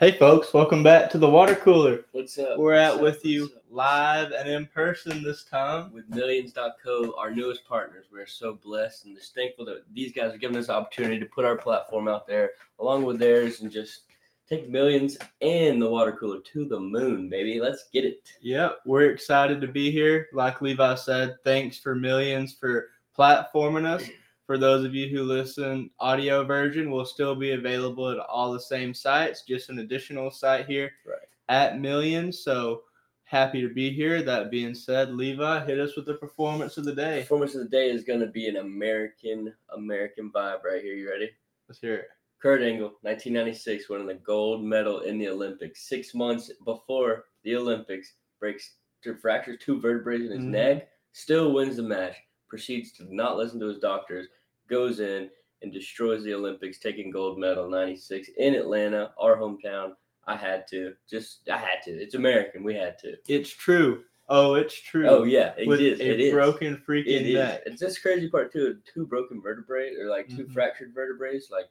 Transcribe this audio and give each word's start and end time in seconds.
Hey, 0.00 0.12
folks, 0.12 0.54
welcome 0.54 0.82
back 0.82 1.10
to 1.10 1.18
the 1.18 1.28
water 1.28 1.54
cooler. 1.54 2.06
What's 2.12 2.38
up? 2.38 2.56
We're 2.56 2.72
What's 2.72 2.94
at 2.94 2.94
up? 2.94 3.00
with 3.02 3.22
you 3.22 3.50
live 3.68 4.32
and 4.32 4.48
in 4.48 4.64
person 4.64 5.22
this 5.22 5.44
time. 5.44 5.92
with 5.92 6.08
Millions.co, 6.08 7.14
our 7.18 7.30
newest 7.30 7.68
partners. 7.68 8.06
We're 8.10 8.24
so 8.24 8.54
blessed 8.54 9.04
and 9.04 9.14
just 9.14 9.34
thankful 9.34 9.66
that 9.66 9.82
these 9.92 10.10
guys 10.14 10.32
are 10.32 10.38
giving 10.38 10.56
us 10.56 10.68
the 10.68 10.72
opportunity 10.72 11.20
to 11.20 11.26
put 11.26 11.44
our 11.44 11.58
platform 11.58 12.08
out 12.08 12.26
there 12.26 12.52
along 12.78 13.02
with 13.02 13.18
theirs 13.18 13.60
and 13.60 13.70
just 13.70 14.04
take 14.48 14.70
Millions 14.70 15.18
and 15.42 15.82
the 15.82 15.90
water 15.90 16.12
cooler 16.12 16.40
to 16.40 16.64
the 16.64 16.80
moon, 16.80 17.28
baby. 17.28 17.60
Let's 17.60 17.90
get 17.92 18.06
it. 18.06 18.26
Yep, 18.40 18.78
we're 18.86 19.10
excited 19.10 19.60
to 19.60 19.68
be 19.68 19.90
here. 19.90 20.28
Like 20.32 20.62
Levi 20.62 20.94
said, 20.94 21.36
thanks 21.44 21.76
for 21.76 21.94
millions 21.94 22.54
for 22.58 22.88
platforming 23.14 23.84
us. 23.84 24.08
For 24.50 24.58
those 24.58 24.84
of 24.84 24.96
you 24.96 25.06
who 25.06 25.22
listen, 25.22 25.90
audio 26.00 26.42
version 26.42 26.90
will 26.90 27.04
still 27.04 27.36
be 27.36 27.52
available 27.52 28.10
at 28.10 28.18
all 28.18 28.52
the 28.52 28.58
same 28.58 28.92
sites, 28.92 29.42
just 29.42 29.70
an 29.70 29.78
additional 29.78 30.28
site 30.32 30.66
here 30.66 30.90
Right. 31.06 31.28
at 31.48 31.78
Millions. 31.78 32.40
So 32.40 32.82
happy 33.22 33.60
to 33.60 33.72
be 33.72 33.90
here. 33.90 34.22
That 34.22 34.50
being 34.50 34.74
said, 34.74 35.14
Levi, 35.14 35.64
hit 35.66 35.78
us 35.78 35.94
with 35.94 36.04
the 36.06 36.14
performance 36.14 36.78
of 36.78 36.84
the 36.84 36.92
day. 36.96 37.20
Performance 37.20 37.54
of 37.54 37.60
the 37.60 37.68
day 37.68 37.90
is 37.90 38.02
going 38.02 38.18
to 38.18 38.26
be 38.26 38.48
an 38.48 38.56
American 38.56 39.54
American 39.68 40.32
vibe 40.32 40.64
right 40.64 40.82
here. 40.82 40.96
You 40.96 41.08
ready? 41.08 41.30
Let's 41.68 41.80
hear 41.80 41.94
it. 41.94 42.08
Kurt 42.40 42.60
Angle, 42.60 42.94
1996, 43.02 43.88
winning 43.88 44.08
the 44.08 44.14
gold 44.14 44.64
medal 44.64 45.02
in 45.02 45.16
the 45.16 45.28
Olympics. 45.28 45.82
Six 45.88 46.12
months 46.12 46.50
before 46.64 47.26
the 47.44 47.54
Olympics, 47.54 48.14
breaks 48.40 48.78
fractures 49.20 49.58
two 49.60 49.80
vertebrae 49.80 50.16
in 50.16 50.22
his 50.22 50.40
Mhm. 50.40 50.48
neck, 50.48 50.88
still 51.12 51.52
wins 51.52 51.76
the 51.76 51.84
match, 51.84 52.16
proceeds 52.48 52.90
to 52.94 53.14
not 53.14 53.36
listen 53.36 53.60
to 53.60 53.66
his 53.66 53.78
doctors, 53.78 54.26
goes 54.70 55.00
in 55.00 55.28
and 55.62 55.72
destroys 55.72 56.22
the 56.24 56.32
Olympics, 56.32 56.78
taking 56.78 57.10
gold 57.10 57.38
medal 57.38 57.68
96 57.68 58.28
in 58.38 58.54
Atlanta, 58.54 59.12
our 59.18 59.36
hometown. 59.36 59.92
I 60.26 60.36
had 60.36 60.66
to. 60.68 60.94
Just 61.08 61.48
I 61.50 61.56
had 61.58 61.82
to. 61.84 61.90
It's 61.90 62.14
American. 62.14 62.62
We 62.62 62.74
had 62.74 62.98
to. 63.00 63.16
It's 63.28 63.50
true. 63.50 64.04
Oh, 64.28 64.54
it's 64.54 64.74
true. 64.80 65.08
Oh 65.08 65.24
yeah, 65.24 65.54
it 65.58 65.66
with 65.66 65.80
is. 65.80 65.98
It 65.98 66.20
is. 66.20 66.32
broken 66.32 66.76
freaking 66.88 67.06
It 67.08 67.26
is. 67.26 67.34
neck. 67.34 67.62
It's 67.66 67.80
this 67.80 67.98
crazy 67.98 68.28
part 68.30 68.52
too. 68.52 68.78
Two 68.94 69.04
broken 69.06 69.42
vertebrae 69.42 69.96
or 69.96 70.08
like 70.08 70.28
2 70.28 70.44
Mhm. 70.44 70.52
fractured 70.52 70.94
vertebrae. 70.94 71.40
Like, 71.50 71.68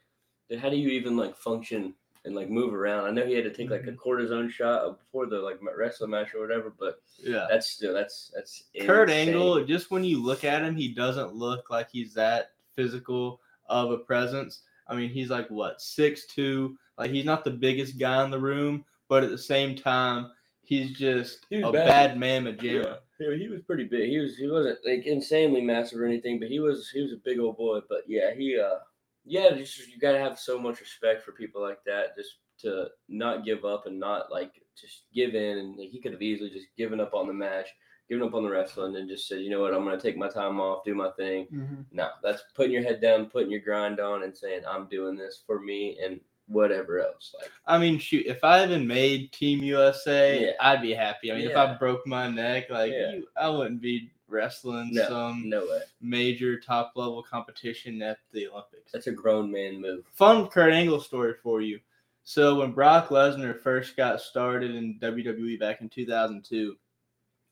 then 0.50 0.60
how 0.60 0.70
do 0.70 0.76
you 0.76 0.90
even 0.90 1.16
like 1.16 1.38
function 1.38 1.94
and 2.26 2.36
like 2.36 2.50
move 2.50 2.74
around? 2.74 3.06
I 3.06 3.12
know 3.12 3.26
he 3.26 3.34
had 3.34 3.46
to 3.46 3.54
take 3.54 3.70
like 3.70 3.88
a 3.88 3.92
Mhm. 3.92 3.96
cortisone 3.96 4.50
shot 4.52 5.00
before 5.00 5.26
the 5.26 5.40
like 5.40 5.60
wrestling 5.62 6.10
match 6.12 6.34
or 6.36 6.42
whatever, 6.42 6.74
but 6.78 7.02
Yeah. 7.18 7.48
that's 7.50 7.70
still 7.70 7.94
that's 7.94 8.30
that's 8.36 8.66
Kurt 8.82 9.10
insane. 9.10 9.30
Angle, 9.30 9.64
just 9.64 9.90
when 9.90 10.04
you 10.04 10.22
look 10.22 10.44
at 10.44 10.62
him, 10.64 10.76
he 10.76 10.90
doesn't 10.90 11.34
look 11.34 11.70
like 11.70 11.90
he's 11.90 12.14
that 12.16 12.52
physical 12.80 13.42
of 13.68 13.92
a 13.92 13.98
presence. 13.98 14.62
I 14.88 14.96
mean, 14.96 15.10
he's 15.10 15.30
like 15.30 15.50
what 15.50 15.82
six 15.82 16.26
two. 16.28 16.78
Like 16.98 17.12
he's 17.12 17.26
not 17.26 17.44
the 17.44 17.52
biggest 17.52 18.00
guy 18.00 18.24
in 18.24 18.32
the 18.32 18.40
room, 18.40 18.86
but 19.10 19.24
at 19.24 19.30
the 19.30 19.38
same 19.38 19.76
time, 19.76 20.32
he's 20.64 20.98
just 20.98 21.46
He 21.50 21.62
a 21.62 21.72
bad. 21.72 21.88
bad 21.88 22.20
mamma 22.20 22.54
jamma. 22.54 22.98
Yeah, 23.20 23.36
he 23.36 23.48
was 23.50 23.62
pretty 23.68 23.84
big. 23.84 24.10
He 24.10 24.18
was 24.18 24.38
he 24.38 24.48
wasn't 24.50 24.80
like 24.86 25.06
insanely 25.06 25.62
massive 25.62 26.00
or 26.00 26.06
anything, 26.06 26.40
but 26.40 26.48
he 26.48 26.60
was 26.60 26.90
he 26.94 27.02
was 27.02 27.12
a 27.12 27.18
big 27.24 27.40
old 27.40 27.58
boy. 27.58 27.80
But 27.90 28.04
yeah, 28.08 28.34
he 28.34 28.58
uh 28.58 28.80
yeah, 29.26 29.52
just 29.52 29.78
you 29.90 30.00
gotta 30.00 30.20
have 30.20 30.40
so 30.40 30.58
much 30.58 30.80
respect 30.80 31.24
for 31.24 31.34
people 31.34 31.62
like 31.62 31.84
that, 31.86 32.16
just 32.16 32.36
to 32.60 32.88
not 33.08 33.46
give 33.46 33.64
up 33.66 33.86
and 33.86 34.00
not 34.00 34.32
like 34.32 34.54
just 34.80 35.04
give 35.14 35.36
in. 35.36 35.58
And 35.58 35.78
like, 35.78 35.90
he 35.90 36.02
could 36.02 36.14
have 36.14 36.22
easily 36.22 36.50
just 36.50 36.68
given 36.78 37.00
up 37.00 37.14
on 37.14 37.28
the 37.28 37.34
match, 37.34 37.68
given 38.10 38.28
up 38.28 38.34
on 38.34 38.44
the 38.44 38.50
wrestling, 38.50 38.96
and 38.96 39.08
just 39.08 39.28
said, 39.28 39.40
you 39.42 39.50
know 39.50 39.62
what, 39.62 39.74
I'm 39.74 39.84
gonna 39.84 40.00
take 40.00 40.18
my 40.18 40.30
time 40.30 40.60
off, 40.60 40.84
do 40.84 40.96
my 40.96 41.12
thing. 41.12 41.46
Mm-hmm. 41.54 41.82
No, 41.92 42.10
that's 42.24 42.44
putting 42.56 42.72
your 42.74 42.84
head 42.84 43.02
down, 43.02 43.28
putting 43.28 43.52
your 43.52 43.62
grind 43.62 44.00
on, 44.00 44.24
and 44.24 44.36
saying 44.36 44.62
I'm 44.68 44.88
doing 44.88 45.16
this 45.16 45.42
for 45.46 45.60
me 45.60 45.98
and 46.04 46.20
whatever 46.48 47.00
else. 47.00 47.36
Like 47.40 47.52
I 47.68 47.78
mean, 47.78 48.00
shoot, 48.00 48.26
if 48.26 48.44
I 48.44 48.64
even 48.64 48.88
made 48.88 49.32
Team 49.32 49.62
USA, 49.64 50.46
Yeah. 50.48 50.52
I'd 50.60 50.82
be 50.82 50.94
happy. 50.94 51.32
I 51.32 51.36
mean, 51.36 51.48
if 51.50 51.56
I 51.56 51.76
broke 51.76 52.06
my 52.08 52.28
neck, 52.28 52.70
like 52.72 52.92
Yeah. 52.92 53.12
you, 53.14 53.28
I 53.40 53.50
wouldn't 53.50 53.82
be 53.82 54.10
wrestling 54.28 54.90
no, 54.94 55.08
some 55.08 55.50
no 55.50 55.62
way. 55.62 55.82
major 56.02 56.60
top 56.60 56.94
level 56.96 57.22
competition 57.24 58.02
at 58.02 58.18
the 58.32 58.48
Olympics. 58.48 58.92
That's 58.92 59.08
a 59.08 59.12
grown 59.12 59.52
man 59.52 59.80
move. 59.82 60.06
fun 60.14 60.48
Kurt 60.48 60.74
Angle 60.74 61.02
story 61.02 61.36
for 61.42 61.62
you. 61.62 61.80
So 62.24 62.56
when 62.60 62.72
Brock 62.74 63.10
Lesnar 63.10 63.60
first 63.60 63.96
got 63.98 64.22
started 64.22 64.76
in 64.76 65.00
WWE 65.00 65.60
back 65.60 65.82
in 65.82 65.90
2002, 65.90 66.76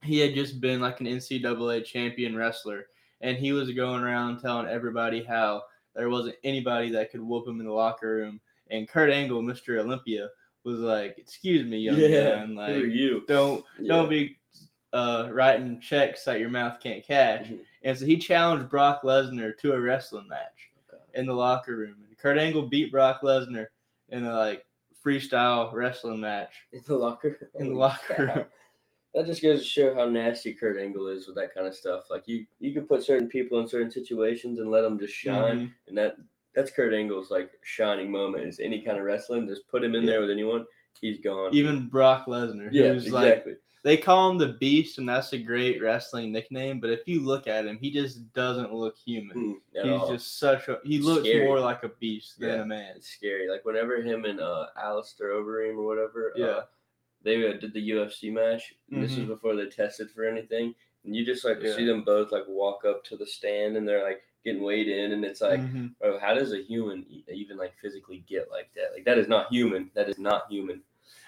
he 0.08 0.20
had 0.20 0.34
just 0.34 0.60
been 0.62 0.80
like 0.80 1.00
an 1.02 1.08
NCAA 1.08 1.86
champion 1.86 2.36
wrestler, 2.36 2.88
and 3.22 3.38
he 3.38 3.52
was 3.52 3.72
going 3.72 4.04
around 4.04 4.40
telling 4.40 4.68
everybody 4.68 5.24
how 5.24 5.64
there 5.96 6.10
wasn't 6.10 6.36
anybody 6.44 6.90
that 6.92 7.12
could 7.12 7.22
whoop 7.22 7.48
him 7.48 7.60
in 7.60 7.66
the 7.66 7.72
locker 7.74 8.16
room. 8.16 8.40
And 8.70 8.88
Kurt 8.88 9.10
Angle, 9.12 9.42
Mr. 9.44 9.80
Olympia, 9.80 10.30
was 10.64 10.80
like, 10.80 11.18
"Excuse 11.18 11.66
me, 11.66 11.78
young 11.78 11.98
man, 12.00 12.56
who 12.56 12.60
are 12.60 12.68
like 12.68 12.86
you? 12.86 13.24
don't 13.28 13.64
Yeah. 13.80 13.88
don't 13.96 14.10
be 14.10 14.38
uh, 14.94 15.30
writing 15.32 15.80
checks 15.82 16.24
that 16.26 16.40
your 16.40 16.50
mouth 16.50 16.80
can't 16.80 17.04
cash." 17.04 17.48
Mhm. 17.48 17.60
And 17.84 17.98
so 17.98 18.06
he 18.06 18.18
challenged 18.18 18.70
Brock 18.70 19.04
Lesnar 19.04 19.58
to 19.60 19.74
a 19.74 19.80
wrestling 19.80 20.28
match 20.28 20.72
in 21.14 21.26
the 21.26 21.34
locker 21.34 21.76
room. 21.78 21.96
And 22.08 22.18
Kurt 22.18 22.38
Angle 22.38 22.68
beat 22.68 22.92
Brock 22.92 23.22
Lesnar 23.22 23.68
in 24.10 24.26
a 24.26 24.36
like 24.36 24.66
freestyle 25.04 25.72
wrestling 25.74 26.20
match. 26.20 26.54
In 26.74 26.82
the 26.86 26.96
locker 26.96 27.50
In 27.56 27.70
the 27.70 27.76
locker 27.76 28.26
room. 28.36 28.46
That 29.14 29.26
just 29.26 29.42
goes 29.42 29.60
to 29.60 29.66
show 29.66 29.96
how 29.96 30.06
nasty 30.06 30.54
Kurt 30.54 30.78
Angle 30.80 31.08
is 31.08 31.26
with 31.28 31.36
that 31.38 31.54
kind 31.54 31.66
of 31.66 31.74
stuff. 31.76 32.04
Like 32.10 32.28
you, 32.28 32.46
you 32.60 32.74
can 32.74 32.86
put 32.86 33.04
certain 33.04 33.28
people 33.28 33.60
in 33.60 33.68
certain 33.68 33.90
situations 33.90 34.60
and 34.60 34.70
let 34.70 34.82
them 34.82 35.00
just 35.00 35.14
shine, 35.14 35.60
Mhm. 35.60 35.72
and 35.88 35.98
that 35.98 36.18
that's 36.54 36.72
Kurt 36.72 36.94
Angle's 36.94 37.32
like 37.32 37.52
shining 37.64 38.12
moment. 38.12 38.46
Is 38.46 38.60
any 38.60 38.82
kind 38.82 38.98
of 38.98 39.04
wrestling, 39.06 39.48
just 39.48 39.68
put 39.68 39.84
him 39.84 39.96
in 39.96 40.06
there 40.06 40.22
with 40.22 40.30
anyone, 40.32 40.66
he's 41.02 41.20
gone. 41.20 41.54
Even 41.56 41.88
Brock 41.88 42.26
Lesnar, 42.28 42.70
yeah, 42.72 42.94
who's 42.94 43.12
like 43.12 43.28
exactly. 43.30 43.56
they 43.84 43.96
call 43.98 44.30
him 44.32 44.38
the 44.38 44.54
Beast, 44.60 44.98
and 44.98 45.08
that's 45.08 45.34
a 45.34 45.38
great 45.38 45.82
wrestling 45.82 46.32
nickname. 46.32 46.80
But 46.80 46.90
if 46.90 47.08
you 47.08 47.22
look 47.22 47.48
at 47.48 47.66
him, 47.66 47.78
he 47.80 47.90
just 47.92 48.32
doesn't 48.34 48.74
look 48.74 48.98
human. 48.98 49.56
Mm, 49.76 49.84
He's 49.84 49.92
all. 50.02 50.12
just 50.12 50.38
such 50.40 50.68
a 50.68 50.80
he 50.84 51.00
looks 51.00 51.28
Scary. 51.28 51.46
more 51.46 51.60
like 51.60 51.84
a 51.84 51.90
beast 51.90 52.40
than 52.40 52.50
Yeah. 52.50 52.62
a 52.62 52.66
man. 52.66 52.94
it's 52.98 53.10
scary. 53.10 53.48
Like 53.50 53.64
whenever 53.66 54.02
him 54.02 54.26
and 54.26 54.40
uh 54.40 54.68
Alistair 54.78 55.30
Overeem 55.30 55.78
or 55.78 55.86
whatever, 55.86 56.34
Yeah. 56.36 56.46
uh, 56.48 56.66
they 57.24 57.48
uh, 57.48 57.54
did 57.58 57.74
the 57.74 57.90
UFC 57.92 58.32
match. 58.32 58.74
and 58.92 59.04
This 59.04 59.16
was 59.18 59.26
before 59.26 59.56
they 59.56 59.66
tested 59.68 60.10
for 60.12 60.24
anything, 60.26 60.74
and 61.04 61.16
you 61.16 61.26
just 61.26 61.44
like 61.46 61.62
Yeah. 61.62 61.76
see 61.76 61.86
them 61.86 62.04
both 62.04 62.32
like 62.32 62.48
walk 62.48 62.86
up 62.86 63.04
to 63.06 63.18
the 63.18 63.26
stand, 63.26 63.78
and 63.78 63.88
they're 63.88 64.04
like 64.04 64.22
getting 64.44 64.64
weighed 64.64 64.88
in, 64.88 65.12
and 65.14 65.26
it's 65.26 65.42
like. 65.42 65.60
Mhm. 65.60 65.98
Bro, 66.00 66.20
how 66.20 66.34
does 66.34 66.54
a 66.54 66.62
human 66.64 67.06
even 67.28 67.58
like 67.58 67.74
physically 67.82 68.24
get 68.28 68.50
like 68.52 68.70
that? 68.76 68.94
Like 68.94 69.04
that 69.06 69.18
is 69.18 69.28
not 69.28 69.52
human. 69.52 69.92
That 69.94 70.10
is 70.10 70.18
not 70.20 70.50
human. 70.50 70.82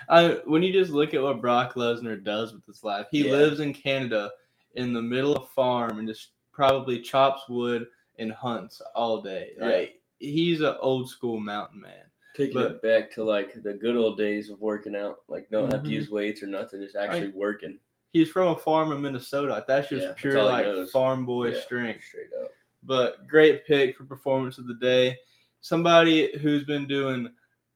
I, 0.08 0.40
when 0.46 0.64
you 0.64 0.72
just 0.72 0.92
look 0.92 1.14
at 1.14 1.22
what 1.22 1.42
Brock 1.42 1.74
Lesnar 1.76 2.24
does 2.24 2.54
with 2.54 2.66
his 2.66 2.84
life, 2.84 3.08
he 3.12 3.26
Yeah. 3.26 3.32
lives 3.34 3.60
in 3.60 3.74
Canada 3.74 4.32
in 4.76 4.94
the 4.94 5.02
middle 5.02 5.36
of 5.36 5.44
a 5.44 5.48
farm 5.48 6.00
and 6.00 6.08
just 6.08 6.30
probably 6.52 7.00
chops 7.02 7.48
wood 7.50 7.88
and 8.20 8.32
hunts 8.32 8.82
all 8.96 9.22
day. 9.22 9.54
Yeah. 9.58 9.66
Like 9.66 10.02
he's 10.20 10.62
an 10.62 10.76
old 10.80 11.10
school 11.10 11.40
mountain 11.40 11.82
man. 11.82 12.06
Taking 12.36 12.54
But- 12.54 12.72
it 12.72 12.82
back 12.82 13.12
to 13.14 13.24
like 13.24 13.62
the 13.64 13.74
good 13.74 13.96
old 13.96 14.18
days 14.18 14.50
of 14.50 14.62
working 14.62 14.96
out, 14.96 15.22
like 15.28 15.50
don't 15.50 15.72
have 15.72 15.84
to 15.84 15.90
Mhm. 15.90 15.94
use 15.94 16.10
weights 16.10 16.44
or 16.44 16.48
nothing, 16.48 16.82
just 16.82 16.96
actually 16.96 17.30
working. 17.30 17.80
He's 18.14 18.30
from 18.30 18.50
a 18.50 18.56
farm 18.56 18.92
in 18.92 19.02
Minnesota. 19.02 19.64
That's 19.68 19.90
just 19.90 20.06
Yeah, 20.06 20.14
pure 20.14 20.34
he 20.38 20.42
like 20.42 20.90
farm 20.90 21.26
boy 21.26 21.50
Yeah, 21.52 21.60
strength. 21.60 22.04
straight 22.06 22.34
up. 22.42 22.52
But 22.84 23.28
great 23.28 23.66
pick 23.66 23.96
for 23.98 24.06
performance 24.06 24.58
of 24.58 24.68
the 24.68 24.76
day. 24.76 25.18
Somebody 25.62 26.38
who's 26.38 26.64
been 26.64 26.88
doing 26.88 27.30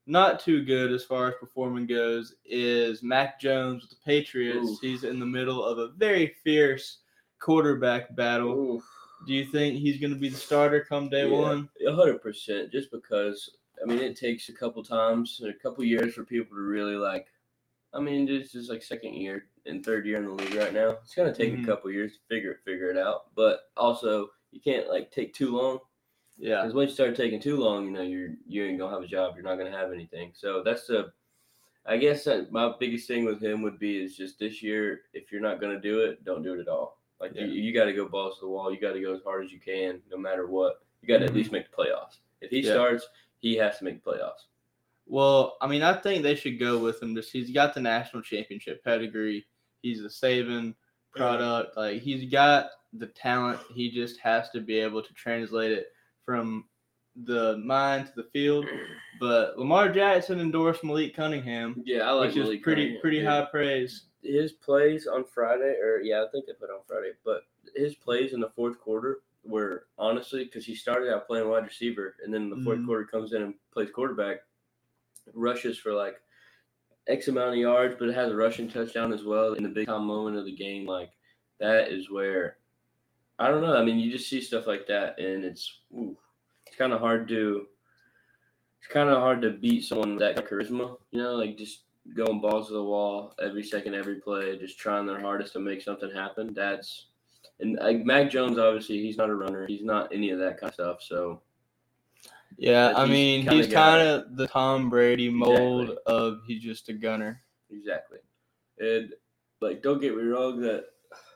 not 0.06 0.40
too 0.40 0.64
good 0.64 0.92
as 0.92 1.04
far 1.04 1.28
as 1.30 1.36
performing 1.40 1.86
goes 1.88 2.36
is 2.46 3.04
Mac 3.04 3.40
Jones 3.40 3.82
with 3.84 3.90
the 3.92 3.98
Patriots. 4.06 4.70
Oof. 4.70 4.80
He's 4.82 5.04
in 5.04 5.20
the 5.20 5.26
middle 5.26 5.64
of 5.64 5.78
a 5.78 5.90
very 5.90 6.28
fierce 6.44 7.00
quarterback 7.40 8.16
battle. 8.16 8.76
Oof. 8.76 8.84
Do 9.28 9.34
you 9.34 9.46
think 9.46 9.78
he's 9.80 10.00
going 10.00 10.14
to 10.14 10.20
be 10.20 10.30
the 10.30 10.38
starter 10.38 10.84
come 10.88 11.10
day 11.10 11.30
Yeah. 11.30 11.38
one? 11.38 11.70
A 11.86 11.92
hundred 11.94 12.22
percent. 12.22 12.72
Just 12.72 12.92
because 12.92 13.58
I 13.84 13.86
mean 13.86 14.00
it 14.00 14.18
takes 14.18 14.50
a 14.50 14.54
couple 14.54 14.84
times, 14.84 15.42
a 15.46 15.54
couple 15.54 15.84
years 15.84 16.14
for 16.14 16.24
people 16.24 16.56
to 16.56 16.62
really 16.64 16.96
like. 16.96 17.28
I 17.94 18.00
mean, 18.00 18.28
it's 18.28 18.52
just 18.52 18.70
like 18.70 18.82
second 18.82 19.14
year 19.14 19.46
and 19.66 19.86
third 19.86 20.06
year 20.08 20.18
in 20.18 20.26
the 20.26 20.32
league 20.32 20.56
right 20.56 20.74
now. 20.74 20.98
It's 21.04 21.14
gonna 21.14 21.34
take 21.34 21.54
Mhm. 21.54 21.64
a 21.64 21.66
couple 21.66 21.92
years 21.92 22.14
to 22.14 22.20
figure 22.28 22.52
it 22.52 22.62
figure 22.66 22.90
it 22.90 22.98
out. 22.98 23.34
But 23.36 23.70
also, 23.78 24.32
you 24.52 24.60
can't 24.62 24.88
like 24.90 25.12
take 25.12 25.34
too 25.34 25.56
long. 25.56 25.80
Yeah. 26.38 26.62
Because 26.62 26.74
once 26.74 26.90
you 26.90 26.94
start 26.96 27.16
taking 27.16 27.40
too 27.40 27.58
long, 27.58 27.86
you 27.86 27.92
know, 27.92 28.02
you're 28.02 28.36
you 28.48 28.64
ain't 28.66 28.80
gonna 28.80 28.94
have 28.94 29.04
a 29.04 29.08
job. 29.08 29.36
You're 29.36 29.44
not 29.44 29.58
gonna 29.58 29.72
have 29.78 29.92
anything. 29.92 30.32
So 30.34 30.64
that's 30.64 30.88
the, 30.88 31.12
I 31.86 31.98
guess 31.98 32.24
that 32.24 32.52
my 32.52 32.74
biggest 32.80 33.08
thing 33.08 33.26
with 33.26 33.42
him 33.44 33.62
would 33.62 33.78
be 33.78 34.02
is 34.04 34.18
just 34.18 34.40
this 34.40 34.64
year, 34.64 35.02
if 35.14 35.32
you're 35.32 35.42
not 35.42 35.60
gonna 35.62 35.80
do 35.80 36.00
it, 36.02 36.24
don't 36.24 36.42
do 36.42 36.54
it 36.56 36.60
at 36.62 36.68
all. 36.68 37.00
Like 37.20 37.36
Yeah. 37.36 37.46
you, 37.46 37.62
you 37.62 37.74
got 37.74 37.86
to 37.86 37.94
go 37.94 38.08
balls 38.08 38.40
to 38.40 38.46
the 38.46 38.50
wall. 38.50 38.72
You 38.74 38.80
got 38.82 38.94
to 38.94 39.00
go 39.02 39.14
as 39.14 39.22
hard 39.24 39.46
as 39.46 39.52
you 39.52 39.60
can, 39.60 40.02
no 40.12 40.18
matter 40.18 40.48
what. 40.48 40.84
You 41.02 41.08
got 41.08 41.20
to 41.20 41.26
Mhm. 41.26 41.30
at 41.30 41.34
least 41.36 41.52
make 41.52 41.70
the 41.70 41.76
playoffs. 41.76 42.18
If 42.42 42.50
he 42.50 42.60
Yeah. 42.62 42.74
starts, 42.74 43.08
he 43.44 43.56
has 43.58 43.78
to 43.78 43.84
make 43.84 44.04
the 44.04 44.10
playoffs. 44.12 44.48
Well, 45.06 45.58
I 45.62 45.68
mean, 45.68 45.84
I 45.84 45.94
think 45.94 46.24
they 46.24 46.34
should 46.34 46.60
go 46.60 46.80
with 46.80 47.04
him. 47.04 47.14
Just 47.14 47.32
he's 47.32 47.52
got 47.52 47.74
the 47.74 47.82
national 47.82 48.24
championship 48.24 48.84
pedigree. 48.84 49.46
He's 49.82 50.00
a 50.02 50.08
Saban 50.08 50.74
product. 51.14 51.76
Like 51.76 52.02
he's 52.02 52.32
got 52.32 52.68
the 52.94 53.08
talent. 53.08 53.60
He 53.70 53.92
just 53.92 54.18
has 54.22 54.50
to 54.52 54.62
be 54.62 54.80
able 54.80 55.04
to 55.04 55.14
translate 55.14 55.74
it 55.74 55.88
from 56.26 56.64
the 57.26 57.58
mind 57.58 58.08
to 58.08 58.14
the 58.16 58.30
field. 58.32 58.66
But 59.20 59.60
Lamar 59.60 59.90
Jackson 59.90 60.40
endorsed 60.40 60.86
Malik 60.86 61.14
Cunningham, 61.16 61.84
Yeah, 61.86 62.10
I 62.10 62.12
like 62.12 62.28
which 62.30 62.38
is 62.38 62.44
Malik 62.46 62.64
pretty 62.64 62.82
Cunningham, 62.84 63.02
pretty 63.02 63.18
dude. 63.20 63.28
high 63.28 63.46
praise. 63.52 64.06
His 64.24 64.54
plays 64.54 65.06
on 65.06 65.26
Friday, 65.26 65.76
or 65.84 66.00
yeah, 66.02 66.24
I 66.24 66.28
think 66.32 66.46
they 66.46 66.54
put 66.54 66.70
on 66.70 66.80
Friday, 66.88 67.12
but 67.26 67.42
his 67.76 67.94
plays 67.96 68.32
in 68.32 68.40
the 68.40 68.52
fourth 68.56 68.80
quarter 68.80 69.20
were 69.44 69.88
honestly 69.98 70.46
because 70.46 70.66
he 70.66 70.76
started 70.76 71.14
out 71.14 71.28
playing 71.28 71.50
wide 71.50 71.66
receiver, 71.66 72.16
and 72.24 72.34
then 72.34 72.50
the 72.50 72.58
fourth 72.64 72.80
Mhm. 72.80 72.86
quarter 72.86 73.06
comes 73.06 73.34
in 73.34 73.42
and 73.42 73.56
plays 73.72 73.92
quarterback, 73.92 74.46
rushes 75.34 75.78
for 75.78 75.94
like 75.94 76.22
X 77.08 77.28
amount 77.28 77.50
of 77.50 77.56
yards, 77.58 77.96
but 78.00 78.10
it 78.10 78.16
has 78.16 78.32
a 78.32 78.36
rushing 78.36 78.70
touchdown 78.70 79.12
as 79.14 79.24
well 79.24 79.54
in 79.54 79.64
the 79.64 79.70
big 79.70 79.88
time 79.88 80.06
moment 80.06 80.38
of 80.38 80.46
the 80.46 80.56
game. 80.56 80.86
Like 80.86 81.12
that 81.60 81.90
is 81.92 82.10
where 82.10 82.58
I 83.40 83.50
don't 83.50 83.62
know. 83.62 83.76
I 83.76 83.84
mean, 83.84 84.00
you 84.00 84.12
just 84.12 84.30
see 84.30 84.42
stuff 84.42 84.68
like 84.68 84.88
that, 84.88 85.20
and 85.20 85.44
it's 85.44 85.82
ooh, 85.94 86.18
it's 86.66 86.76
kind 86.78 86.94
of 86.94 87.00
hard 87.00 87.28
to 87.30 87.68
it's 88.80 88.92
kind 88.92 89.10
of 89.10 89.18
hard 89.20 89.42
to 89.42 89.52
beat 89.52 89.84
someone 89.86 90.12
with 90.16 90.20
that 90.20 90.46
charisma. 90.46 90.98
You 91.12 91.20
know, 91.22 91.36
like 91.36 91.58
just 91.58 91.84
going 92.16 92.42
balls 92.42 92.68
to 92.68 92.74
the 92.74 92.84
wall 92.84 93.34
every 93.42 93.64
second, 93.64 93.96
every 93.96 94.16
play, 94.20 94.58
just 94.58 94.78
trying 94.78 95.06
their 95.06 95.22
hardest 95.22 95.54
to 95.54 95.60
make 95.60 95.82
something 95.82 96.12
happen. 96.12 96.54
That's 96.54 97.08
and 97.60 97.78
like 97.78 98.04
Mac 98.04 98.30
Jones, 98.32 98.58
obviously, 98.58 99.02
he's 99.02 99.18
not 99.18 99.30
a 99.30 99.36
runner. 99.36 99.66
He's 99.68 99.84
not 99.84 100.14
any 100.14 100.32
of 100.32 100.40
that 100.40 100.60
kind 100.60 100.70
of 100.70 100.74
stuff. 100.74 101.02
So 101.02 101.42
Yeah, 102.58 102.94
But 102.94 103.02
I 103.02 103.06
mean, 103.06 103.48
he's 103.48 103.68
kind 103.68 104.08
of 104.08 104.36
the 104.36 104.48
Tom 104.48 104.90
Brady 104.90 105.30
mold 105.30 105.90
Exactly. 105.90 106.04
of 106.14 106.40
he's 106.46 106.62
just 106.64 106.90
a 106.90 106.94
gunner. 106.94 107.42
exactly, 107.72 108.20
and 108.80 109.14
like 109.62 109.82
don't 109.82 110.02
get 110.02 110.16
me 110.16 110.24
wrong, 110.24 110.60
that 110.62 110.86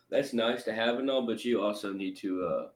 that's 0.09 0.33
nice 0.33 0.63
to 0.63 0.73
have 0.73 0.99
and 0.99 1.09
all, 1.09 1.25
but 1.25 1.43
you 1.45 1.61
also 1.61 1.91
need 1.93 2.15
to 2.17 2.45
uh 2.45 2.67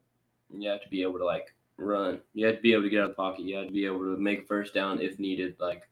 you 0.54 0.70
have 0.70 0.82
to 0.84 0.90
be 0.90 1.02
able 1.02 1.18
to 1.20 1.26
like 1.26 1.54
run. 1.78 2.20
You 2.34 2.46
have 2.48 2.58
to 2.58 2.62
be 2.62 2.74
able 2.74 2.84
to 2.84 2.90
get 2.90 3.00
out 3.00 3.06
of 3.06 3.12
the 3.12 3.16
pocket. 3.16 3.46
You 3.46 3.56
have 3.58 3.68
to 3.68 3.74
be 3.74 3.86
able 3.86 4.00
to 4.00 4.18
make 4.18 4.48
first 4.48 4.74
down 4.74 5.02
if 5.02 5.18
needed. 5.20 5.56
Like 5.60 5.88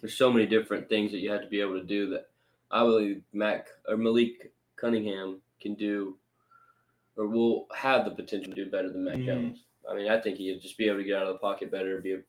there's 0.00 0.16
so 0.16 0.32
many 0.32 0.46
different 0.46 0.88
things 0.88 1.10
that 1.12 1.18
you 1.18 1.30
have 1.30 1.42
to 1.42 1.48
be 1.48 1.60
able 1.60 1.78
to 1.80 1.84
do 1.86 2.10
that 2.10 2.28
I 2.70 2.80
believe 2.80 3.22
Mac 3.32 3.68
or 3.88 3.96
Malik 3.96 4.52
Cunningham 4.76 5.40
can 5.60 5.74
do 5.74 6.16
or 7.16 7.26
will 7.26 7.66
have 7.74 8.04
the 8.04 8.10
potential 8.10 8.52
to 8.54 8.64
do 8.64 8.70
better 8.70 8.90
than 8.90 9.04
Mac 9.04 9.16
Mhm. 9.16 9.26
Jones. 9.26 9.64
I 9.88 9.94
mean, 9.94 10.08
I 10.08 10.20
think 10.20 10.38
he'd 10.38 10.60
just 10.62 10.78
be 10.78 10.86
able 10.86 10.98
to 10.98 11.04
get 11.04 11.16
out 11.16 11.26
of 11.26 11.34
the 11.34 11.38
pocket 11.38 11.70
better, 11.70 12.00
be 12.00 12.12
a 12.14 12.22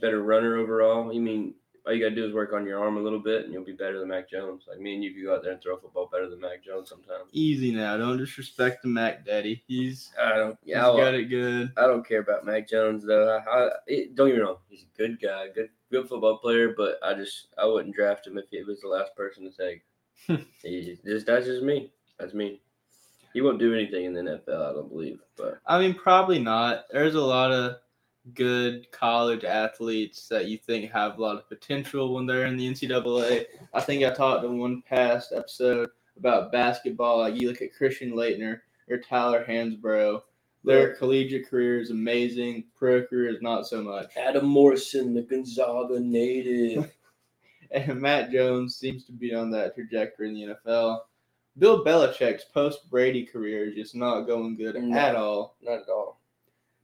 better 0.00 0.22
runner 0.22 0.56
overall. 0.56 1.10
I 1.14 1.18
mean, 1.18 1.54
all 1.84 1.92
you 1.92 2.00
gotta 2.00 2.14
do 2.14 2.24
is 2.24 2.32
work 2.32 2.52
on 2.52 2.64
your 2.64 2.78
arm 2.78 2.96
a 2.96 3.00
little 3.02 3.18
bit, 3.18 3.44
and 3.44 3.52
you'll 3.52 3.64
be 3.64 3.72
better 3.72 3.98
than 3.98 4.08
Mac 4.08 4.30
Jones. 4.30 4.64
Like 4.68 4.78
me 4.78 4.94
and 4.94 5.02
you 5.02 5.12
could 5.12 5.24
go 5.24 5.34
out 5.34 5.42
there 5.42 5.52
and 5.52 5.60
throw 5.60 5.74
a 5.76 5.80
football 5.80 6.06
better 6.06 6.28
than 6.28 6.40
Mac 6.40 6.62
Jones 6.62 6.88
sometimes. 6.88 7.28
Easy 7.32 7.72
now, 7.72 7.96
don't 7.96 8.18
disrespect 8.18 8.82
the 8.82 8.88
Mac 8.88 9.24
Daddy. 9.26 9.64
He's 9.66 10.12
I 10.20 10.36
don't. 10.36 10.58
Yeah, 10.64 10.82
got 10.82 11.14
it 11.14 11.24
good. 11.24 11.72
I 11.76 11.86
don't 11.86 12.06
care 12.06 12.20
about 12.20 12.46
Mac 12.46 12.68
Jones 12.68 13.04
though. 13.04 13.36
I, 13.36 13.38
I, 13.50 13.70
it, 13.88 14.14
don't 14.14 14.28
get 14.28 14.36
me 14.36 14.42
wrong, 14.42 14.58
he's 14.68 14.84
a 14.84 14.96
good 14.98 15.20
guy, 15.20 15.48
good 15.48 15.70
good 15.90 16.08
football 16.08 16.38
player. 16.38 16.72
But 16.76 16.98
I 17.02 17.14
just 17.14 17.48
I 17.58 17.66
wouldn't 17.66 17.94
draft 17.96 18.26
him 18.26 18.38
if 18.38 18.48
he 18.50 18.62
was 18.62 18.80
the 18.80 18.88
last 18.88 19.16
person 19.16 19.50
to 19.50 19.56
take. 19.56 19.82
he 20.62 20.98
just 21.04 21.26
that's 21.26 21.46
just 21.46 21.64
me. 21.64 21.92
That's 22.18 22.34
me. 22.34 22.60
He 23.32 23.40
won't 23.40 23.58
do 23.58 23.74
anything 23.74 24.04
in 24.04 24.12
the 24.12 24.20
NFL, 24.22 24.70
I 24.70 24.72
don't 24.72 24.88
believe. 24.88 25.20
But 25.36 25.60
I 25.66 25.78
mean, 25.78 25.94
probably 25.94 26.38
not. 26.38 26.84
There's 26.90 27.14
a 27.14 27.20
lot 27.20 27.50
of 27.52 27.76
good 28.34 28.90
college 28.92 29.44
athletes 29.44 30.28
that 30.28 30.46
you 30.46 30.56
think 30.58 30.90
have 30.92 31.18
a 31.18 31.22
lot 31.22 31.36
of 31.36 31.48
potential 31.48 32.14
when 32.14 32.26
they're 32.26 32.46
in 32.46 32.56
the 32.56 32.68
NCAA. 32.70 33.46
I 33.74 33.80
think 33.80 34.04
I 34.04 34.10
talked 34.10 34.44
in 34.44 34.58
one 34.58 34.82
past 34.82 35.32
episode 35.32 35.88
about 36.16 36.52
basketball. 36.52 37.18
Like 37.18 37.40
you 37.40 37.48
look 37.48 37.62
at 37.62 37.74
Christian 37.74 38.12
Laettner 38.12 38.60
or 38.88 38.98
Tyler 38.98 39.44
Hansbrough. 39.48 40.22
Their 40.64 40.90
Right. 40.90 40.96
collegiate 40.98 41.48
career 41.48 41.80
is 41.80 41.90
amazing. 41.90 42.64
Pro 42.76 43.02
career 43.04 43.30
is 43.34 43.42
not 43.42 43.66
so 43.66 43.82
much. 43.82 44.12
Adam 44.16 44.46
Morrison, 44.46 45.12
the 45.14 45.22
Gonzaga 45.22 45.98
native. 45.98 46.92
And 47.74 48.02
Mac 48.02 48.30
Jones 48.30 48.76
seems 48.76 49.06
to 49.06 49.12
be 49.12 49.34
on 49.34 49.50
that 49.52 49.74
trajectory 49.74 50.28
in 50.28 50.34
the 50.34 50.54
NFL. 50.54 51.00
Bill 51.58 51.84
Belichick's 51.84 52.44
post 52.44 52.88
Brady 52.90 53.24
career 53.26 53.68
is 53.68 53.74
just 53.74 53.94
not 53.94 54.22
going 54.22 54.56
good 54.56 54.74
No. 54.76 54.96
at 54.98 55.14
all. 55.16 55.56
Not 55.60 55.82
at 55.82 55.88
all. 55.88 56.20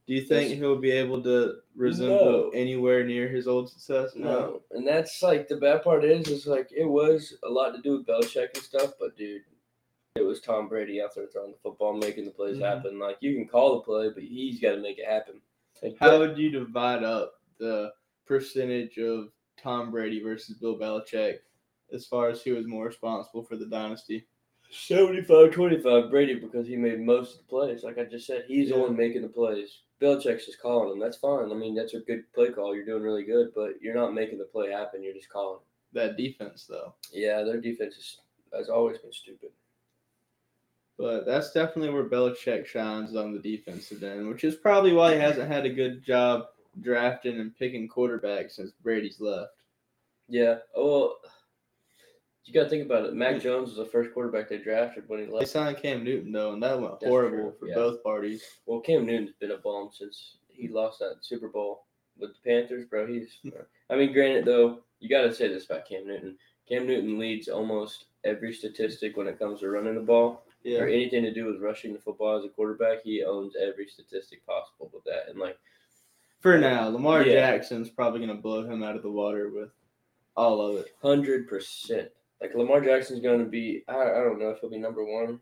Do 0.05 0.13
you 0.15 0.21
think 0.21 0.49
Yes. 0.49 0.57
he'll 0.59 0.75
be 0.77 0.91
able 0.91 1.21
to 1.23 1.61
resemble 1.75 2.25
No. 2.25 2.49
anywhere 2.49 3.03
near 3.03 3.27
his 3.27 3.47
old 3.47 3.69
success? 3.69 4.15
No, 4.15 4.63
and 4.71 4.87
that's 4.87 5.21
like 5.21 5.47
the 5.47 5.57
bad 5.57 5.83
part 5.83 6.03
is, 6.03 6.27
is 6.27 6.47
like 6.47 6.71
it 6.71 6.85
was 6.85 7.37
a 7.43 7.49
lot 7.49 7.75
to 7.75 7.81
do 7.81 7.93
with 7.97 8.07
Belichick 8.07 8.53
and 8.55 8.63
stuff, 8.63 8.93
but 8.99 9.15
dude, 9.15 9.43
it 10.15 10.21
was 10.21 10.41
Tom 10.41 10.67
Brady 10.67 11.01
out 11.01 11.13
there 11.13 11.27
throwing 11.27 11.51
the 11.51 11.57
football, 11.59 11.93
making 11.93 12.25
the 12.25 12.31
plays 12.31 12.57
Mhm. 12.57 12.61
happen. 12.61 12.99
Like 12.99 13.17
you 13.21 13.35
can 13.35 13.47
call 13.47 13.75
the 13.75 13.81
play, 13.81 14.09
but 14.09 14.23
he's 14.23 14.59
got 14.59 14.71
to 14.73 14.81
make 14.81 14.97
it 14.97 15.05
happen. 15.05 15.41
Like, 15.81 15.97
How 15.97 16.17
would 16.19 16.37
you 16.37 16.49
divide 16.49 17.03
up 17.03 17.39
the 17.57 17.93
percentage 18.25 18.97
of 18.97 19.31
Tom 19.57 19.91
Brady 19.91 20.19
versus 20.21 20.57
Bill 20.57 20.77
Belichick 20.77 21.39
as 21.91 22.05
far 22.07 22.29
as 22.29 22.41
who 22.41 22.55
was 22.55 22.65
more 22.67 22.85
responsible 22.87 23.43
for 23.43 23.55
the 23.57 23.65
dynasty? 23.67 24.27
75 24.71 25.51
25 25.51 26.09
Brady 26.09 26.35
because 26.35 26.67
he 26.67 26.75
made 26.75 26.99
most 26.99 27.33
of 27.33 27.37
the 27.39 27.45
plays. 27.45 27.83
Like 27.83 27.97
I 27.97 28.03
just 28.03 28.27
said, 28.27 28.45
he's 28.47 28.69
the 28.69 28.77
one 28.77 28.95
making 28.95 29.23
the 29.23 29.27
plays. 29.27 29.79
Belichick's 30.01 30.45
just 30.45 30.61
calling 30.61 30.89
them. 30.89 30.99
That's 30.99 31.17
fine. 31.17 31.51
I 31.51 31.55
mean, 31.55 31.75
that's 31.75 31.93
a 31.93 31.99
good 31.99 32.23
play 32.33 32.51
call. 32.51 32.75
You're 32.75 32.85
doing 32.85 33.03
really 33.03 33.23
good, 33.23 33.49
but 33.55 33.81
you're 33.81 33.95
not 33.95 34.13
making 34.13 34.37
the 34.37 34.45
play 34.45 34.71
happen. 34.71 35.03
You're 35.03 35.13
just 35.13 35.29
calling. 35.29 35.59
That 35.91 36.17
defense, 36.17 36.65
though. 36.69 36.93
Yeah, 37.11 37.41
their 37.43 37.59
defense 37.59 37.95
is, 37.95 38.19
has 38.53 38.69
always 38.69 38.99
been 38.99 39.11
stupid. 39.11 39.49
But 40.97 41.25
that's 41.25 41.51
definitely 41.51 41.89
where 41.89 42.03
Belichick 42.03 42.65
shines 42.65 43.15
on 43.15 43.33
the 43.33 43.39
defensive 43.39 44.03
end, 44.03 44.27
which 44.27 44.43
is 44.43 44.55
probably 44.55 44.93
why 44.93 45.15
he 45.15 45.19
hasn't 45.19 45.51
had 45.51 45.65
a 45.65 45.73
good 45.73 46.05
job 46.05 46.45
drafting 46.81 47.39
and 47.39 47.55
picking 47.55 47.89
quarterbacks 47.89 48.51
since 48.51 48.71
Brady's 48.83 49.19
left. 49.19 49.53
Yeah. 50.27 50.57
Oh, 50.75 50.85
well, 50.85 51.15
you 52.49 52.53
got 52.55 52.63
to 52.63 52.69
think 52.69 52.83
about 52.85 53.05
it. 53.05 53.13
Mac 53.13 53.39
Jones 53.41 53.69
was 53.69 53.77
the 53.77 53.85
first 53.85 54.11
quarterback 54.13 54.49
they 54.49 54.57
drafted 54.57 55.03
when 55.07 55.19
he 55.19 55.25
They 55.25 55.31
left. 55.31 55.49
signed 55.49 55.77
Cam 55.77 56.03
Newton 56.03 56.31
though, 56.31 56.53
and 56.53 56.63
that 56.63 56.79
went 56.79 56.99
That's 56.99 57.09
horrible 57.09 57.51
true, 57.51 57.55
for 57.59 57.67
yeah. 57.67 57.75
both 57.75 58.03
parties. 58.03 58.43
Well, 58.65 58.79
Cam 58.81 59.05
Newton's 59.05 59.31
been 59.39 59.51
a 59.51 59.57
bum 59.57 59.89
since 59.93 60.37
he 60.47 60.67
lost 60.67 60.99
that 60.99 61.17
Super 61.21 61.47
Bowl 61.47 61.85
with 62.17 62.31
the 62.33 62.49
Panthers, 62.49 62.85
bro. 62.85 63.05
He's. 63.07 63.37
I 63.89 63.95
mean, 63.95 64.11
granted 64.13 64.45
though, 64.45 64.79
you 64.99 65.07
got 65.09 65.21
to 65.21 65.33
say 65.33 65.47
this 65.47 65.65
about 65.65 65.87
Cam 65.87 66.07
Newton. 66.07 66.37
Cam 66.67 66.85
Newton 66.87 67.17
leads 67.19 67.47
almost 67.47 68.05
every 68.23 68.53
statistic 68.53 69.15
when 69.15 69.27
it 69.27 69.39
comes 69.39 69.59
to 69.61 69.69
running 69.69 69.95
the 69.95 70.01
ball 70.01 70.43
Yeah. 70.63 70.79
or 70.79 70.87
anything 70.87 71.23
to 71.23 71.33
do 71.33 71.45
with 71.45 71.61
rushing 71.61 71.93
the 71.93 71.99
football 71.99 72.37
as 72.37 72.45
a 72.45 72.49
quarterback. 72.49 73.03
He 73.03 73.23
owns 73.23 73.55
every 73.55 73.87
statistic 73.87 74.45
possible 74.45 74.89
with 74.93 75.03
that, 75.05 75.29
and 75.29 75.39
like. 75.39 75.57
For 76.41 76.57
now, 76.57 76.87
Lamar 76.87 77.23
Yeah. 77.25 77.33
Jackson's 77.33 77.89
probably 77.89 78.21
gonna 78.21 78.35
blow 78.35 78.63
him 78.63 78.81
out 78.81 78.95
of 78.95 79.03
the 79.03 79.11
water 79.11 79.49
with 79.49 79.71
all 80.37 80.61
of 80.61 80.77
it. 80.77 80.93
Hundred 81.01 81.47
percent. 81.49 82.09
Like 82.41 82.55
Lamar 82.55 82.81
Jackson's 82.81 83.21
going 83.21 83.39
to 83.39 83.45
be. 83.45 83.83
I, 83.87 83.93
I 83.93 84.23
don't 84.23 84.39
know 84.39 84.49
if 84.49 84.59
he'll 84.59 84.69
be 84.69 84.77
number 84.79 85.03
one. 85.03 85.39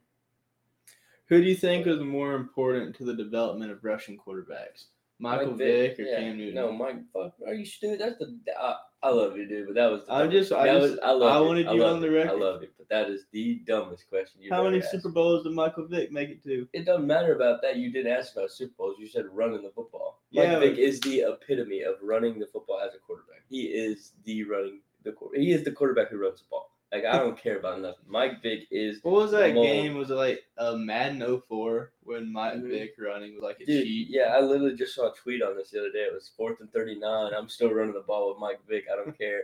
Who 1.30 1.42
do 1.42 1.48
you 1.48 1.56
think 1.56 1.86
is 1.88 2.00
more 2.00 2.34
important 2.36 2.96
to 2.98 3.04
the 3.06 3.14
development 3.14 3.72
of 3.72 3.84
Russian 3.84 4.18
quarterbacks? 4.18 4.86
Michael 5.20 5.48
Mike 5.50 5.58
Vick 5.58 6.00
or 6.00 6.04
yeah. 6.04 6.20
Cam 6.20 6.38
Newton? 6.38 6.56
No, 6.56 6.72
Mike. 6.72 6.98
Fuck. 7.12 7.34
Are 7.46 7.54
you 7.54 7.66
stupid? 7.66 8.00
That's 8.00 8.18
the. 8.20 8.38
I, 8.60 8.76
I 9.04 9.10
love 9.10 9.36
you, 9.36 9.48
dude, 9.48 9.66
but 9.68 9.76
that 9.76 9.92
was. 9.92 10.06
The 10.06 10.14
I 10.14 10.28
just- 10.28 10.52
I 10.52 10.68
just- 10.68 10.82
was, 10.92 11.00
I, 11.04 11.12
love 11.12 11.36
I 11.36 11.44
it. 11.44 11.48
wanted 11.48 11.68
I 11.68 11.74
you 11.74 11.84
on 11.84 12.02
the 12.02 12.10
record. 12.12 12.30
I 12.30 12.34
love 12.34 12.62
it, 12.64 12.74
but 12.78 12.88
that 12.90 13.10
is 13.10 13.26
the 13.32 13.62
dumbest 13.68 14.08
question 14.10 14.42
you've 14.42 14.52
How 14.54 14.64
many 14.64 14.78
asked. 14.80 14.92
Super 14.92 15.10
Bowls 15.10 15.44
did 15.44 15.54
Michael 15.54 15.88
Vick 15.88 16.12
make 16.12 16.30
it 16.30 16.44
to? 16.44 16.68
It 16.74 16.86
doesn't 16.86 17.06
matter 17.08 17.36
about 17.36 17.62
that. 17.64 17.78
You 17.78 17.92
didn't 17.92 18.12
ask 18.12 18.36
about 18.36 18.52
Super 18.52 18.74
Bowls. 18.78 18.96
You 19.00 19.08
said 19.08 19.26
running 19.32 19.64
the 19.64 19.72
football. 19.72 20.22
Mike 20.32 20.46
Yeah, 20.46 20.60
Vick 20.60 20.74
but- 20.76 20.80
is 20.80 21.00
the 21.02 21.22
epitome 21.22 21.82
of 21.82 21.96
running 22.02 22.38
the 22.40 22.48
football 22.48 22.80
as 22.80 22.94
a 22.96 23.00
quarterback. 23.00 23.42
He 23.50 23.64
is 23.66 24.14
the 24.24 24.44
running 24.44 24.82
the. 25.04 25.16
He 25.36 25.52
is 25.52 25.64
the 25.64 25.72
quarterback 25.72 26.10
who 26.10 26.18
runs 26.20 26.40
the 26.42 26.46
ball. 26.50 26.72
Like 26.92 27.04
I 27.06 27.18
don't 27.20 27.38
care 27.38 27.58
about 27.60 27.82
nothing. 27.82 28.06
Mike 28.08 28.42
Vick 28.42 28.62
is 28.72 29.00
What 29.04 29.14
was 29.16 29.32
that 29.32 29.54
game? 29.54 29.96
Was 29.98 30.10
it 30.10 30.16
like 30.16 30.44
a 30.58 30.78
Madden 30.78 31.22
04 31.48 31.92
when 32.04 32.32
Mike 32.32 32.56
Mhm. 32.56 32.70
Vick 32.70 32.94
running 32.98 33.34
was 33.36 33.44
like 33.44 33.60
a 33.60 33.66
Dude, 33.66 33.84
cheat? 33.86 34.08
yeah, 34.10 34.36
I 34.36 34.40
literally 34.40 34.76
just 34.76 34.96
saw 34.96 35.12
a 35.12 35.16
tweet 35.16 35.42
on 35.42 35.58
this 35.58 35.72
the 35.72 35.80
other 35.80 35.92
day. 35.92 36.04
It 36.04 36.14
was 36.14 36.30
fourth 36.38 36.62
and 36.62 36.72
thirty 36.72 36.96
nine. 36.98 37.34
I'm 37.34 37.50
still 37.50 37.74
running 37.74 37.94
the 37.94 38.00
ball 38.02 38.30
with 38.30 38.40
Mike 38.40 38.62
Vick. 38.70 38.86
I 38.92 38.96
don't 38.96 39.18
care. 39.20 39.42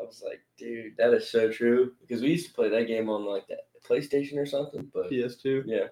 I 0.00 0.04
was 0.04 0.22
like, 0.24 0.40
dude, 0.56 0.96
that 0.96 1.12
is 1.14 1.28
so 1.28 1.50
true. 1.50 1.94
Because 2.00 2.22
we 2.22 2.30
used 2.30 2.46
to 2.48 2.54
play 2.54 2.68
that 2.68 2.86
game 2.86 3.08
on 3.08 3.24
like 3.24 3.48
that 3.48 3.66
PlayStation 3.84 4.36
or 4.38 4.46
something. 4.46 4.88
But 4.94 5.10
PS2. 5.10 5.64
yeah, 5.66 5.88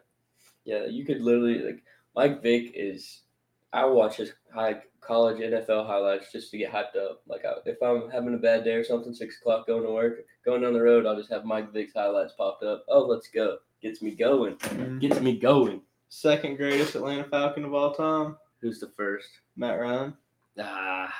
yeah, 0.65 0.85
you 0.87 1.05
could 1.05 1.21
literally 1.21 1.59
like 1.59 1.83
Mike 2.15 2.43
Vick 2.43 2.73
is. 2.75 3.23
I 3.73 3.85
watch 3.87 4.17
his 4.17 4.33
high 4.55 4.83
college 5.01 5.39
NFL 5.39 5.87
highlights 5.87 6.31
just 6.31 6.51
to 6.51 6.59
get 6.59 6.71
hyped 6.73 6.97
up. 6.97 7.23
Like 7.27 7.45
I, 7.45 7.55
if 7.67 7.83
I'm 7.83 8.11
having 8.11 8.35
a 8.35 8.39
bad 8.39 8.65
day 8.65 8.75
or 8.75 8.85
something, 8.85 9.15
six 9.15 9.39
o'clock 9.39 9.67
going 9.67 9.83
to 9.85 9.91
work, 9.91 10.25
going 10.45 10.63
down 10.63 10.75
the 10.75 10.83
road, 10.83 11.07
I'll 11.07 11.17
just 11.17 11.31
have 11.33 11.45
Mike 11.45 11.73
Vick's 11.73 11.95
highlights 11.95 12.35
popped 12.35 12.63
up. 12.63 12.85
Oh, 12.89 13.05
let's 13.07 13.29
go! 13.29 13.59
Gets 13.83 14.03
me 14.03 14.13
going. 14.13 14.57
Mhm. 14.57 15.01
Gets 15.01 15.21
me 15.21 15.39
going. 15.39 15.81
Second 16.09 16.57
greatest 16.57 16.95
Atlanta 16.95 17.25
Falcon 17.25 17.65
of 17.65 17.73
all 17.75 17.95
time, 17.95 18.37
Who's 18.61 18.79
the 18.79 18.89
first? 18.97 19.29
Matt 19.57 19.81
Ryan. 19.81 20.15
Ah, 20.61 21.13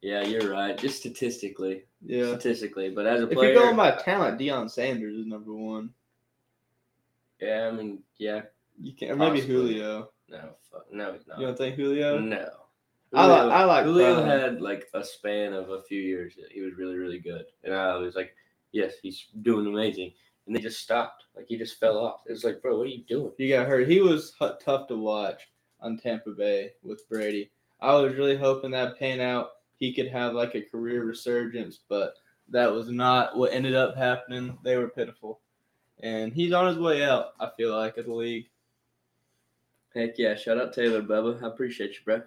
yeah, 0.00 0.22
you're 0.24 0.50
right. 0.50 0.76
Just 0.76 0.98
statistically, 0.98 1.84
Yeah. 2.04 2.28
statistically, 2.28 2.90
but 2.90 3.06
as 3.06 3.20
a 3.20 3.28
If 3.28 3.38
you're 3.38 3.54
going 3.54 3.76
by 3.76 3.92
talent, 3.92 4.40
Deion 4.40 4.68
Sanders 4.70 5.14
is 5.14 5.26
number 5.26 5.54
one. 5.54 5.92
yeah, 7.40 7.68
I 7.68 7.76
mean, 7.76 8.02
yeah, 8.18 8.42
You 8.80 8.94
can 8.94 9.10
or 9.12 9.16
maybe 9.16 9.40
Julio. 9.42 10.10
No, 10.32 10.50
fuck, 10.70 10.86
no, 10.92 11.12
he's 11.12 11.26
not. 11.26 11.38
You 11.38 11.46
don't 11.46 11.58
think 11.58 11.76
Julio? 11.76 12.18
no, 12.18 12.48
I 13.14 13.26
like 13.26 13.52
I 13.52 13.64
like 13.64 13.84
Julio 13.84 14.24
had 14.24 14.60
like 14.60 14.88
a 14.94 15.04
span 15.04 15.52
of 15.52 15.70
a 15.70 15.82
few 15.82 16.00
years 16.00 16.34
that 16.36 16.50
he 16.50 16.62
was 16.62 16.74
really, 16.74 16.96
really 16.96 17.18
good. 17.18 17.44
And 17.62 17.74
I 17.74 17.96
was 17.96 18.14
like, 18.16 18.34
yes, 18.72 18.94
he's 19.02 19.26
doing 19.42 19.66
amazing. 19.66 20.12
And 20.46 20.56
they 20.56 20.60
just 20.60 20.80
stopped. 20.80 21.24
Like 21.36 21.46
he 21.48 21.56
just 21.56 21.78
fell 21.78 21.98
off. 21.98 22.22
It 22.26 22.32
was 22.32 22.44
like, 22.44 22.62
bro, 22.62 22.76
what 22.76 22.86
are 22.86 22.90
you 22.90 23.04
doing? 23.04 23.32
He 23.36 23.48
got 23.50 23.68
hurt. 23.68 23.88
He 23.88 24.00
was 24.00 24.34
hu- 24.38 24.54
tough 24.64 24.88
to 24.88 24.96
watch 24.96 25.48
on 25.80 25.98
Tampa 25.98 26.30
Bay 26.30 26.72
with 26.82 27.06
Brady. 27.08 27.50
I 27.80 27.94
was 27.94 28.14
really 28.14 28.36
hoping 28.36 28.70
that 28.70 28.98
pan 28.98 29.20
out. 29.20 29.50
He 29.78 29.92
could 29.92 30.08
have 30.08 30.34
like 30.34 30.54
a 30.54 30.62
career 30.62 31.04
resurgence, 31.04 31.80
but 31.88 32.14
that 32.48 32.72
was 32.72 32.88
not 32.88 33.36
what 33.36 33.52
ended 33.52 33.74
up 33.74 33.96
happening. 33.96 34.56
They 34.62 34.76
were 34.76 34.88
pitiful, 34.88 35.40
and 36.00 36.32
he's 36.32 36.52
on 36.52 36.68
his 36.68 36.78
way 36.78 37.04
out. 37.04 37.32
I 37.40 37.50
feel 37.56 37.76
like 37.76 37.96
of 37.96 38.06
the 38.06 38.14
league. 38.14 38.46
Heck 39.94 40.18
yeah. 40.18 40.34
Shout 40.34 40.58
out 40.58 40.72
Taylor 40.72 41.02
Bubba. 41.02 41.42
I 41.42 41.46
appreciate 41.48 41.90
you, 41.92 41.98
bro. 42.04 42.22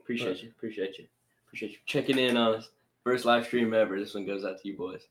Appreciate 0.00 0.42
you. 0.42 0.50
Appreciate 0.50 0.98
you. 0.98 1.06
Appreciate 1.46 1.72
you 1.72 1.78
checking 1.86 2.18
in 2.18 2.36
on 2.36 2.54
us. 2.56 2.68
First 3.04 3.24
live 3.24 3.46
stream 3.46 3.74
ever. 3.74 3.98
This 3.98 4.14
one 4.14 4.26
goes 4.26 4.44
out 4.44 4.60
to 4.60 4.68
you 4.68 4.76
boys. 4.76 5.02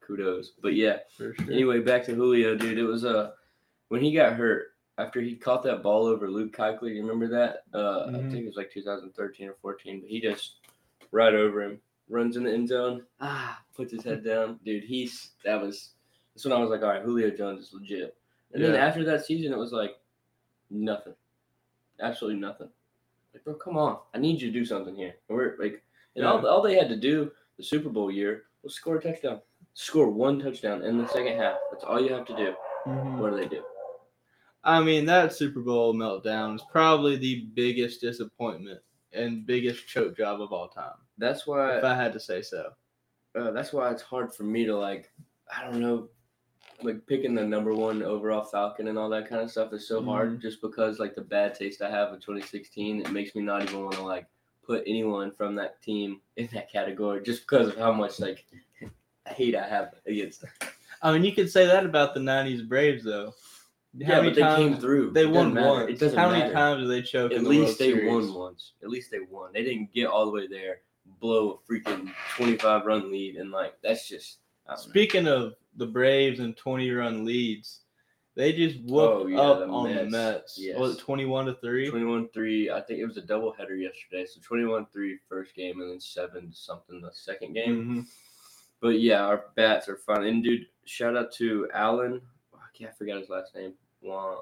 Kudos. 0.00 0.52
But 0.62 0.74
yeah. 0.74 0.98
Sure. 1.16 1.34
Anyway, 1.50 1.80
back 1.80 2.04
to 2.06 2.14
Julio, 2.14 2.56
dude. 2.56 2.78
It 2.78 2.84
was 2.84 3.04
uh 3.04 3.32
when 3.88 4.00
he 4.02 4.12
got 4.12 4.34
hurt 4.34 4.68
after 4.98 5.20
he 5.20 5.36
caught 5.36 5.62
that 5.64 5.82
ball 5.82 6.06
over 6.06 6.30
Luke 6.30 6.56
Kuechly. 6.56 6.94
You 6.94 7.02
remember 7.02 7.28
that? 7.28 7.64
Uh, 7.74 8.06
I 8.06 8.10
Mhm. 8.10 8.30
think 8.30 8.44
it 8.44 8.46
was 8.46 8.56
like 8.56 8.70
2013 8.72 9.48
or 9.48 9.54
14. 9.62 10.00
But 10.00 10.08
he 10.10 10.20
just 10.20 10.56
right 11.12 11.34
over 11.34 11.62
him, 11.62 11.80
runs 12.08 12.36
in 12.36 12.44
the 12.44 12.52
end 12.52 12.68
zone. 12.68 13.04
Ah, 13.20 13.62
puts 13.74 13.92
his 13.92 14.02
head 14.04 14.24
down, 14.24 14.58
dude. 14.64 14.84
He's 14.84 15.32
that 15.44 15.60
was 15.60 15.90
that's 16.34 16.44
when 16.44 16.52
I 16.52 16.58
was 16.58 16.70
like, 16.70 16.82
all 16.82 16.88
right, 16.88 17.02
Julio 17.02 17.30
Jones 17.30 17.66
is 17.68 17.72
legit. 17.74 18.16
And 18.54 18.62
then 18.62 18.74
after 18.74 19.02
that 19.04 19.24
season, 19.24 19.52
it 19.52 19.58
was 19.58 19.72
like 19.72 19.96
nothing, 20.72 21.14
absolutely 22.00 22.40
nothing. 22.40 22.68
Like, 23.34 23.44
bro, 23.44 23.54
come 23.54 23.76
on, 23.76 23.98
I 24.14 24.18
need 24.18 24.40
you 24.40 24.48
to 24.52 24.58
do 24.58 24.64
something 24.64 24.94
here. 24.94 25.14
And 25.28 25.36
we're 25.36 25.56
like, 25.58 25.82
and 26.16 26.24
all, 26.24 26.42
Yeah. 26.42 26.48
all 26.48 26.62
they 26.62 26.74
had 26.76 26.88
to 26.88 26.96
do 26.96 27.30
the 27.56 27.62
Super 27.62 27.88
Bowl 27.88 28.10
year 28.10 28.44
was 28.62 28.74
score 28.74 28.96
a 28.96 29.02
touchdown. 29.02 29.40
Score 29.74 30.08
one 30.10 30.38
touchdown 30.38 30.82
in 30.82 30.98
the 30.98 31.08
second 31.08 31.38
half. 31.38 31.56
That's 31.70 31.84
all 31.84 32.00
you 32.00 32.12
have 32.12 32.26
to 32.26 32.36
do. 32.36 32.54
Mhm. 32.86 33.18
What 33.18 33.30
do 33.30 33.36
they 33.36 33.48
do? 33.48 33.64
I 34.64 34.80
mean, 34.82 35.04
that 35.06 35.32
Super 35.32 35.60
Bowl 35.60 35.94
meltdown 35.94 36.54
is 36.56 36.62
probably 36.70 37.16
the 37.16 37.46
biggest 37.54 38.00
disappointment 38.00 38.80
and 39.12 39.44
biggest 39.46 39.86
choke 39.88 40.16
job 40.16 40.40
of 40.40 40.52
all 40.52 40.68
time, 40.68 40.94
That's 41.18 41.46
why. 41.46 41.78
if 41.78 41.84
I 41.84 41.94
had 41.94 42.12
to 42.12 42.20
say 42.20 42.42
so. 42.42 42.72
uh, 43.34 43.50
that's 43.50 43.72
why 43.72 43.90
it's 43.90 44.02
hard 44.02 44.32
for 44.34 44.44
me 44.44 44.64
to 44.66 44.76
like. 44.76 45.10
I 45.54 45.64
don't 45.64 45.80
know, 45.80 46.08
like 46.84 47.06
picking 47.06 47.34
the 47.34 47.44
number 47.44 47.74
one 47.74 48.02
overall 48.02 48.44
Falcon 48.44 48.88
and 48.88 48.98
all 48.98 49.08
that 49.10 49.28
kind 49.28 49.42
of 49.42 49.50
stuff 49.50 49.72
is 49.72 49.86
so 49.86 50.02
hard. 50.02 50.38
Mm. 50.38 50.42
Just 50.42 50.60
because 50.60 50.98
like 50.98 51.14
the 51.14 51.22
bad 51.22 51.54
taste 51.54 51.82
I 51.82 51.90
have 51.90 52.12
of 52.12 52.20
2016, 52.20 53.00
it 53.00 53.12
makes 53.12 53.34
me 53.34 53.42
not 53.42 53.62
even 53.62 53.82
want 53.82 53.94
to 53.94 54.02
like 54.02 54.26
put 54.64 54.84
anyone 54.86 55.32
from 55.32 55.54
that 55.56 55.82
team 55.82 56.20
in 56.36 56.48
that 56.52 56.70
category 56.70 57.22
just 57.22 57.42
because 57.42 57.68
of 57.68 57.76
how 57.76 57.92
much 57.92 58.20
like 58.20 58.44
hate 59.26 59.54
I 59.54 59.66
have 59.66 59.94
against 60.06 60.42
them. 60.42 60.50
I 61.02 61.12
mean, 61.12 61.24
you 61.24 61.32
could 61.32 61.50
say 61.50 61.66
that 61.66 61.84
about 61.84 62.14
the 62.14 62.20
'90s 62.20 62.66
Braves, 62.66 63.04
though. 63.04 63.34
Yeah, 63.94 64.22
but 64.22 64.34
they 64.34 64.42
came 64.56 64.76
through. 64.76 65.10
They 65.10 65.26
won 65.26 65.52
matter. 65.52 65.68
once. 65.68 65.90
It 65.90 65.98
doesn't 65.98 66.18
How 66.18 66.30
many 66.30 66.50
times 66.52 66.82
did 66.82 66.90
they 66.90 67.02
choke? 67.02 67.32
At 67.32 67.42
the 67.42 67.48
least 67.48 67.78
they 67.78 67.92
Series? 67.92 68.10
won 68.10 68.34
once. 68.34 68.72
At 68.82 68.88
least 68.88 69.10
they 69.10 69.20
won. 69.20 69.50
They 69.52 69.62
didn't 69.62 69.92
get 69.92 70.06
all 70.06 70.24
the 70.24 70.30
way 70.30 70.46
there, 70.46 70.78
blow 71.20 71.50
a 71.68 71.70
freaking 71.70 72.10
25 72.36 72.86
run 72.86 73.10
lead, 73.10 73.36
and 73.36 73.50
like 73.50 73.74
that's 73.82 74.08
just. 74.08 74.38
Don't 74.66 74.76
know. 74.76 74.82
Speaking 74.82 75.26
of 75.26 75.54
the 75.76 75.86
Braves 75.86 76.40
and 76.40 76.56
20 76.56 76.90
run 76.90 77.24
leads, 77.24 77.80
they 78.34 78.52
just 78.52 78.78
whooped 78.84 79.24
Oh, 79.24 79.26
yeah, 79.26 79.38
up 79.40 79.58
the 79.60 79.66
on 79.66 79.88
the 79.88 79.94
Mets. 79.94 80.10
Mets. 80.12 80.58
Yes. 80.58 80.78
Was 80.78 80.94
it 80.96 81.00
21 81.00 81.46
to 81.46 81.54
3? 81.54 81.90
21 81.90 82.28
3. 82.28 82.70
I 82.70 82.80
think 82.80 83.00
it 83.00 83.06
was 83.06 83.16
a 83.18 83.22
doubleheader 83.22 83.78
yesterday. 83.80 84.24
So 84.26 84.40
21 84.42 84.86
3 84.92 85.18
first 85.28 85.54
game 85.54 85.80
and 85.80 85.90
then 85.90 86.00
7 86.00 86.50
something 86.52 87.00
the 87.00 87.10
second 87.12 87.52
game. 87.54 87.84
Mhm. 87.84 88.06
But 88.80 89.00
yeah, 89.00 89.24
our 89.24 89.44
bats 89.54 89.88
are 89.88 89.96
fun. 89.96 90.24
And 90.24 90.42
dude, 90.42 90.66
shout 90.84 91.16
out 91.16 91.30
to 91.34 91.68
Alan. 91.74 92.20
I 92.54 92.58
can't 92.76 92.96
forget 92.96 93.18
his 93.18 93.28
last 93.28 93.54
name. 93.54 93.74
Juan. 94.00 94.38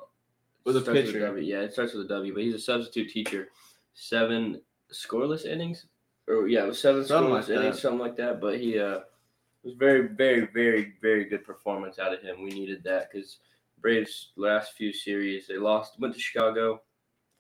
With 0.64 0.76
a 0.76 0.80
pitcher. 0.82 1.20
W. 1.20 1.42
Yeah, 1.44 1.60
it 1.62 1.72
starts 1.72 1.92
with 1.94 2.04
a 2.06 2.08
W, 2.08 2.32
but 2.32 2.42
he's 2.42 2.54
a 2.54 2.58
substitute 2.58 3.10
teacher. 3.10 3.48
Seven 3.94 4.60
scoreless 4.92 5.44
innings? 5.46 5.86
Or 6.28 6.46
yeah, 6.48 6.64
it 6.64 6.68
was 6.68 6.78
seven 6.80 7.04
Something 7.04 7.32
scoreless 7.32 7.48
like 7.48 7.58
innings, 7.58 7.80
something 7.82 7.98
like 7.98 8.16
that. 8.16 8.40
But 8.40 8.58
he 8.60 8.78
uh 8.78 9.00
it 9.62 9.66
was 9.66 9.76
very, 9.76 10.08
very, 10.08 10.46
very, 10.52 10.94
very 11.02 11.24
good 11.24 11.44
performance 11.44 11.98
out 11.98 12.14
of 12.14 12.22
him. 12.22 12.42
We 12.42 12.50
needed 12.50 12.82
that 12.84 13.10
because 13.12 13.38
Braves 13.80 14.30
last 14.36 14.72
few 14.72 14.92
series 14.92 15.46
they 15.46 15.56
lost 15.56 15.98
went 16.00 16.14
to 16.14 16.20
Chicago, 16.20 16.82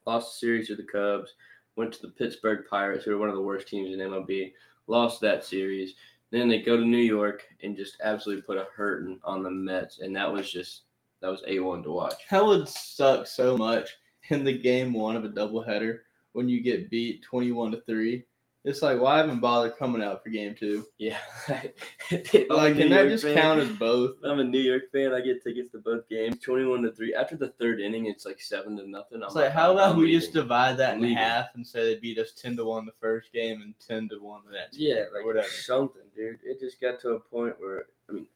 lost 0.06 0.32
the 0.32 0.46
series 0.46 0.68
to 0.68 0.76
the 0.76 0.82
Cubs, 0.82 1.34
went 1.76 1.92
to 1.94 2.02
the 2.02 2.12
Pittsburgh 2.12 2.64
Pirates, 2.68 3.04
who 3.04 3.14
are 3.14 3.18
one 3.18 3.28
of 3.28 3.36
the 3.36 3.42
worst 3.42 3.68
teams 3.68 3.92
in 3.92 4.00
MLB, 4.00 4.52
lost 4.86 5.20
that 5.20 5.44
series. 5.44 5.94
Then 6.30 6.48
they 6.48 6.60
go 6.60 6.76
to 6.76 6.84
New 6.84 6.98
York 6.98 7.42
and 7.62 7.76
just 7.76 7.96
absolutely 8.02 8.42
put 8.42 8.58
a 8.58 8.66
hurting 8.74 9.18
on 9.24 9.42
the 9.42 9.50
Mets, 9.50 10.00
and 10.00 10.14
that 10.14 10.30
was 10.30 10.50
just 10.50 10.82
that 11.20 11.28
was 11.28 11.42
a 11.46 11.58
one 11.58 11.82
to 11.82 11.90
watch. 11.90 12.14
That 12.30 12.44
would 12.44 12.68
suck 12.68 13.26
so 13.26 13.56
much 13.56 13.96
in 14.28 14.44
the 14.44 14.56
game 14.56 14.92
one 14.92 15.16
of 15.16 15.24
a 15.24 15.28
doubleheader 15.28 16.00
when 16.32 16.48
you 16.48 16.62
get 16.62 16.90
beat 16.90 17.22
21 17.22 17.72
to 17.72 17.80
3. 17.82 18.24
It's 18.62 18.82
like, 18.82 19.00
why 19.00 19.24
even 19.24 19.40
bother 19.40 19.70
coming 19.70 20.02
out 20.02 20.22
for 20.22 20.28
game 20.28 20.54
two? 20.54 20.84
Yeah, 20.98 21.16
Like, 21.48 21.78
like 22.50 22.76
can 22.76 22.90
that 22.90 23.08
just 23.08 23.24
count 23.24 23.58
as 23.58 23.70
both? 23.70 24.16
I'm 24.22 24.38
a 24.38 24.44
New 24.44 24.60
York 24.60 24.92
fan. 24.92 25.14
I 25.14 25.22
get 25.22 25.42
tickets 25.42 25.72
to 25.72 25.78
both 25.78 26.06
games. 26.10 26.38
Twenty-one 26.40 26.82
to 26.82 26.92
three. 26.92 27.14
After 27.14 27.36
the 27.38 27.48
third 27.58 27.80
inning, 27.80 28.04
it's 28.06 28.26
like 28.26 28.38
seven 28.38 28.76
to 28.76 28.86
nothing. 28.86 29.22
I'm 29.22 29.32
like, 29.34 29.52
how 29.52 29.72
about 29.72 29.92
I'm 29.92 29.98
we 29.98 30.12
just 30.12 30.34
divide 30.34 30.76
that 30.76 30.90
I'm 30.90 30.96
in 30.96 31.02
leaving. 31.04 31.16
half 31.16 31.46
and 31.54 31.66
say 31.66 31.94
they 31.94 31.98
beat 32.00 32.18
us 32.18 32.32
10 32.32 32.58
to 32.58 32.64
1 32.66 32.84
the 32.84 32.92
first 33.00 33.32
game 33.32 33.62
and 33.62 33.74
10 33.86 34.10
to 34.10 34.16
1 34.22 34.40
the 34.46 34.52
next? 34.52 34.76
Yeah, 34.76 34.94
game, 34.94 35.04
like 35.14 35.22
or 35.22 35.26
whatever. 35.28 35.48
something, 35.48 36.02
dude. 36.14 36.40
It 36.44 36.60
just 36.60 36.80
got 36.82 37.00
to 37.00 37.12
a 37.12 37.20
point 37.20 37.54
where 37.58 37.86
I 38.10 38.12
mean, 38.12 38.26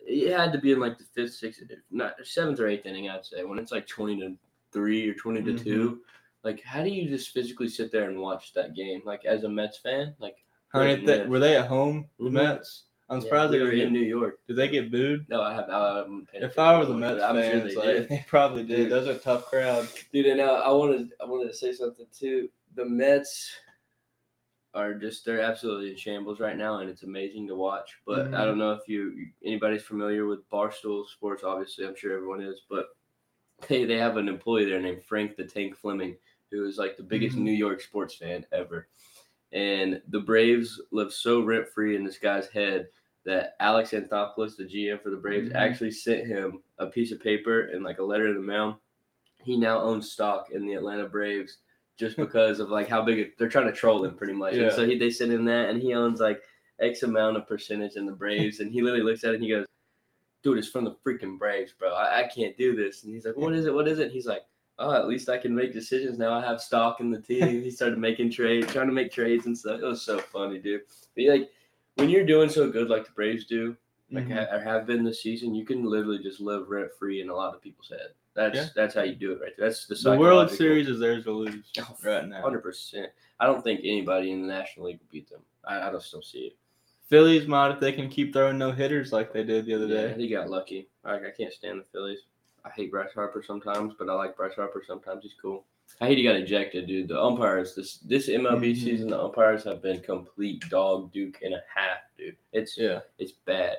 it 0.00 0.36
had 0.36 0.52
to 0.52 0.58
be 0.58 0.72
in 0.72 0.80
like 0.80 0.98
the 0.98 1.04
fifth, 1.14 1.32
sixth, 1.34 1.62
not 1.90 2.16
seventh 2.24 2.60
or 2.60 2.66
eighth 2.68 2.84
inning, 2.84 3.08
I'd 3.08 3.24
say, 3.24 3.42
when 3.44 3.58
it's 3.58 3.72
like 3.72 3.86
twenty 3.86 4.20
to 4.20 4.36
three 4.70 5.08
or 5.08 5.14
20 5.14 5.42
to 5.44 5.52
Mm-hmm. 5.52 5.64
two. 5.64 6.00
Like, 6.44 6.62
how 6.62 6.82
do 6.82 6.90
you 6.90 7.08
just 7.08 7.30
physically 7.30 7.68
sit 7.68 7.92
there 7.92 8.08
and 8.10 8.18
watch 8.18 8.52
that 8.54 8.74
game? 8.74 9.02
Like, 9.04 9.24
as 9.24 9.44
a 9.44 9.48
Mets 9.48 9.78
fan, 9.78 10.14
like, 10.18 10.44
How 10.68 10.80
many 10.80 10.94
Right, 10.94 11.04
Mets. 11.04 11.28
were 11.28 11.38
they 11.38 11.56
at 11.56 11.66
home? 11.66 12.08
The 12.18 12.24
Mhm. 12.24 12.32
Mets. 12.32 12.84
I'm 13.10 13.18
yeah, 13.18 13.24
surprised 13.24 13.52
we 13.52 13.58
they 13.58 13.64
were 13.64 13.72
in. 13.72 13.92
New 13.92 14.00
York. 14.00 14.40
Did 14.46 14.56
they 14.56 14.68
get 14.68 14.90
booed? 14.90 15.28
No, 15.28 15.42
I 15.42 15.52
have. 15.52 15.68
I 15.68 16.06
If 16.32 16.58
I 16.58 16.78
was 16.78 16.88
a 16.88 16.94
Mets 16.94 17.20
but 17.20 17.22
I'm 17.22 17.34
sure 17.42 17.60
fan, 17.60 17.66
they 17.68 17.74
like, 17.74 18.08
they 18.08 18.24
probably 18.26 18.64
did. 18.64 18.76
Dude. 18.76 18.90
Those 18.90 19.06
are 19.06 19.18
tough 19.18 19.46
crowds. 19.46 19.92
Dude, 20.12 20.26
and 20.26 20.40
uh, 20.40 20.62
I 20.64 20.70
wanted 20.72 21.12
I 21.20 21.26
wanted 21.26 21.48
to 21.48 21.54
say 21.54 21.72
something 21.72 22.06
too. 22.10 22.48
The 22.74 22.86
Mets 22.86 23.52
are 24.74 24.94
just 24.94 25.26
they're 25.26 25.42
absolutely 25.42 25.90
in 25.90 25.96
shambles 25.96 26.40
right 26.40 26.56
now, 26.56 26.78
and 26.78 26.88
it's 26.88 27.02
amazing 27.02 27.46
to 27.48 27.54
watch. 27.54 27.98
But 28.06 28.30
Mhm. 28.30 28.34
I 28.34 28.46
don't 28.46 28.56
know 28.58 28.72
if 28.72 28.88
you 28.88 29.26
anybody's 29.44 29.82
familiar 29.82 30.24
with 30.26 30.48
Barstool 30.48 31.06
Sports. 31.06 31.44
Obviously, 31.44 31.86
I'm 31.86 31.94
sure 31.96 32.14
everyone 32.16 32.40
is. 32.40 32.62
But 32.70 32.86
they 33.68 33.84
they 33.84 33.98
have 33.98 34.16
an 34.16 34.28
employee 34.28 34.64
there 34.64 34.80
named 34.80 35.04
Frank 35.04 35.36
the 35.36 35.44
Tank 35.44 35.76
Fleming, 35.76 36.16
who 36.52 36.66
is 36.66 36.78
like 36.78 36.96
the 36.96 37.02
biggest 37.02 37.36
Mhm. 37.36 37.40
New 37.42 37.52
York 37.52 37.80
sports 37.80 38.14
fan 38.14 38.46
ever. 38.52 38.86
And 39.52 40.00
the 40.08 40.20
Braves 40.20 40.80
live 40.92 41.12
so 41.12 41.40
rent 41.42 41.68
free 41.68 41.96
in 41.96 42.04
this 42.04 42.18
guy's 42.18 42.48
head 42.48 42.88
that 43.24 43.54
Alex 43.60 43.90
Anthopoulos, 43.92 44.56
the 44.56 44.64
GM 44.64 44.98
for 45.00 45.10
the 45.10 45.16
Braves, 45.16 45.50
Mhm. 45.50 45.54
actually 45.54 45.90
sent 45.90 46.26
him 46.26 46.62
a 46.78 46.86
piece 46.86 47.12
of 47.12 47.20
paper 47.20 47.62
and 47.62 47.84
like 47.84 47.98
a 47.98 48.04
letter 48.04 48.28
in 48.28 48.34
the 48.34 48.40
mail. 48.40 48.80
He 49.42 49.56
now 49.56 49.80
owns 49.80 50.10
stock 50.12 50.50
in 50.52 50.66
the 50.66 50.74
Atlanta 50.74 51.08
Braves 51.08 51.58
just 51.98 52.16
because 52.16 52.60
of 52.60 52.70
like 52.70 52.88
how 52.88 53.02
big 53.02 53.18
it, 53.18 53.38
they're 53.38 53.48
trying 53.48 53.66
to 53.66 53.72
troll 53.72 54.04
him 54.04 54.14
pretty 54.16 54.32
much. 54.32 54.54
Yeah. 54.54 54.64
And 54.64 54.72
so 54.72 54.86
he, 54.86 54.96
they 54.98 55.10
sent 55.10 55.32
him 55.32 55.44
that, 55.46 55.68
and 55.70 55.80
he 55.82 55.94
owns 55.94 56.20
like 56.20 56.42
X 56.80 57.02
amount 57.02 57.36
of 57.36 57.46
percentage 57.46 57.96
in 57.96 58.06
the 58.06 58.12
Braves. 58.12 58.60
and 58.60 58.72
he 58.72 58.82
literally 58.82 59.04
looks 59.04 59.24
at 59.24 59.30
it 59.30 59.34
and 59.34 59.44
he 59.44 59.50
goes, 59.50 59.66
"Dude, 60.42 60.58
it's 60.58 60.68
from 60.68 60.84
the 60.84 60.96
freaking 61.06 61.38
Braves, 61.38 61.72
bro. 61.72 61.92
I, 61.92 62.20
I 62.24 62.28
can't 62.28 62.56
do 62.56 62.74
this." 62.74 63.04
And 63.04 63.12
he's 63.14 63.24
like, 63.26 63.36
"What 63.36 63.54
is 63.54 63.66
it? 63.66 63.74
What 63.74 63.86
is 63.86 63.98
it?" 64.00 64.04
And 64.04 64.12
he's 64.12 64.26
like, 64.26 64.42
"Oh, 64.78 64.92
at 64.92 65.08
least 65.08 65.28
I 65.28 65.38
can 65.38 65.54
make 65.54 65.72
decisions 65.72 66.18
now. 66.18 66.32
I 66.34 66.40
have 66.44 66.60
stock 66.60 67.00
in 67.00 67.10
the 67.10 67.20
team." 67.20 67.62
he 67.62 67.70
started 67.70 67.98
making 67.98 68.30
trades, 68.30 68.72
trying 68.72 68.86
to 68.88 68.92
make 68.92 69.12
trades 69.12 69.46
and 69.46 69.56
stuff. 69.56 69.80
It 69.80 69.84
was 69.86 70.02
so 70.02 70.18
funny, 70.18 70.58
dude. 70.58 70.82
But 71.16 71.24
like 71.26 71.50
when 71.96 72.08
you're 72.10 72.24
doing 72.26 72.48
so 72.48 72.70
good 72.70 72.88
like 72.88 73.04
the 73.06 73.12
Braves 73.12 73.44
do, 73.44 73.76
like 74.10 74.26
Mhm. 74.26 74.32
ha- 74.48 74.54
or 74.56 74.60
have 74.60 74.86
been 74.86 75.04
this 75.04 75.22
season, 75.22 75.54
you 75.54 75.64
can 75.64 75.84
literally 75.84 76.18
just 76.22 76.40
live 76.40 76.68
rent 76.68 76.90
free 76.98 77.20
in 77.20 77.28
a 77.28 77.34
lot 77.34 77.54
of 77.54 77.60
people's 77.62 77.88
head. 77.90 78.08
That's 78.34 78.56
Yeah. 78.56 78.66
that's 78.74 78.94
how 78.94 79.02
you 79.02 79.14
do 79.14 79.32
it 79.32 79.40
right 79.40 79.52
there. 79.58 79.68
That's 79.68 79.86
the 79.86 79.94
The 79.94 80.18
World 80.18 80.50
Series 80.50 80.88
is 80.88 80.98
theirs 81.00 81.24
to 81.24 81.32
lose 81.32 81.70
Oh, 81.78 81.96
right 82.02 82.26
now. 82.26 82.40
Hundred 82.42 82.62
percent. 82.62 83.10
I 83.40 83.46
don't 83.46 83.62
think 83.62 83.80
anybody 83.80 84.30
in 84.30 84.40
the 84.42 84.48
National 84.48 84.86
League 84.86 85.00
will 85.00 85.08
beat 85.10 85.28
them. 85.28 85.42
I, 85.64 85.88
I 85.88 85.92
just 85.92 86.10
don't 86.12 86.24
see 86.24 86.46
it. 86.46 86.56
Phillies 87.08 87.46
might 87.46 87.72
if 87.72 87.80
they 87.80 87.92
can 87.92 88.08
keep 88.08 88.32
throwing 88.32 88.56
no 88.56 88.70
hitters 88.72 89.12
like 89.12 89.32
they 89.34 89.44
did 89.44 89.66
the 89.66 89.74
other 89.74 89.86
Yeah, 89.86 90.06
day. 90.08 90.14
he 90.14 90.28
got 90.28 90.48
lucky. 90.48 90.88
I, 91.04 91.16
I 91.16 91.30
can't 91.36 91.52
stand 91.52 91.80
the 91.80 91.84
Phillies. 91.92 92.20
I 92.64 92.70
hate 92.70 92.90
Bryce 92.90 93.12
Harper 93.14 93.42
sometimes, 93.44 93.94
but 93.98 94.08
I 94.08 94.12
like 94.14 94.36
Bryce 94.36 94.54
Harper 94.54 94.82
sometimes. 94.86 95.22
He's 95.24 95.34
cool. 95.40 95.64
I 96.00 96.06
hate 96.06 96.18
he 96.18 96.24
got 96.24 96.36
ejected, 96.36 96.86
dude. 96.86 97.08
The 97.08 97.20
umpires 97.20 97.74
this 97.74 97.98
this 97.98 98.28
MLB 98.28 98.72
Mhm. 98.72 98.76
season, 98.76 99.10
the 99.10 99.20
umpires 99.20 99.64
have 99.64 99.82
been 99.82 100.00
complete 100.00 100.64
dog 100.70 101.12
duke 101.12 101.40
and 101.42 101.54
a 101.54 101.62
half, 101.74 101.98
dude. 102.16 102.36
It's 102.52 102.78
Yeah. 102.78 103.00
it's 103.18 103.32
bad. 103.32 103.78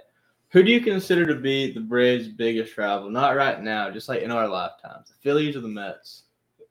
Who 0.50 0.62
do 0.62 0.72
you 0.72 0.82
consider 0.82 1.26
to 1.26 1.36
be 1.36 1.72
the 1.72 1.80
Braves' 1.80 2.28
biggest 2.28 2.78
rival? 2.78 3.10
Not 3.10 3.36
right 3.36 3.60
now, 3.62 3.90
just 3.90 4.08
like 4.10 4.22
in 4.22 4.30
our 4.32 4.48
lifetimes. 4.48 5.10
The 5.10 5.16
Phillies 5.16 5.56
or 5.56 5.62
the 5.62 5.68
Mets? 5.68 6.24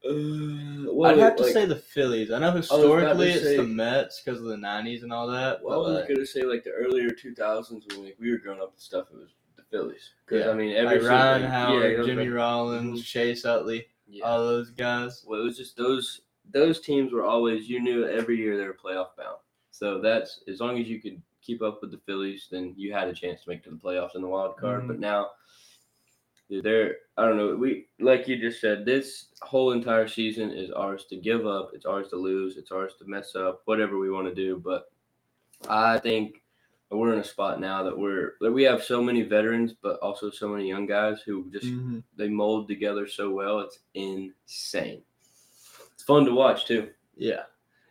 Uh, 0.05 0.93
well, 0.93 1.11
I'd 1.13 1.19
have 1.19 1.37
to 1.37 1.43
like- 1.45 1.53
say 1.53 1.65
the 1.65 1.77
Phillies. 1.77 2.31
I 2.31 2.39
know 2.39 2.51
to 2.51 2.57
historically 2.59 3.31
it's 3.31 3.43
say- 3.45 3.57
the 3.57 3.63
Mets 3.65 4.21
because 4.21 4.41
of 4.41 4.47
the 4.47 4.57
'90s 4.57 5.03
and 5.03 5.13
all 5.13 5.27
that. 5.29 5.63
Well, 5.63 5.85
I 5.87 5.89
was 5.89 6.01
like, 6.01 6.09
gonna 6.09 6.27
say 6.27 6.43
like 6.43 6.63
the 6.65 6.71
earlier 6.73 7.11
two 7.11 7.35
thousands 7.35 7.87
when 7.89 8.05
like, 8.05 8.17
we 8.21 8.31
were 8.31 8.39
growing 8.39 8.61
up 8.61 8.71
and 8.73 8.81
stuff. 8.81 9.09
It 9.13 9.17
was 9.19 9.31
Phillies. 9.73 10.11
'Cause, 10.27 10.41
Yeah. 10.45 10.51
I 10.51 10.55
mean, 10.55 10.77
every 10.77 11.01
like 11.01 11.09
Ryan 11.11 11.43
Howard, 11.43 11.99
yeah, 11.99 12.05
Jimmy 12.05 12.29
Rollins, 12.29 13.01
Mhm. 13.01 13.05
Chase 13.05 13.45
Utley, 13.45 13.89
Yeah. 14.07 14.25
all 14.25 14.39
those 14.47 14.71
guys. 14.71 15.25
well, 15.27 15.41
it 15.41 15.45
was 15.45 15.57
just 15.57 15.77
those 15.77 16.21
those 16.53 16.81
teams 16.81 17.13
were 17.13 17.25
always 17.25 17.69
you 17.71 17.81
knew 17.81 18.05
every 18.07 18.37
year 18.37 18.57
they 18.59 18.67
were 18.67 18.75
playoff 18.75 19.17
bound. 19.17 19.39
So 19.71 20.01
that's 20.01 20.43
as 20.49 20.61
long 20.61 20.79
as 20.79 20.89
you 20.89 21.01
could 21.01 21.23
keep 21.41 21.63
up 21.63 21.81
with 21.81 21.91
the 21.91 21.99
Phillies, 21.99 22.49
then 22.51 22.75
you 22.77 22.93
had 22.93 23.09
a 23.09 23.13
chance 23.15 23.43
to 23.45 23.49
make 23.51 23.63
to 23.65 23.71
the 23.71 23.77
playoffs 23.77 24.15
in 24.15 24.23
the 24.23 24.29
wild 24.29 24.57
card. 24.59 24.83
Mhm. 24.83 24.89
But 24.89 24.99
now, 25.01 25.31
dude, 26.51 26.65
they're 26.65 26.99
I 27.17 27.27
don't 27.27 27.37
know. 27.37 27.55
We 27.57 27.89
like 28.01 28.27
you 28.29 28.37
just 28.37 28.61
said, 28.61 28.85
this 28.85 29.29
whole 29.41 29.73
entire 29.73 30.09
season 30.09 30.51
is 30.51 30.71
ours 30.71 31.05
to 31.07 31.17
give 31.17 31.47
up. 31.47 31.71
It's 31.75 31.87
ours 31.87 32.09
to 32.09 32.17
lose. 32.17 32.57
It's 32.57 32.73
ours 32.73 32.95
to 32.97 33.05
mess 33.07 33.35
up. 33.37 33.63
Whatever 33.67 33.99
we 33.99 34.11
want 34.11 34.29
to 34.29 34.35
do. 34.35 34.57
But 34.59 34.91
I 35.69 35.99
think 35.99 36.42
we're 36.99 37.13
in 37.13 37.19
a 37.21 37.25
spot 37.25 37.61
now 37.61 37.83
that 37.83 37.97
we're 37.97 38.35
that 38.41 38.53
we 38.53 38.63
have 38.65 38.83
so 38.83 39.03
many 39.03 39.23
veterans, 39.23 39.73
but 39.73 39.99
also 40.01 40.31
so 40.31 40.49
many 40.49 40.69
young 40.69 40.87
guys 40.87 41.21
who 41.23 41.51
just 41.51 41.67
Mhm. 41.67 42.03
they 42.17 42.29
mold 42.29 42.69
together 42.69 43.07
so 43.07 43.31
well. 43.31 43.61
It's 43.61 43.79
insane. 43.95 45.03
It's 45.95 46.03
fun 46.05 46.25
to 46.27 46.33
watch 46.35 46.67
too. 46.67 46.91
Yeah. 47.17 47.45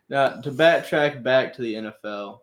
Now 0.10 0.42
to 0.42 0.52
backtrack 0.52 1.24
back 1.24 1.54
to 1.54 1.62
the 1.62 1.76
NFL, 1.76 2.42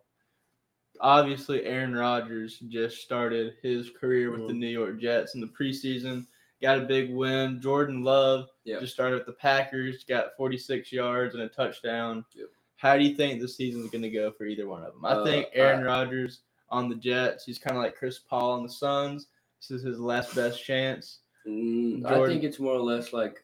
obviously 1.01 1.65
Aaron 1.65 1.95
Rodgers 1.95 2.59
just 2.69 2.99
started 3.03 3.55
his 3.63 3.91
career 3.91 4.31
with 4.31 4.47
the 4.49 4.53
Mhm. 4.55 4.59
New 4.59 4.69
York 4.69 4.99
Jets 5.01 5.35
in 5.35 5.41
the 5.41 5.47
preseason. 5.47 6.27
Got 6.61 6.79
a 6.79 6.87
big 6.87 7.11
win. 7.15 7.61
Jordan 7.61 8.03
Love 8.03 8.49
Yeah. 8.65 8.81
just 8.81 8.95
started 8.95 9.17
with 9.17 9.27
the 9.27 9.33
Packers, 9.33 10.03
got 10.05 10.37
46 10.37 10.93
yards 10.93 11.35
and 11.35 11.45
a 11.45 11.49
touchdown. 11.49 12.25
Yep. 12.35 12.49
How 12.77 12.97
do 12.97 13.05
you 13.05 13.15
think 13.15 13.41
the 13.41 13.49
season's 13.49 13.91
going 13.91 14.03
to 14.03 14.11
go 14.11 14.31
for 14.33 14.45
either 14.45 14.67
one 14.69 14.83
of 14.85 14.93
them? 14.95 15.05
I 15.05 15.11
Uh, 15.13 15.25
think 15.25 15.49
Aaron 15.53 15.85
Rodgers 15.85 16.41
on 16.71 16.89
the 16.89 16.95
Jets, 16.95 17.45
he's 17.45 17.59
kind 17.59 17.77
of 17.77 17.83
like 17.83 17.97
Chris 17.97 18.19
Paul 18.19 18.53
on 18.53 18.63
the 18.63 18.69
Suns. 18.69 19.29
This 19.61 19.71
is 19.71 19.83
his 19.83 19.99
last 19.99 20.35
best 20.35 20.65
chance. 20.65 21.21
Mm, 21.47 22.05
I 22.07 22.27
think 22.27 22.45
it's 22.45 22.59
more 22.59 22.75
or 22.75 22.81
less 22.81 23.13
like 23.13 23.43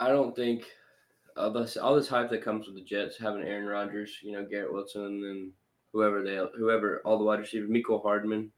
I 0.00 0.08
don't 0.08 0.34
think 0.34 0.64
all 1.36 1.50
this 1.50 1.76
all 1.76 1.94
this 1.94 2.08
hype 2.08 2.30
that 2.30 2.42
comes 2.42 2.66
with 2.66 2.76
the 2.76 2.82
Jets 2.82 3.16
having 3.18 3.42
Aaron 3.42 3.66
Rodgers, 3.66 4.18
you 4.22 4.32
know, 4.32 4.44
Garrett 4.44 4.72
Wilson, 4.72 5.04
and 5.04 5.22
then 5.24 5.52
whoever 5.92 6.22
they 6.22 6.36
whoever 6.56 7.00
all 7.04 7.18
the 7.18 7.24
wide 7.24 7.40
receivers, 7.40 7.70
Mecole 7.70 8.02
Hardman, 8.02 8.50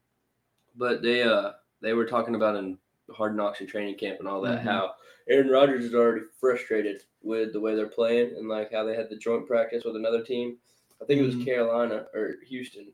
but 0.75 1.01
they 1.01 1.23
uh 1.23 1.51
they 1.81 1.93
were 1.93 2.05
talking 2.05 2.35
about 2.35 2.55
in 2.55 2.77
Hard 3.11 3.35
Knocks 3.35 3.59
and 3.59 3.69
training 3.69 3.97
camp 3.97 4.19
and 4.19 4.27
all 4.27 4.41
that 4.41 4.59
Mhm. 4.59 4.63
how 4.63 4.95
Aaron 5.29 5.49
Rodgers 5.49 5.85
is 5.85 5.93
already 5.95 6.25
frustrated 6.39 7.03
with 7.21 7.53
the 7.53 7.59
way 7.59 7.75
they're 7.75 7.87
playing 7.87 8.35
and 8.35 8.47
like 8.49 8.71
how 8.71 8.83
they 8.83 8.95
had 8.95 9.09
the 9.09 9.15
joint 9.17 9.47
practice 9.47 9.83
with 9.83 9.95
another 9.95 10.23
team. 10.23 10.57
I 11.01 11.05
think 11.05 11.21
it 11.21 11.25
was 11.25 11.35
Mhm. 11.35 11.45
Carolina 11.45 12.07
or 12.13 12.35
Houston. 12.47 12.93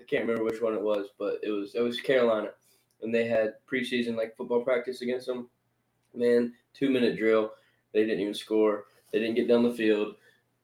I 0.00 0.04
can't 0.04 0.26
remember 0.26 0.44
which 0.44 0.60
one 0.62 0.74
it 0.74 0.80
was, 0.80 1.08
but 1.18 1.40
it 1.42 1.50
was 1.50 1.74
it 1.74 1.80
was 1.80 2.00
Carolina, 2.00 2.52
and 3.02 3.14
they 3.14 3.26
had 3.26 3.56
preseason 3.66 4.16
like 4.16 4.36
football 4.36 4.62
practice 4.62 5.02
against 5.02 5.26
them. 5.26 5.48
Man, 6.14 6.54
two 6.72 6.90
minute 6.90 7.16
drill. 7.16 7.52
They 7.92 8.04
didn't 8.04 8.20
even 8.20 8.34
score. 8.34 8.86
They 9.12 9.18
didn't 9.20 9.36
get 9.36 9.48
down 9.48 9.62
the 9.62 9.72
field. 9.74 10.16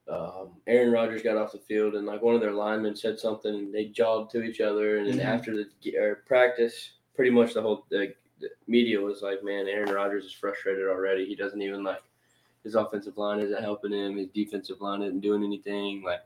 Um, 0.07 0.59
Aaron 0.67 0.91
Rodgers 0.91 1.21
got 1.21 1.37
off 1.37 1.51
the 1.53 1.59
field, 1.59 1.95
and 1.95 2.05
like 2.05 2.21
one 2.21 2.35
of 2.35 2.41
their 2.41 2.51
linemen 2.51 2.95
said 2.95 3.19
something, 3.19 3.53
and 3.53 3.73
they 3.73 3.85
jogged 3.85 4.31
to 4.31 4.41
each 4.43 4.59
other. 4.59 4.97
And 4.97 5.07
then 5.07 5.19
Mhm. 5.19 5.25
after 5.25 5.55
the 5.55 6.17
practice, 6.25 6.93
pretty 7.15 7.31
much 7.31 7.53
the 7.53 7.61
whole 7.61 7.85
the, 7.89 8.13
the 8.39 8.49
media 8.67 8.99
was 8.99 9.21
like, 9.21 9.43
"Man, 9.43 9.67
Aaron 9.67 9.93
Rodgers 9.93 10.25
is 10.25 10.33
frustrated 10.33 10.87
already. 10.87 11.25
He 11.25 11.35
doesn't 11.35 11.61
even 11.61 11.83
like 11.83 12.01
his 12.63 12.75
offensive 12.75 13.17
line 13.17 13.39
isn't 13.39 13.61
helping 13.63 13.91
him. 13.91 14.17
His 14.17 14.27
defensive 14.29 14.81
line 14.81 15.01
isn't 15.01 15.21
doing 15.21 15.43
anything. 15.43 16.01
Like, 16.03 16.21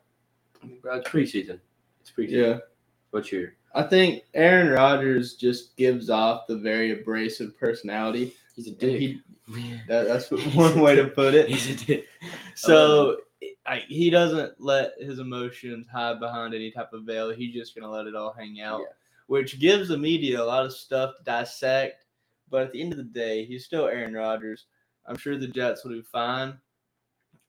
bro, 0.82 0.98
it's 0.98 1.10
preseason. 1.10 1.60
It's 2.02 2.12
preseason. 2.12 2.32
Yeah. 2.32 2.58
What's 3.12 3.32
your 3.32 3.54
I 3.74 3.84
think 3.84 4.24
Aaron 4.34 4.70
Rodgers 4.70 5.36
just 5.36 5.76
gives 5.76 6.10
off 6.10 6.48
the 6.48 6.58
very 6.58 6.92
abrasive 7.00 7.58
personality. 7.60 8.34
He's 8.56 8.68
a 8.68 8.72
dick. 8.72 9.00
he- 9.00 9.22
that, 9.88 10.08
that's 10.08 10.32
one 10.56 10.80
way 10.80 10.96
to 10.96 11.06
put 11.08 11.36
it. 11.36 11.50
He's 11.50 11.70
a 11.82 11.86
dick. 11.86 12.08
So 12.56 13.18
I, 13.68 13.84
he 13.88 14.10
doesn't 14.10 14.60
let 14.60 14.94
his 15.00 15.20
emotions 15.20 15.88
hide 15.92 16.20
behind 16.20 16.54
any 16.54 16.72
type 16.72 16.94
of 16.94 17.04
veil. 17.04 17.32
He's 17.32 17.54
just 17.54 17.76
gonna 17.76 17.92
let 17.92 18.08
it 18.08 18.16
all 18.16 18.34
hang 18.34 18.62
out, 18.62 18.80
Yeah. 18.82 18.94
which 19.28 19.60
gives 19.60 19.90
the 19.90 19.98
media 19.98 20.42
a 20.42 20.44
lot 20.44 20.66
of 20.66 20.74
stuff 20.74 21.18
to 21.18 21.24
dissect. 21.24 22.06
But 22.50 22.64
at 22.64 22.72
the 22.72 22.82
end 22.82 22.92
of 22.94 22.98
the 22.98 23.04
day, 23.04 23.44
he's 23.46 23.66
still 23.66 23.88
Aaron 23.88 24.14
Rodgers. 24.14 24.66
I'm 25.06 25.18
sure 25.18 25.38
the 25.38 25.48
Jets 25.48 25.84
will 25.84 25.92
do 25.92 26.04
fine. 26.04 26.58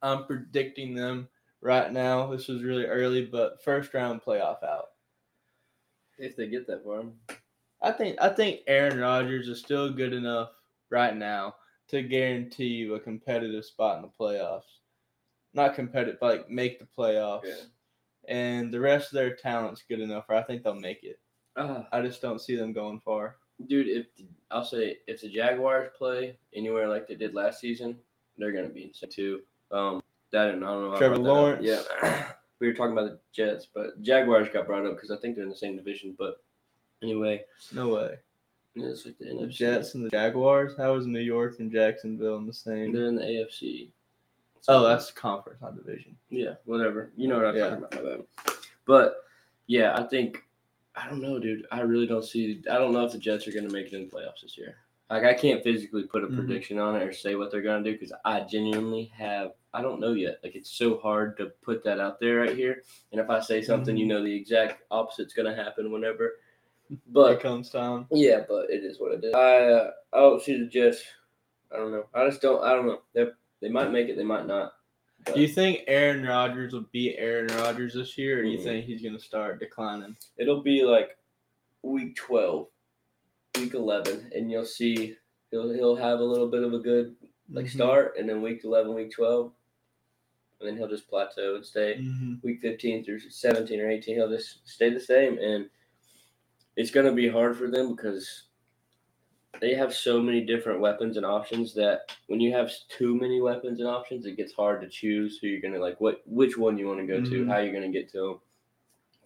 I'm 0.02 0.26
predicting 0.26 0.94
them 0.94 1.28
right 1.66 1.92
now. 1.92 2.28
This 2.28 2.46
was 2.46 2.62
really 2.62 2.84
early, 2.86 3.26
but 3.26 3.62
first 3.62 3.92
round 3.92 4.22
playoff 4.22 4.62
out. 4.62 4.90
If 6.16 6.36
they 6.36 6.46
get 6.46 6.66
that 6.68 6.84
far, 6.84 7.02
I 7.82 7.92
think 7.92 8.16
I 8.22 8.30
think 8.30 8.60
Aaron 8.66 8.98
Rodgers 8.98 9.48
is 9.48 9.58
still 9.58 9.90
good 9.90 10.14
enough 10.14 10.50
right 10.90 11.14
now 11.14 11.56
to 11.88 12.02
guarantee 12.02 12.68
you 12.68 12.94
a 12.94 13.00
competitive 13.00 13.64
spot 13.64 13.96
in 13.96 14.02
the 14.02 14.08
playoffs. 14.18 14.80
Not 15.52 15.74
competitive, 15.74 16.18
but 16.20 16.38
like 16.38 16.50
make 16.50 16.78
the 16.78 16.86
playoffs. 16.96 17.42
Yeah. 17.44 17.54
And 18.28 18.72
the 18.72 18.80
rest 18.80 19.08
of 19.08 19.16
their 19.16 19.36
talent's 19.36 19.84
good 19.88 20.00
enough 20.00 20.24
I 20.30 20.42
think 20.42 20.62
they'll 20.62 20.74
make 20.74 21.04
it. 21.04 21.20
uh, 21.56 21.82
I 21.92 22.00
just 22.00 22.22
don't 22.22 22.40
see 22.40 22.56
them 22.56 22.72
going 22.72 23.00
far. 23.00 23.36
dude, 23.66 23.88
if 23.88 24.06
I'll 24.50 24.64
say 24.64 24.98
if 25.06 25.20
the 25.20 25.28
Jaguars 25.28 25.90
play 25.98 26.38
anywhere 26.54 26.88
like 26.88 27.08
they 27.08 27.14
did 27.16 27.34
last 27.34 27.60
season, 27.60 27.98
they're 28.38 28.52
gonna 28.52 28.68
be 28.68 28.84
insane 28.84 29.10
too. 29.10 29.40
Um, 29.70 30.02
that 30.32 30.50
and 30.54 30.64
I 30.64 30.68
don't 30.68 30.90
know. 30.92 30.98
Trevor. 30.98 31.18
Lawrence. 31.18 31.64
Yeah, 31.64 32.26
we 32.60 32.66
were 32.68 32.74
talking 32.74 32.92
about 32.92 33.10
the 33.10 33.18
Jets, 33.32 33.66
but 33.72 34.00
Jaguars 34.02 34.48
got 34.52 34.66
brought 34.66 34.86
up 34.86 34.94
because 34.94 35.10
I 35.10 35.16
think 35.16 35.34
they're 35.34 35.44
in 35.44 35.50
the 35.50 35.56
same 35.56 35.76
division. 35.76 36.14
But 36.18 36.42
anyway, 37.02 37.44
No 37.72 37.88
way. 37.88 38.16
yeah, 38.74 38.86
it's 38.86 39.06
like 39.06 39.18
the 39.18 39.34
The 39.40 39.46
Jets 39.46 39.94
and 39.94 40.04
the 40.04 40.10
Jaguars. 40.10 40.72
How 40.76 40.94
is 40.94 41.06
New 41.06 41.20
York 41.20 41.60
and 41.60 41.70
Jacksonville 41.72 42.36
in 42.36 42.46
the 42.46 42.52
same? 42.52 42.92
They're 42.92 43.06
in 43.06 43.16
the 43.16 43.22
AFC. 43.22 43.88
Oh, 44.68 44.82
that's 44.86 45.12
conference, 45.12 45.60
not 45.62 45.76
division. 45.76 46.16
Yeah, 46.28 46.54
whatever. 46.64 47.12
You 47.16 47.28
know 47.28 47.36
what 47.36 47.46
I'm 47.46 47.56
Yeah. 47.56 47.70
talking 47.76 47.98
about. 48.00 48.28
But 48.84 49.22
yeah, 49.68 49.96
I 49.96 50.02
think 50.04 50.42
I 50.96 51.08
don't 51.08 51.20
know, 51.20 51.38
dude. 51.38 51.66
I 51.70 51.80
really 51.82 52.06
don't 52.06 52.24
see. 52.24 52.62
I 52.70 52.78
don't 52.78 52.92
know 52.92 53.04
if 53.04 53.12
the 53.12 53.18
Jets 53.18 53.46
are 53.46 53.52
going 53.52 53.66
to 53.68 53.72
make 53.72 53.86
it 53.88 53.92
in 53.92 54.08
the 54.08 54.10
playoffs 54.10 54.40
this 54.42 54.56
year. 54.56 54.76
Like 55.10 55.24
I 55.24 55.34
can't 55.34 55.62
physically 55.62 56.02
put 56.04 56.24
a 56.24 56.26
Mhm. 56.26 56.36
prediction 56.36 56.78
on 56.78 56.96
it 56.96 57.02
or 57.02 57.12
say 57.12 57.36
what 57.36 57.50
they're 57.50 57.62
going 57.62 57.82
to 57.84 57.90
do 57.90 57.96
because 57.96 58.12
I 58.24 58.40
genuinely 58.40 59.04
have. 59.16 59.52
I 59.72 59.82
don't 59.82 60.00
know 60.00 60.12
yet. 60.14 60.40
Like 60.42 60.56
it's 60.56 60.70
so 60.70 60.98
hard 60.98 61.36
to 61.36 61.46
put 61.62 61.84
that 61.84 62.00
out 62.00 62.18
there 62.18 62.38
right 62.40 62.56
here. 62.56 62.82
And 63.12 63.20
if 63.20 63.30
I 63.30 63.40
say 63.40 63.62
something, 63.62 63.96
you 63.96 64.06
know 64.06 64.22
the 64.24 64.34
exact 64.34 64.82
opposite's 64.90 65.32
going 65.34 65.54
to 65.54 65.62
happen 65.62 65.92
whenever. 65.92 66.38
But 67.08 67.32
It 67.32 67.40
comes 67.40 67.68
time. 67.70 68.06
yeah, 68.12 68.44
but 68.48 68.70
it 68.70 68.84
is 68.84 69.00
what 69.00 69.12
it 69.12 69.24
is. 69.24 69.34
I 69.34 69.56
uh, 69.72 69.90
I 70.12 70.18
don't 70.20 70.40
see 70.40 70.56
the 70.56 70.66
Jets. 70.66 71.02
I 71.72 71.78
don't 71.78 71.90
know. 71.90 72.06
I 72.14 72.24
just 72.28 72.40
don't. 72.40 72.62
I 72.62 72.72
don't 72.74 72.86
know. 72.86 73.00
They 73.12 73.26
they 73.60 73.68
might 73.68 73.90
make 73.90 74.08
it. 74.08 74.16
They 74.16 74.22
might 74.24 74.46
not. 74.46 74.72
But- 75.24 75.34
Do 75.34 75.40
you 75.40 75.48
think 75.48 75.82
Aaron 75.88 76.24
Rodgers 76.24 76.72
will 76.72 76.86
beat 76.92 77.16
Aaron 77.18 77.48
Rodgers 77.48 77.94
this 77.94 78.16
year, 78.16 78.38
or 78.38 78.42
do 78.44 78.48
you 78.50 78.58
Mhm. 78.58 78.62
think 78.62 78.84
he's 78.86 79.02
going 79.02 79.16
to 79.16 79.20
start 79.20 79.58
declining? 79.58 80.16
it'll 80.36 80.62
be 80.62 80.84
like 80.84 81.18
week 81.82 82.14
12 82.14 82.68
week 83.58 83.74
11 83.74 84.32
and 84.34 84.50
you'll 84.50 84.64
see 84.64 85.16
he'll 85.50 85.72
he'll 85.72 85.96
have 85.96 86.20
a 86.20 86.24
little 86.24 86.48
bit 86.48 86.62
of 86.62 86.72
a 86.74 86.78
good 86.78 87.16
like 87.50 87.66
Mhm. 87.66 87.70
start 87.70 88.16
and 88.18 88.28
then 88.28 88.42
week 88.42 88.64
11 88.64 88.94
week 88.94 89.10
12 89.12 89.52
and 90.60 90.68
then 90.68 90.76
he'll 90.76 90.88
just 90.88 91.08
plateau 91.08 91.56
and 91.56 91.64
stay 91.66 91.96
Mhm. 92.00 92.42
week 92.42 92.60
15 92.60 93.04
through 93.04 93.20
17 93.20 93.80
or 93.80 93.90
18 93.90 94.16
he'll 94.16 94.28
just 94.28 94.66
stay 94.68 94.90
the 94.90 95.00
same 95.00 95.38
and 95.38 95.68
it's 96.76 96.90
going 96.90 97.06
to 97.06 97.12
be 97.12 97.28
hard 97.28 97.56
for 97.56 97.68
them 97.70 97.94
because 97.94 98.44
they 99.60 99.72
have 99.74 99.94
so 99.94 100.20
many 100.20 100.42
different 100.44 100.80
weapons 100.80 101.16
and 101.16 101.24
options 101.24 101.72
that 101.74 102.14
when 102.26 102.40
you 102.40 102.52
have 102.52 102.70
too 102.88 103.14
many 103.14 103.40
weapons 103.40 103.80
and 103.80 103.88
options 103.88 104.26
it 104.26 104.36
gets 104.36 104.52
hard 104.52 104.82
to 104.82 104.88
choose 104.88 105.38
who 105.38 105.46
you're 105.46 105.62
going 105.62 105.72
to 105.72 105.80
like 105.80 105.98
what 106.00 106.20
which 106.26 106.58
one 106.58 106.76
you 106.76 106.86
want 106.86 107.00
to 107.00 107.06
go 107.06 107.22
to 107.22 107.44
Mhm. 107.44 107.48
how 107.48 107.58
you're 107.58 107.72
going 107.72 107.90
to 107.90 107.98
get 107.98 108.10
to 108.10 108.18
them 108.18 108.40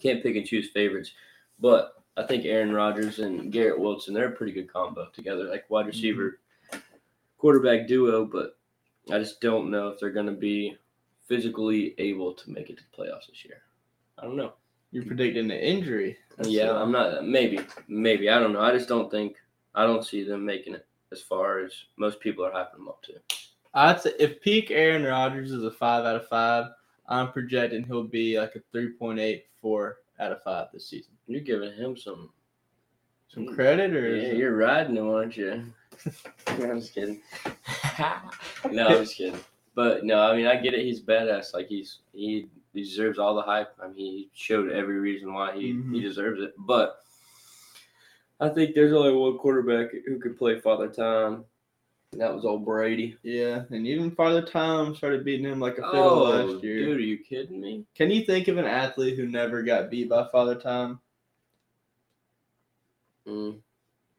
can't 0.01 0.23
pick 0.23 0.37
and 0.37 0.47
choose 0.47 0.71
favorites 0.71 1.13
but 1.59 2.00
i 2.23 2.27
think 2.27 2.45
aaron 2.45 2.73
rodgers 2.73 3.19
and 3.19 3.53
garrett 3.53 3.79
wilson 3.79 4.15
they're 4.15 4.29
a 4.29 4.37
pretty 4.37 4.53
good 4.53 4.73
combo 4.73 5.09
together 5.13 5.45
like 5.45 5.69
wide 5.71 5.87
receiver 5.87 6.39
quarterback 7.39 7.87
duo 7.87 8.25
but 8.25 8.59
i 9.11 9.19
just 9.19 9.41
don't 9.41 9.71
know 9.71 9.89
if 9.89 9.99
they're 9.99 10.11
going 10.11 10.27
to 10.27 10.33
be 10.33 10.77
physically 11.27 11.95
able 11.99 12.33
to 12.33 12.51
make 12.51 12.71
it 12.71 12.77
to 12.77 12.83
the 12.85 13.03
playoffs 13.03 13.29
this 13.29 13.45
year 13.45 13.63
i 14.19 14.23
don't 14.23 14.37
know 14.37 14.53
You're 14.93 15.07
predicting 15.07 15.51
an 15.51 15.59
injury. 15.59 16.17
That's, 16.37 16.49
yeah, 16.49 16.71
uh, 16.71 16.83
I'm 16.83 16.91
not. 16.91 17.25
Maybe, 17.25 17.61
maybe 17.87 18.29
I 18.29 18.41
don't 18.41 18.53
know. 18.53 18.61
I 18.61 18.73
just 18.73 18.89
don't 18.89 19.09
think 19.11 19.37
I 19.75 19.87
don't 19.87 20.05
see 20.05 20.25
them 20.25 20.45
making 20.45 20.75
it 20.75 20.85
as 21.13 21.23
far 21.23 21.61
as 21.61 21.73
most 21.97 22.19
people 22.19 22.45
are 22.45 22.51
hyping 22.51 22.79
them 22.79 22.89
up 22.89 23.01
to. 23.05 23.13
I'd 23.73 24.01
say 24.01 24.13
if 24.19 24.41
peak 24.41 24.73
Aaron 24.73 25.05
Rodgers 25.05 25.53
is 25.53 25.63
a 25.63 25.71
five 25.71 26.05
out 26.05 26.17
of 26.17 26.27
five, 26.27 26.73
I'm 27.09 27.31
projecting 27.31 27.85
he'll 27.85 28.03
be 28.03 28.39
like 28.41 28.57
a 28.57 28.77
3.84 28.77 29.93
out 30.19 30.33
of 30.33 30.43
five 30.43 30.67
this 30.73 30.89
season. 30.89 31.13
You're 31.31 31.41
giving 31.43 31.73
him 31.75 31.97
some. 31.97 32.31
Some 33.29 33.47
credit, 33.47 33.95
or 33.95 34.17
Yeah, 34.17 34.33
you're 34.33 34.57
riding 34.57 34.97
him, 34.97 35.09
aren't 35.09 35.37
you? 35.37 35.63
I'm 36.49 36.81
just 36.81 36.93
kidding. 36.93 37.23
no, 38.73 38.89
I'm 38.89 39.05
just 39.05 39.15
kidding. 39.17 39.39
But 39.77 40.05
no, 40.05 40.19
I 40.21 40.37
mean 40.37 40.49
I 40.49 40.57
get 40.57 40.75
it. 40.75 40.85
He's 40.85 41.01
badass. 41.01 41.55
Like 41.55 41.69
he's 41.69 42.01
he 42.13 42.49
deserves 42.75 43.21
all 43.21 43.37
the 43.37 43.43
hype. 43.43 43.73
I 43.81 43.87
mean 43.87 43.95
he 43.97 44.31
showed 44.35 44.73
every 44.73 44.99
reason 44.99 45.33
why 45.33 45.53
he 45.55 45.61
he 45.69 45.73
Mhm. 45.75 46.03
deserves 46.03 46.41
it. 46.43 46.55
But 46.59 46.99
I 48.41 48.49
think 48.49 48.75
there's 48.75 48.93
only 48.93 49.13
one 49.15 49.39
quarterback 49.39 49.93
who 50.07 50.19
could 50.19 50.37
play 50.37 50.59
Father 50.59 50.89
Time, 50.89 51.45
and 52.11 52.21
that 52.21 52.35
was 52.35 52.45
old 52.45 52.65
Brady. 52.65 53.17
Yeah, 53.23 53.63
and 53.71 53.87
even 53.87 54.11
Father 54.11 54.43
Time 54.43 54.97
started 54.97 55.25
beating 55.25 55.47
him 55.47 55.61
like 55.61 55.79
a 55.79 55.89
fiddle 55.89 56.27
Oh, 56.27 56.47
last 56.47 56.65
year. 56.65 56.79
dude, 56.87 56.97
are 56.97 57.01
you 57.01 57.19
kidding 57.19 57.61
me? 57.61 57.85
Can 57.95 58.11
you 58.11 58.25
think 58.25 58.49
of 58.49 58.59
an 58.59 58.65
athlete 58.67 59.17
who 59.17 59.29
never 59.29 59.63
got 59.63 59.89
beat 59.91 60.09
by 60.09 60.27
Father 60.33 60.57
Time? 60.57 60.99
Mm, 63.27 63.61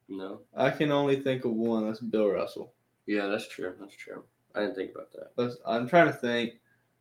no. 0.10 0.42
I 0.56 0.70
can 0.70 0.92
only 0.92 1.20
think 1.22 1.46
of 1.46 1.52
one. 1.52 1.88
That's 1.88 2.00
Bill 2.00 2.30
Russell. 2.30 2.74
Yeah, 3.08 3.28
that's 3.28 3.48
true. 3.48 3.74
That's 3.80 3.96
true. 3.96 4.24
I 4.56 4.62
didn't 4.62 4.76
think 4.76 4.92
about 4.94 5.12
that. 5.14 5.58
I'm 5.66 5.88
trying 5.88 6.08
to 6.08 6.14
think. 6.14 6.54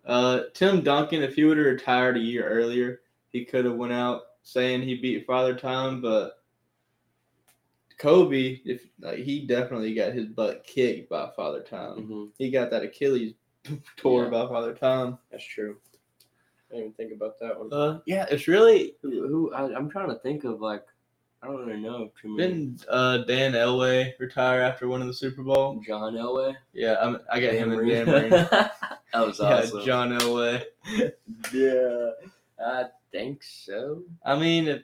Uh, 0.06 0.42
Tim 0.54 0.82
Duncan, 0.82 1.22
if 1.22 1.34
he 1.34 1.44
would 1.44 1.58
have 1.58 1.66
retired 1.66 2.16
a 2.16 2.20
year 2.20 2.48
earlier, 2.48 3.00
he 3.30 3.44
could 3.44 3.64
have 3.64 3.74
went 3.76 3.92
out 3.92 4.22
saying 4.42 4.82
he 4.82 4.94
beat 4.96 5.26
Father 5.26 5.54
Time. 5.54 6.00
But 6.00 6.42
Kobe, 7.98 8.60
if 8.64 8.86
like, 9.00 9.18
he 9.18 9.46
definitely 9.46 9.94
got 9.94 10.14
his 10.14 10.26
butt 10.26 10.64
kicked 10.64 11.10
by 11.10 11.30
Father 11.36 11.60
Time. 11.60 12.06
hmm 12.06 12.24
He 12.38 12.50
got 12.50 12.70
that 12.70 12.82
Achilles 12.82 13.34
tore 13.96 14.24
Yeah. 14.24 14.30
by 14.30 14.46
Father 14.48 14.74
Time. 14.74 15.18
That's 15.30 15.44
true. 15.44 15.76
I 16.70 16.76
didn't 16.76 16.80
even 16.84 16.92
think 16.94 17.12
about 17.12 17.38
that 17.40 17.58
one. 17.58 17.72
Uh, 17.72 18.00
yeah, 18.06 18.26
it's 18.30 18.48
really 18.48 18.96
Who? 19.02 19.28
who 19.28 19.52
I, 19.52 19.74
I'm 19.76 19.90
trying 19.90 20.08
to 20.08 20.18
think 20.20 20.44
of 20.44 20.60
like. 20.60 20.84
I 21.42 21.46
don't 21.46 21.66
really 21.66 21.80
know 21.80 22.10
too 22.20 22.36
many. 22.36 22.48
didn't 22.52 22.84
uh, 22.90 23.18
Dan 23.18 23.52
Elway 23.52 24.12
retire 24.18 24.60
after 24.60 24.86
winning 24.88 25.06
the 25.08 25.14
Super 25.14 25.42
Bowl? 25.42 25.80
John 25.86 26.14
Elway. 26.14 26.54
Yeah, 26.74 26.96
I'm, 27.00 27.18
I 27.32 27.40
got 27.40 27.54
him 27.54 27.72
and. 27.72 27.88
Dan 27.88 28.06
Marine. 28.06 28.30
that 28.30 28.72
was 29.14 29.40
yeah, 29.40 29.46
awesome. 29.56 29.84
John 29.84 30.10
Elway. 30.18 30.64
Yeah, 31.52 32.10
I 32.64 32.84
think 33.10 33.42
so. 33.42 34.02
I 34.24 34.38
mean, 34.38 34.68
if, 34.68 34.82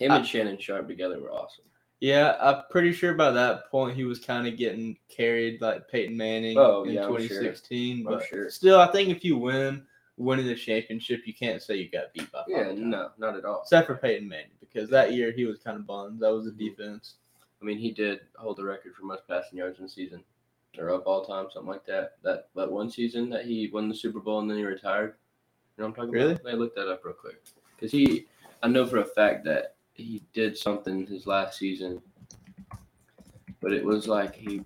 Him 0.00 0.10
I- 0.10 0.16
and 0.16 0.26
Shannon 0.26 0.58
Sharpe 0.58 0.88
together 0.88 1.20
were 1.20 1.30
awesome. 1.32 1.64
yeah, 2.00 2.36
I'm 2.40 2.62
pretty 2.70 2.92
sure 2.92 3.14
by 3.14 3.30
that 3.30 3.70
point 3.70 3.96
he 3.96 4.02
was 4.04 4.18
kind 4.18 4.48
of 4.48 4.56
getting 4.56 4.96
carried 5.08 5.60
like 5.60 5.88
Peyton 5.88 6.16
Manning 6.16 6.58
Oh, 6.58 6.82
in 6.84 6.94
yeah, 6.94 7.04
I'm 7.04 7.10
sure. 7.12 7.18
2016. 7.20 7.98
I'm 7.98 8.04
But 8.14 8.26
sure. 8.26 8.50
still, 8.50 8.80
I 8.80 8.90
think 8.90 9.10
if 9.10 9.24
you 9.24 9.36
win 9.38 9.86
winning 10.16 10.46
the 10.46 10.54
championship, 10.54 11.22
you 11.26 11.34
can't 11.34 11.60
say 11.62 11.76
you 11.76 11.88
got 11.88 12.12
beat 12.12 12.30
by. 12.30 12.44
Yeah, 12.48 12.72
no, 12.76 13.10
not 13.18 13.36
at 13.36 13.44
all. 13.44 13.62
Except 13.62 13.86
for 13.86 13.96
Peyton 13.96 14.28
Manning, 14.28 14.50
because 14.60 14.88
that 14.90 15.12
year 15.12 15.32
he 15.32 15.44
was 15.44 15.58
kind 15.58 15.76
of 15.76 15.86
buns. 15.86 16.20
That 16.20 16.32
was 16.32 16.44
the 16.44 16.52
Mhm. 16.52 16.58
defense. 16.58 17.14
I 17.60 17.64
mean, 17.64 17.78
he 17.78 17.90
did 17.90 18.20
hold 18.36 18.58
the 18.58 18.64
record 18.64 18.94
for 18.94 19.04
most 19.04 19.26
passing 19.26 19.58
yards 19.58 19.78
in 19.78 19.86
a 19.86 19.88
season, 19.88 20.22
or 20.78 20.88
of 20.88 21.02
all 21.02 21.24
time, 21.24 21.46
something 21.50 21.70
like 21.70 21.86
that. 21.86 22.16
That 22.22 22.48
that 22.54 22.70
one 22.70 22.90
season 22.90 23.28
that 23.30 23.44
he 23.44 23.68
won 23.68 23.88
the 23.88 23.94
Super 23.94 24.20
Bowl 24.20 24.40
and 24.40 24.50
then 24.50 24.58
he 24.58 24.64
retired. 24.64 25.14
You 25.76 25.82
know 25.82 25.88
what 25.88 25.88
I'm 25.88 25.94
talking 25.94 26.10
Really? 26.12 26.32
about? 26.34 26.50
I 26.52 26.54
looked 26.54 26.76
that 26.76 26.88
up 26.88 27.04
real 27.04 27.14
quick 27.14 27.42
because 27.74 27.90
he, 27.90 28.26
I 28.62 28.68
know 28.68 28.86
for 28.86 28.98
a 28.98 29.04
fact 29.04 29.44
that 29.44 29.74
he 29.94 30.22
did 30.32 30.56
something 30.56 31.06
his 31.06 31.26
last 31.26 31.58
season, 31.58 32.00
but 33.60 33.72
it 33.72 33.84
was 33.84 34.06
like 34.06 34.34
he. 34.34 34.62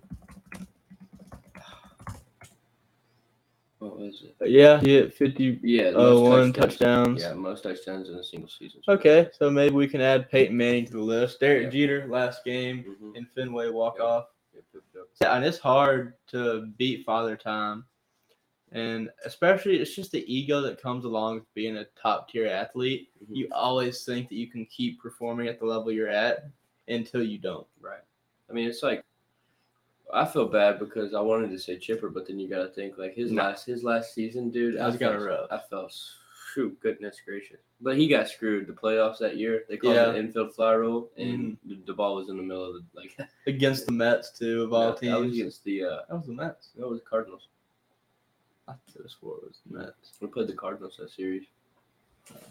What 3.79 3.97
was 3.97 4.23
it? 4.23 4.49
Yeah, 4.49 4.79
he 4.81 4.93
hit 4.95 5.13
50 5.13 5.59
Yeah, 5.63 5.91
oh, 5.95 6.21
most 6.21 6.29
one 6.29 6.53
touchdowns. 6.53 6.55
touchdowns. 6.77 7.21
Yeah, 7.23 7.33
most 7.33 7.63
touchdowns 7.63 8.09
in 8.09 8.15
a 8.15 8.23
single 8.23 8.49
season. 8.49 8.81
Okay, 8.89 9.29
so 9.31 9.49
maybe 9.49 9.73
we 9.73 9.87
can 9.87 10.01
add 10.01 10.29
Peyton 10.29 10.55
Manning 10.55 10.85
to 10.85 10.91
the 10.91 10.99
list. 11.01 11.39
Derek 11.39 11.63
Yeah. 11.63 11.69
Jeter 11.69 12.07
last 12.07 12.43
game 12.43 12.83
Mhm. 13.01 13.15
in 13.15 13.25
Fenway 13.27 13.69
walk 13.69 13.95
Yep. 13.97 14.05
off. 14.05 14.25
Yeah, 15.21 15.35
and 15.37 15.45
it's 15.45 15.57
hard 15.59 16.13
to 16.27 16.65
beat 16.77 17.05
Father 17.05 17.37
Time, 17.37 17.85
and 18.73 19.09
especially 19.23 19.77
it's 19.79 19.95
just 19.95 20.11
the 20.11 20.25
ego 20.33 20.59
that 20.61 20.81
comes 20.81 21.05
along 21.05 21.35
with 21.35 21.53
being 21.53 21.77
a 21.77 21.85
top 21.95 22.29
tier 22.29 22.47
athlete. 22.47 23.09
Mhm. 23.23 23.35
You 23.35 23.47
always 23.53 24.03
think 24.03 24.27
that 24.27 24.35
you 24.35 24.47
can 24.47 24.65
keep 24.65 24.99
performing 25.01 25.47
at 25.47 25.57
the 25.59 25.65
level 25.65 25.89
you're 25.91 26.09
at 26.09 26.45
until 26.89 27.23
you 27.23 27.37
don't. 27.37 27.67
Right. 27.79 28.01
I 28.49 28.53
mean, 28.53 28.67
it's 28.67 28.83
like 28.83 29.05
I 30.13 30.25
feel 30.25 30.47
bad 30.47 30.79
because 30.79 31.13
I 31.13 31.19
wanted 31.21 31.51
to 31.51 31.59
say 31.59 31.77
Chipper, 31.77 32.09
but 32.09 32.27
then 32.27 32.39
you 32.39 32.47
got 32.49 32.63
to 32.63 32.69
think 32.69 32.97
like 32.97 33.13
his 33.15 33.31
No. 33.31 33.43
last 33.43 33.65
his 33.65 33.83
last 33.83 34.13
season, 34.13 34.49
dude. 34.49 34.77
I 34.77 34.87
was 34.87 34.97
kinda 34.97 35.13
felt, 35.19 35.23
rough. 35.29 35.47
I 35.51 35.59
felt 35.69 35.95
shoot, 36.53 36.79
goodness 36.81 37.17
gracious. 37.23 37.59
But 37.81 37.95
he 37.97 38.07
got 38.07 38.27
screwed 38.27 38.65
the 38.67 38.73
playoffs 38.73 39.19
that 39.19 39.37
year. 39.37 39.65
They 39.69 39.77
called 39.77 39.95
Yeah. 39.95 40.05
Mm-hmm. 40.05 40.15
it 40.15 40.19
infield 40.21 40.55
fly 40.55 40.71
rule, 40.73 41.09
and 41.17 41.57
the, 41.65 41.79
the 41.85 41.93
ball 41.93 42.15
was 42.15 42.29
in 42.29 42.37
the 42.37 42.43
middle 42.43 42.65
of 42.65 42.73
the 42.73 42.83
like. 42.93 43.15
Against 43.47 43.85
the 43.85 43.91
Mets 43.91 44.31
too, 44.31 44.63
of 44.63 44.73
all 44.73 44.87
that 44.87 44.91
was 44.93 44.99
teams. 44.99 45.33
against 45.39 45.63
the 45.63 45.83
uh, 45.83 45.99
That 46.09 46.17
was 46.17 46.25
the 46.25 46.33
Mets. 46.33 46.69
that 46.75 46.87
was 46.89 46.99
the 46.99 47.05
Cardinals. 47.05 47.47
I 48.67 48.73
could 48.91 49.01
have 49.03 49.11
swore 49.11 49.37
it 49.37 49.47
was 49.47 49.59
the 49.69 49.77
Mets. 49.77 50.11
We 50.21 50.27
played 50.27 50.47
the 50.47 50.53
Cardinals 50.53 50.97
that 50.99 51.11
series. 51.11 51.45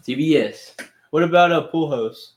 TBS. 0.05 0.79
What 1.11 1.23
about 1.23 1.51
a 1.51 1.63
pool 1.63 1.89
host? 1.89 2.33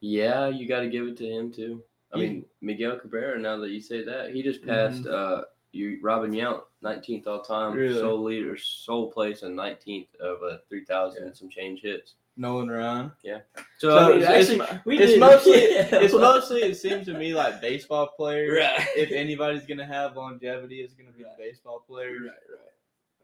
Yeah, 0.00 0.48
you 0.48 0.66
got 0.66 0.80
to 0.80 0.88
give 0.88 1.06
it 1.06 1.16
to 1.18 1.26
him 1.26 1.52
too. 1.52 1.82
I 2.12 2.18
Yeah. 2.18 2.28
mean, 2.28 2.44
Miguel 2.60 2.98
Cabrera. 2.98 3.38
Now 3.38 3.56
that 3.58 3.70
you 3.70 3.80
say 3.80 4.02
that, 4.04 4.32
he 4.34 4.42
just 4.42 4.62
Mhm. 4.62 4.66
passed 4.66 5.06
uh, 5.06 5.44
you 5.72 5.98
Robin 6.02 6.32
Yount, 6.32 6.64
19th 6.82 7.26
all 7.28 7.42
time, 7.42 7.74
Really? 7.74 7.94
sole 8.00 8.22
leader, 8.22 8.56
sole 8.56 9.12
place, 9.12 9.42
and 9.42 9.54
19th 9.56 10.08
of 10.16 10.42
uh, 10.42 10.58
3,000 10.68 11.20
Yeah. 11.22 11.26
and 11.28 11.36
some 11.36 11.48
change 11.48 11.82
hits. 11.82 12.14
Nolan 12.36 12.70
Ryan. 12.70 13.12
So, 13.22 13.40
So 13.78 13.98
I 13.98 14.08
mean, 14.08 14.22
it's- 14.22 14.50
actually, 14.50 14.60
it's 14.76 14.84
we 14.86 14.98
It's 14.98 15.18
mostly 15.20 15.52
yeah, 15.74 15.88
it's 16.00 16.14
mostly 16.14 16.62
it 16.62 16.74
seems 16.76 17.06
to 17.06 17.14
me 17.14 17.34
like 17.34 17.60
baseball 17.60 18.08
players. 18.16 18.58
right. 18.58 18.88
If 18.96 19.10
anybody's 19.12 19.66
gonna 19.66 19.86
have 19.86 20.16
longevity, 20.16 20.80
it's 20.80 20.94
gonna 20.94 21.10
be 21.12 21.22
the 21.22 21.34
baseball 21.38 21.80
players. 21.86 22.22
right, 22.22 22.30
right. 22.50 22.72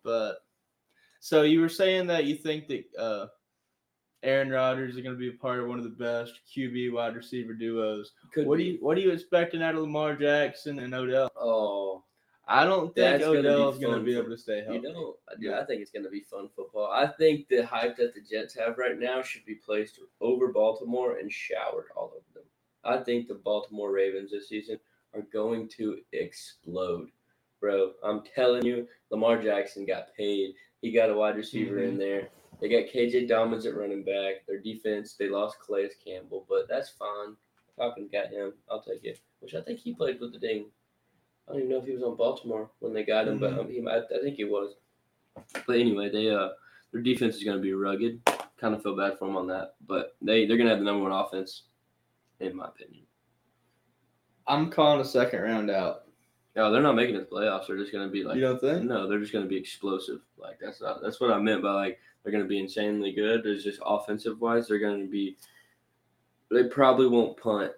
But 0.04 0.44
so 1.18 1.42
you 1.42 1.60
were 1.60 1.68
saying 1.68 2.06
that 2.08 2.26
you 2.26 2.36
think 2.36 2.68
that 2.68 2.84
uh, 2.96 3.26
Aaron 4.22 4.50
Rodgers 4.50 4.96
is 4.96 5.02
going 5.02 5.14
to 5.14 5.18
be 5.18 5.28
a 5.28 5.32
part 5.32 5.60
of 5.60 5.68
one 5.68 5.78
of 5.78 5.84
the 5.84 5.90
best 5.90 6.40
QB 6.54 6.92
wide 6.92 7.14
receiver 7.16 7.52
duos. 7.52 8.12
Could 8.32 8.46
What 8.46 8.58
do 8.58 8.64
you 8.64 8.78
What 8.80 8.96
are 8.96 9.00
you 9.00 9.10
expecting 9.10 9.62
out 9.62 9.74
of 9.74 9.82
Lamar 9.82 10.16
Jackson 10.16 10.78
and 10.78 10.94
Odell? 10.94 11.30
Oh, 11.36 12.02
I 12.48 12.64
don't 12.64 12.94
think 12.94 13.20
gonna 13.20 13.38
Odell's 13.38 13.78
going 13.78 13.98
to 13.98 14.04
be 14.04 14.16
able 14.16 14.30
to 14.30 14.38
stay 14.38 14.62
healthy. 14.62 14.80
you 14.80 14.92
know, 14.92 15.16
I- 15.28 15.34
Yeah. 15.38 15.60
I 15.60 15.64
think 15.64 15.82
it's 15.82 15.90
going 15.90 16.04
to 16.04 16.10
be 16.10 16.20
fun 16.20 16.48
football. 16.48 16.90
I 16.92 17.06
think 17.06 17.48
the 17.48 17.66
hype 17.66 17.96
that 17.96 18.14
the 18.14 18.20
Jets 18.20 18.54
have 18.54 18.78
right 18.78 18.98
now 18.98 19.20
should 19.22 19.44
be 19.44 19.56
placed 19.56 19.98
over 20.20 20.48
Baltimore 20.48 21.18
and 21.18 21.32
showered 21.32 21.86
all 21.96 22.12
over 22.14 22.32
them. 22.34 22.44
I 22.84 22.98
think 22.98 23.26
the 23.26 23.34
Baltimore 23.34 23.90
Ravens 23.90 24.30
this 24.30 24.48
season 24.48 24.78
are 25.12 25.22
going 25.22 25.68
to 25.70 25.98
explode, 26.12 27.10
bro. 27.60 27.94
I'm 28.04 28.22
telling 28.22 28.64
you, 28.64 28.86
Lamar 29.10 29.42
Jackson 29.42 29.84
got 29.84 30.14
paid. 30.14 30.54
He 30.82 30.92
got 30.92 31.10
a 31.10 31.14
wide 31.14 31.36
receiver 31.36 31.80
in 31.80 31.90
mm-hmm. 31.90 31.98
there. 31.98 32.28
They 32.60 32.68
got 32.68 32.92
KJ 32.92 33.28
Dobbins 33.28 33.66
at 33.66 33.76
running 33.76 34.02
back. 34.02 34.46
Their 34.46 34.58
defense, 34.60 35.14
they 35.14 35.28
lost 35.28 35.58
Calais 35.64 35.90
Campbell, 36.04 36.46
but 36.48 36.66
that's 36.68 36.88
fine. 36.90 37.36
Falcons 37.76 38.10
got 38.10 38.28
him. 38.28 38.54
I'll 38.70 38.82
take 38.82 39.04
it. 39.04 39.20
Which 39.40 39.54
I 39.54 39.60
think 39.60 39.80
he 39.80 39.94
played 39.94 40.20
with 40.20 40.32
the 40.32 40.38
ding. 40.38 40.66
I 41.46 41.52
don't 41.52 41.60
even 41.60 41.70
know 41.70 41.78
if 41.78 41.84
he 41.84 41.92
was 41.92 42.02
on 42.02 42.16
Baltimore 42.16 42.70
when 42.80 42.92
they 42.92 43.04
got 43.04 43.28
him, 43.28 43.38
but 43.38 43.58
um, 43.58 43.68
he, 43.68 43.86
I, 43.86 43.98
I 43.98 44.22
think 44.22 44.36
he 44.36 44.44
was. 44.44 44.74
But 45.66 45.76
anyway, 45.76 46.10
they 46.10 46.30
uh 46.30 46.48
their 46.92 47.02
defense 47.02 47.36
is 47.36 47.44
going 47.44 47.58
to 47.58 47.62
be 47.62 47.74
rugged. 47.74 48.20
Kind 48.58 48.74
of 48.74 48.82
feel 48.82 48.96
bad 48.96 49.18
for 49.18 49.26
them 49.26 49.36
on 49.36 49.46
that, 49.48 49.74
but 49.86 50.16
they 50.22 50.46
they're 50.46 50.56
going 50.56 50.66
to 50.66 50.74
have 50.74 50.78
the 50.78 50.84
number 50.84 51.02
one 51.08 51.12
offense, 51.12 51.64
in 52.40 52.56
my 52.56 52.66
opinion. 52.66 53.04
I'm 54.46 54.70
calling 54.70 55.00
a 55.00 55.04
second 55.04 55.42
round 55.42 55.70
out. 55.70 56.04
No, 56.54 56.72
they're 56.72 56.80
not 56.80 56.94
making 56.94 57.16
it 57.16 57.18
to 57.18 57.24
the 57.24 57.30
playoffs. 57.30 57.66
They're 57.66 57.76
just 57.76 57.92
going 57.92 58.08
to 58.08 58.12
be 58.12 58.24
like 58.24 58.36
you 58.36 58.40
don't 58.40 58.60
think? 58.60 58.84
no, 58.84 59.06
they're 59.06 59.20
just 59.20 59.32
going 59.32 59.44
to 59.44 59.48
be 59.48 59.58
explosive. 59.58 60.20
Like 60.38 60.58
that's 60.58 60.80
not, 60.80 61.02
that's 61.02 61.20
what 61.20 61.30
I 61.30 61.38
meant 61.38 61.62
by 61.62 61.72
like 61.72 61.98
they're 62.26 62.32
going 62.32 62.44
to 62.44 62.48
be 62.48 62.58
insanely 62.58 63.12
good. 63.12 63.46
It's 63.46 63.62
just 63.62 63.78
offensive 63.86 64.40
wise, 64.40 64.66
they're 64.66 64.80
going 64.80 65.00
to 65.00 65.08
be. 65.08 65.36
They 66.50 66.64
probably 66.64 67.06
won't 67.06 67.36
punt. 67.36 67.70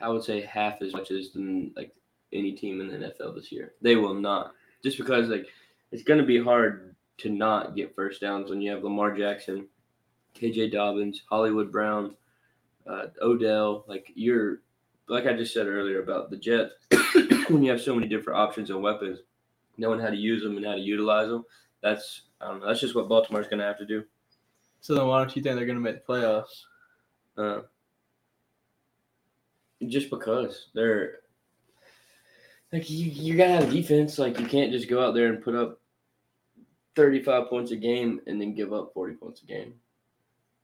I 0.00 0.08
would 0.08 0.24
say 0.24 0.40
half 0.40 0.82
as 0.82 0.92
much 0.92 1.12
as 1.12 1.30
like 1.76 1.94
any 2.32 2.50
team 2.50 2.80
in 2.80 2.88
the 2.88 3.06
NFL 3.06 3.36
this 3.36 3.52
year. 3.52 3.74
They 3.82 3.94
will 3.94 4.14
not, 4.14 4.54
just 4.82 4.98
because 4.98 5.28
like 5.28 5.46
it's 5.92 6.02
going 6.02 6.18
to 6.18 6.26
be 6.26 6.42
hard 6.42 6.96
to 7.18 7.30
not 7.30 7.76
get 7.76 7.94
first 7.94 8.20
downs 8.20 8.50
when 8.50 8.60
you 8.60 8.72
have 8.72 8.82
Lamar 8.82 9.16
Jackson, 9.16 9.68
KJ 10.34 10.72
Dobbins, 10.72 11.22
Hollywood 11.30 11.70
Brown, 11.70 12.16
uh, 12.84 13.06
Odell. 13.22 13.84
Like 13.86 14.10
you're, 14.16 14.62
like 15.06 15.26
I 15.28 15.34
just 15.34 15.54
said 15.54 15.68
earlier 15.68 16.02
about 16.02 16.30
the 16.30 16.36
Jets, 16.36 16.72
when 17.48 17.62
you 17.62 17.70
have 17.70 17.80
so 17.80 17.94
many 17.94 18.08
different 18.08 18.40
options 18.40 18.70
and 18.70 18.82
weapons, 18.82 19.20
knowing 19.78 20.00
how 20.00 20.10
to 20.10 20.16
use 20.16 20.42
them 20.42 20.56
and 20.56 20.66
how 20.66 20.74
to 20.74 20.80
utilize 20.80 21.28
them. 21.28 21.44
That's 21.80 22.22
I 22.40 22.48
don't 22.48 22.60
know. 22.60 22.66
That's 22.66 22.80
just 22.80 22.94
what 22.94 23.08
Baltimore's 23.08 23.48
going 23.48 23.58
to 23.58 23.64
have 23.66 23.78
to 23.78 23.86
do. 23.86 24.04
So 24.80 24.94
then, 24.94 25.06
why 25.06 25.18
don't 25.18 25.34
you 25.36 25.42
think 25.42 25.56
they're 25.56 25.66
going 25.66 25.76
to 25.78 25.82
make 25.82 26.04
the 26.06 26.12
playoffs? 26.12 26.62
Uh, 27.36 27.62
just 29.86 30.10
because 30.10 30.68
they're 30.74 31.20
like 32.72 32.88
you, 32.90 33.06
you 33.10 33.36
gotta 33.36 33.52
have 33.64 33.70
defense. 33.70 34.18
Like 34.18 34.38
you 34.38 34.46
can't 34.46 34.72
just 34.72 34.88
go 34.88 35.04
out 35.04 35.14
there 35.14 35.26
and 35.32 35.42
put 35.42 35.54
up 35.54 35.80
thirty-five 36.96 37.48
points 37.48 37.70
a 37.70 37.76
game 37.76 38.20
and 38.26 38.40
then 38.40 38.54
give 38.54 38.72
up 38.72 38.92
forty 38.92 39.14
points 39.14 39.42
a 39.42 39.46
game. 39.46 39.74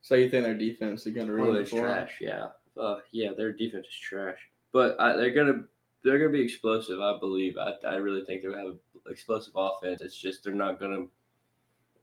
So 0.03 0.15
you 0.15 0.29
think 0.29 0.45
their 0.45 0.55
defense 0.57 1.07
is 1.07 1.15
going 1.15 1.27
to 1.29 1.33
Oh, 1.33 1.37
ruin 1.37 1.55
they're 1.55 1.63
it 1.63 1.69
for 1.69 1.79
'em? 1.79 1.85
trash. 2.07 2.19
Yeah. 2.21 2.47
Uh, 2.79 2.99
yeah, 3.11 3.31
their 3.37 3.53
defense 3.53 3.87
is 3.87 3.99
trash. 3.99 4.39
But 4.73 5.01
I, 5.01 5.17
they're 5.17 5.31
gonna 5.35 5.65
they're 6.05 6.19
gonna 6.19 6.31
be 6.31 6.43
explosive. 6.43 7.01
I 7.01 7.19
believe. 7.19 7.57
I, 7.57 7.73
I 7.87 7.95
really 7.97 8.25
think 8.25 8.43
they're 8.43 8.51
gonna 8.53 8.65
have 8.65 8.73
an 8.73 8.79
explosive 9.09 9.55
offense. 9.57 10.03
It's 10.03 10.17
just 10.17 10.45
they're 10.45 10.55
not 10.55 10.79
gonna 10.79 11.07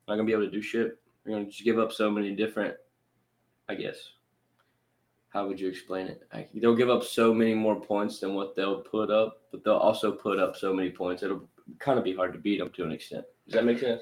not 0.07 0.15
gonna 0.15 0.25
be 0.25 0.33
able 0.33 0.45
to 0.45 0.51
do 0.51 0.61
shit. 0.61 0.99
They're 1.23 1.33
gonna 1.35 1.45
just 1.49 1.63
give 1.63 1.79
up 1.79 1.91
so 1.91 2.09
many 2.11 2.35
different. 2.35 2.75
I 3.69 3.75
guess. 3.75 3.97
How 5.29 5.47
would 5.47 5.59
you 5.59 5.67
explain 5.67 6.07
it? 6.07 6.21
I, 6.31 6.47
they'll 6.53 6.75
give 6.75 6.89
up 6.89 7.03
so 7.03 7.33
many 7.33 7.55
more 7.55 7.79
points 7.79 8.19
than 8.19 8.35
what 8.35 8.55
they'll 8.55 8.81
put 8.81 9.09
up, 9.09 9.41
but 9.51 9.63
they'll 9.63 9.73
also 9.75 10.11
put 10.11 10.37
up 10.37 10.55
so 10.55 10.73
many 10.73 10.91
points. 10.91 11.23
It'll 11.23 11.47
kind 11.79 11.97
of 11.97 12.05
be 12.05 12.15
hard 12.15 12.33
to 12.33 12.39
beat 12.39 12.59
them 12.59 12.69
to 12.75 12.83
an 12.83 12.91
extent. 12.91 13.25
Does 13.47 13.53
that 13.55 13.65
make 13.65 13.79
sense? 13.79 14.01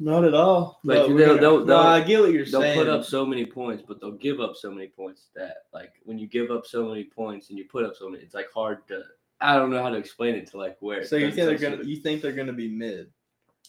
Not 0.00 0.24
at 0.24 0.34
all. 0.34 0.80
Like, 0.82 1.06
we're 1.08 1.18
they'll- 1.18 1.38
they'll- 1.38 1.64
no, 1.66 1.76
I 1.76 2.00
get 2.00 2.20
what 2.20 2.32
you're 2.32 2.46
They'll 2.46 2.62
saying. 2.62 2.78
put 2.78 2.88
up 2.88 3.04
so 3.04 3.24
many 3.26 3.44
points, 3.44 3.84
but 3.86 4.00
they'll 4.00 4.12
give 4.12 4.40
up 4.40 4.56
so 4.56 4.70
many 4.72 4.88
points 4.88 5.28
that, 5.36 5.66
like, 5.74 5.92
when 6.04 6.18
you 6.18 6.26
give 6.26 6.50
up 6.50 6.66
so 6.66 6.88
many 6.88 7.04
points 7.04 7.50
and 7.50 7.58
you 7.58 7.66
put 7.68 7.84
up 7.84 7.94
so 7.94 8.08
many, 8.08 8.22
it's 8.24 8.34
like 8.34 8.50
hard 8.52 8.88
to. 8.88 9.02
I 9.42 9.56
don't 9.56 9.70
know 9.70 9.82
how 9.82 9.90
to 9.90 9.96
explain 9.98 10.34
it 10.34 10.46
to 10.48 10.56
like 10.58 10.78
where. 10.80 11.04
so 11.04 11.16
you 11.16 11.30
think 11.30 11.46
they're 11.60 11.70
gonna? 11.70 11.84
You 11.84 11.96
think 11.96 12.22
they're 12.22 12.32
gonna 12.32 12.52
be 12.54 12.68
mid? 12.68 13.10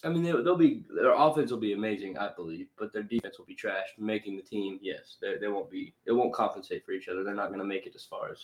I 0.03 0.09
mean, 0.09 0.23
they, 0.23 0.31
they'll 0.31 0.55
be 0.55 0.83
their 0.89 1.13
offense 1.13 1.51
will 1.51 1.59
be 1.59 1.73
amazing, 1.73 2.17
I 2.17 2.29
believe, 2.35 2.67
but 2.77 2.91
their 2.91 3.03
defense 3.03 3.37
will 3.37 3.45
be 3.45 3.53
trash. 3.55 3.87
Making 3.97 4.35
the 4.37 4.41
team, 4.43 4.79
yes, 4.81 5.17
they, 5.21 5.37
they 5.37 5.47
won't 5.47 5.69
be. 5.69 5.93
It 6.05 6.11
won't 6.11 6.33
compensate 6.33 6.85
for 6.85 6.91
each 6.91 7.07
other. 7.07 7.23
They're 7.23 7.35
not 7.35 7.49
going 7.49 7.59
to 7.59 7.65
make 7.65 7.85
it 7.85 7.95
as 7.95 8.03
far 8.03 8.31
as. 8.31 8.39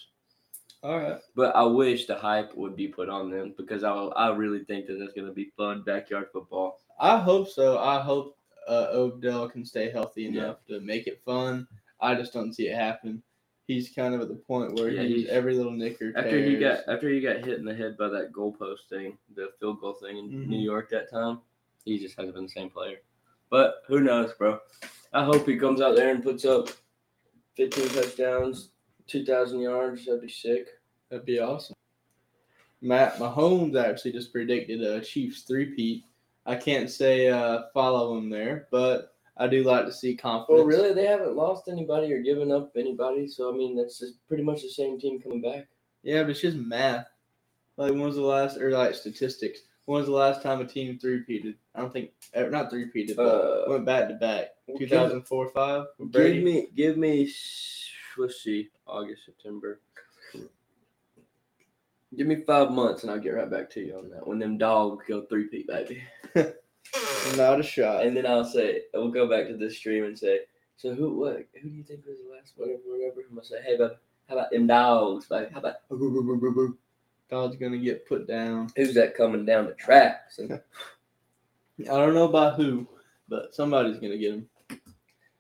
All 0.84 1.00
right. 1.00 1.17
But 1.36 1.56
I 1.56 1.63
wish 1.63 2.06
the 2.06 2.15
hype 2.15 2.56
would 2.56 2.76
be 2.76 2.88
put 2.88 3.10
on 3.10 3.32
them 3.32 3.56
because 3.58 3.84
I 3.84 3.91
I 3.91 4.36
really 4.36 4.63
think 4.65 4.86
that 4.88 5.00
that's 5.00 5.13
going 5.13 5.28
to 5.28 5.34
be 5.34 5.52
fun 5.58 5.82
backyard 5.84 6.28
football. 6.32 6.80
I 7.00 7.17
hope 7.17 7.50
so. 7.50 7.80
I 7.80 8.00
hope 8.02 8.38
uh, 8.67 8.88
Odell 8.91 9.50
can 9.50 9.65
stay 9.65 9.89
healthy 9.89 10.24
Yeah. 10.24 10.30
enough 10.30 10.58
to 10.67 10.80
make 10.82 11.08
it 11.08 11.22
fun. 11.26 11.67
I 12.00 12.13
just 12.13 12.34
don't 12.34 12.54
see 12.54 12.67
it 12.67 12.76
happen. 12.76 13.24
He's 13.67 13.89
kind 13.89 14.15
of 14.15 14.21
at 14.21 14.30
the 14.30 14.36
point 14.36 14.75
where 14.75 14.89
Yeah, 14.89 15.01
he's 15.03 15.23
he's- 15.23 15.30
every 15.30 15.53
little 15.53 15.73
knicker. 15.73 16.13
After 16.15 16.41
he 16.43 16.56
got 16.58 16.88
after 16.88 17.10
he 17.10 17.19
got 17.19 17.43
hit 17.45 17.60
in 17.60 17.65
the 17.65 17.75
head 17.75 17.97
by 17.97 18.08
that 18.10 18.32
goalpost 18.32 18.88
thing, 18.89 19.17
the 19.36 19.51
field 19.60 19.82
goal 19.82 19.93
thing 19.93 20.17
in 20.17 20.30
Mhm. 20.30 20.47
New 20.47 20.60
York 20.62 20.89
that 20.91 21.10
time, 21.10 21.41
he 21.84 21.99
just 21.99 22.15
hasn't 22.15 22.34
been 22.34 22.45
the 22.45 22.49
same 22.49 22.69
player. 22.69 23.01
But 23.49 23.84
who 23.88 23.99
knows, 23.99 24.34
bro? 24.36 24.60
I 25.13 25.23
hope 25.25 25.45
he 25.45 25.58
comes 25.58 25.82
out 25.82 25.95
there 25.97 26.12
and 26.13 26.23
puts 26.23 26.45
up 26.45 26.69
15 27.56 27.89
touchdowns, 27.89 28.71
2,000 29.08 29.60
yards. 29.60 30.06
That'd 30.06 30.21
be 30.21 30.30
sick. 30.30 30.80
That'd 31.10 31.25
be 31.25 31.39
awesome. 31.39 31.75
Matt 32.82 33.15
Mahomes 33.15 33.75
actually 33.82 34.12
just 34.13 34.32
predicted 34.32 34.82
a 34.82 35.01
Chiefs 35.01 35.41
three-peat. 35.43 36.06
I 36.45 36.56
can't 36.56 36.89
say 36.89 37.27
uh, 37.30 37.63
follow 37.73 38.17
him 38.17 38.30
there, 38.30 38.67
but 38.71 39.16
I 39.39 39.47
do 39.47 39.63
like 39.63 39.86
to 39.86 39.93
see 39.93 40.15
confidence. 40.15 40.58
Well, 40.58 40.65
really, 40.65 40.93
they 40.93 41.06
haven't 41.06 41.36
lost 41.36 41.67
anybody 41.67 42.12
or 42.12 42.21
given 42.21 42.52
up 42.52 42.71
anybody. 42.76 43.28
So 43.28 43.54
I 43.54 43.58
mean, 43.58 43.76
that's 43.76 44.00
just 44.00 44.26
pretty 44.28 44.43
much 44.43 44.62
the 44.62 44.69
same 44.69 45.00
team 45.00 45.21
coming 45.21 45.41
back. 45.41 45.67
Yeah, 46.04 46.23
but 46.23 46.32
it's 46.32 46.41
just 46.41 46.58
math. 46.58 47.08
Like, 47.78 47.91
when 47.91 48.02
was 48.02 48.15
the 48.15 48.21
last, 48.21 48.58
or 48.58 48.71
like 48.71 48.95
statistics? 48.95 49.60
When 49.86 50.00
was 50.00 50.08
the 50.08 50.13
last 50.13 50.41
time 50.41 50.60
a 50.60 50.65
team 50.65 50.97
three-peated? 51.00 51.56
I 51.76 51.80
don't 51.80 51.93
think, 51.93 52.12
er, 52.36 52.50
not 52.50 52.69
three-peated, 52.69 53.15
but 53.15 53.23
Uh, 53.23 53.65
went 53.69 53.86
back 53.86 54.10
to 54.10 54.15
back. 54.15 54.47
2004 54.78 55.50
5 55.50 55.86
Give 56.12 56.43
me, 56.43 56.67
give 56.76 56.97
me. 56.97 57.32
Let's 58.17 58.43
see, 58.43 58.69
August, 58.86 59.26
September. 59.26 59.80
Give 62.15 62.26
me 62.28 62.43
five 62.47 62.71
months 62.71 63.04
and 63.04 63.12
I'll 63.12 63.19
get 63.19 63.32
right 63.32 63.50
back 63.50 63.69
to 63.71 63.82
you 63.82 63.97
on 63.97 64.10
that. 64.10 64.26
When 64.26 64.39
them 64.39 64.58
dogs 64.58 65.06
go 65.08 65.23
three 65.23 65.47
peat, 65.50 65.67
baby. 65.67 66.02
Not 67.36 67.60
a 67.60 67.63
shot. 67.63 68.06
And 68.06 68.15
then 68.15 68.26
I'll 68.26 68.45
say, 68.45 68.84
we'll 68.93 69.10
go 69.10 69.28
back 69.28 69.47
to 69.47 69.58
this 69.58 69.78
stream 69.78 70.06
and 70.06 70.17
say, 70.17 70.41
so 70.78 70.93
who, 70.93 71.19
what, 71.19 71.45
who 71.62 71.69
do 71.69 71.76
you 71.76 71.84
think 71.84 72.06
was 72.06 72.17
the 72.19 72.34
last 72.34 72.54
whatever, 72.56 72.80
whatever? 72.86 73.21
I'm 73.21 73.36
gonna 73.36 73.45
say, 73.45 73.62
hey, 73.65 73.76
but 73.78 74.00
how 74.30 74.36
about 74.36 74.52
them 74.52 74.67
dogs, 74.67 75.30
Like 75.32 75.52
How 75.52 75.60
about 75.60 75.76
God's 77.30 77.56
gonna 77.58 77.78
get 77.78 78.08
put 78.08 78.28
down. 78.28 78.69
who's 78.76 78.93
that 78.93 79.15
coming 79.15 79.45
down 79.45 79.65
the 79.65 79.73
tracks? 79.73 80.39
And 80.39 80.54
I 81.82 81.84
don't 81.84 82.13
know 82.13 82.30
about 82.30 82.56
who, 82.56 82.88
but 83.28 83.54
somebody's 83.54 84.00
gonna 84.00 84.17
get 84.17 84.34
him. 84.34 84.50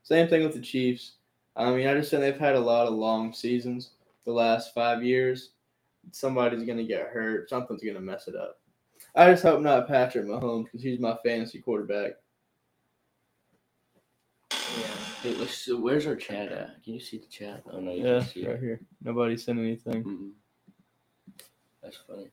Same 0.03 0.27
thing 0.27 0.43
with 0.43 0.53
the 0.53 0.61
Chiefs. 0.61 1.13
I 1.55 1.71
mean, 1.71 1.87
I 1.87 1.93
just 1.95 2.11
think 2.11 2.21
they've 2.21 2.37
had 2.37 2.55
a 2.55 2.59
lot 2.59 2.87
of 2.87 2.93
long 2.93 3.33
seasons 3.33 3.91
the 4.25 4.31
last 4.31 4.73
five 4.73 5.03
years. 5.03 5.51
Somebody's 6.11 6.63
gonna 6.63 6.83
get 6.83 7.07
hurt. 7.07 7.49
Something's 7.49 7.83
gonna 7.83 7.99
mess 7.99 8.27
it 8.27 8.35
up. 8.35 8.59
I 9.15 9.31
just 9.31 9.43
hope 9.43 9.61
not 9.61 9.87
Patrick 9.87 10.25
Mahomes 10.25 10.65
because 10.65 10.83
he's 10.83 10.99
my 10.99 11.17
fantasy 11.23 11.59
quarterback. 11.59 12.13
yeah. 14.51 14.57
Hey, 15.23 15.33
let's, 15.35 15.67
where's 15.67 16.05
our 16.05 16.15
chat 16.15 16.51
at? 16.51 16.83
Can 16.83 16.93
you 16.93 16.99
see 16.99 17.17
the 17.17 17.25
chat? 17.25 17.63
Oh 17.71 17.79
no, 17.79 17.91
you 17.93 18.03
Yeah, 18.05 18.19
can't 18.19 18.31
see 18.31 18.43
it. 18.43 18.49
right 18.49 18.59
here. 18.59 18.79
Nobody 19.03 19.37
said 19.37 19.57
anything. 19.57 20.03
Mm-mm. 20.03 20.31
That's 21.81 21.97
funny. 22.07 22.29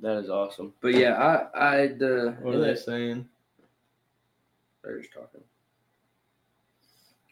That 0.00 0.16
is 0.18 0.30
awesome. 0.30 0.72
But 0.80 0.94
yeah, 0.94 1.14
I 1.54 1.72
I 1.82 1.86
the 1.88 2.36
What 2.40 2.54
are 2.54 2.60
they 2.60 2.74
saying? 2.74 3.28
They're 4.82 4.98
just 5.00 5.12
talking. 5.12 5.42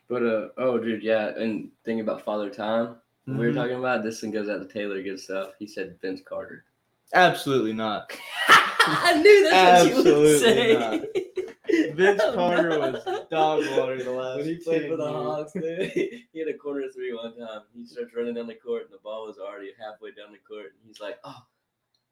But 0.09 0.23
uh 0.23 0.49
oh 0.59 0.79
dude, 0.79 1.03
yeah, 1.03 1.29
and 1.37 1.71
thinking 1.85 2.01
about 2.03 2.25
Father 2.25 2.51
Time. 2.51 2.97
We 3.27 3.35
were 3.47 3.53
Mhm. 3.53 3.55
talking 3.55 3.79
about 3.79 4.03
this 4.03 4.23
and 4.25 4.33
goes 4.33 4.49
out 4.49 4.59
to 4.59 4.67
Taylor 4.73 5.03
good 5.03 5.21
stuff. 5.21 5.53
He 5.59 5.67
said 5.67 5.99
Vince 6.01 6.21
Carter. 6.25 6.65
Absolutely 7.15 7.73
not. 7.73 8.13
I 8.49 9.21
knew 9.21 9.51
that's 9.51 9.95
what 9.95 10.07
you 10.07 10.19
would 10.19 10.41
say. 10.41 10.75
not. 10.75 11.01
Vince 11.95 12.23
Carter 12.35 12.79
was 12.79 13.05
dog 13.31 13.65
water 13.77 14.03
the 14.03 14.11
last 14.11 14.39
When 14.39 14.47
he 14.47 14.57
played 14.57 14.89
for 14.89 14.97
the 14.97 15.05
years. 15.05 15.15
Hawks, 15.15 15.53
dude, 15.53 15.91
he 16.33 16.39
had 16.39 16.49
a 16.49 16.55
corner 16.57 16.85
three 16.93 17.13
one 17.15 17.37
time. 17.37 17.63
He 17.75 17.87
starts 17.87 18.15
running 18.15 18.35
down 18.35 18.47
the 18.47 18.55
court, 18.55 18.85
and 18.85 18.93
the 18.93 18.99
ball 19.03 19.27
was 19.27 19.39
already 19.39 19.71
halfway 19.79 20.11
down 20.11 20.33
the 20.33 20.39
court. 20.39 20.67
And 20.67 20.87
he's 20.87 21.01
like, 21.01 21.19
"Oh, 21.25 21.45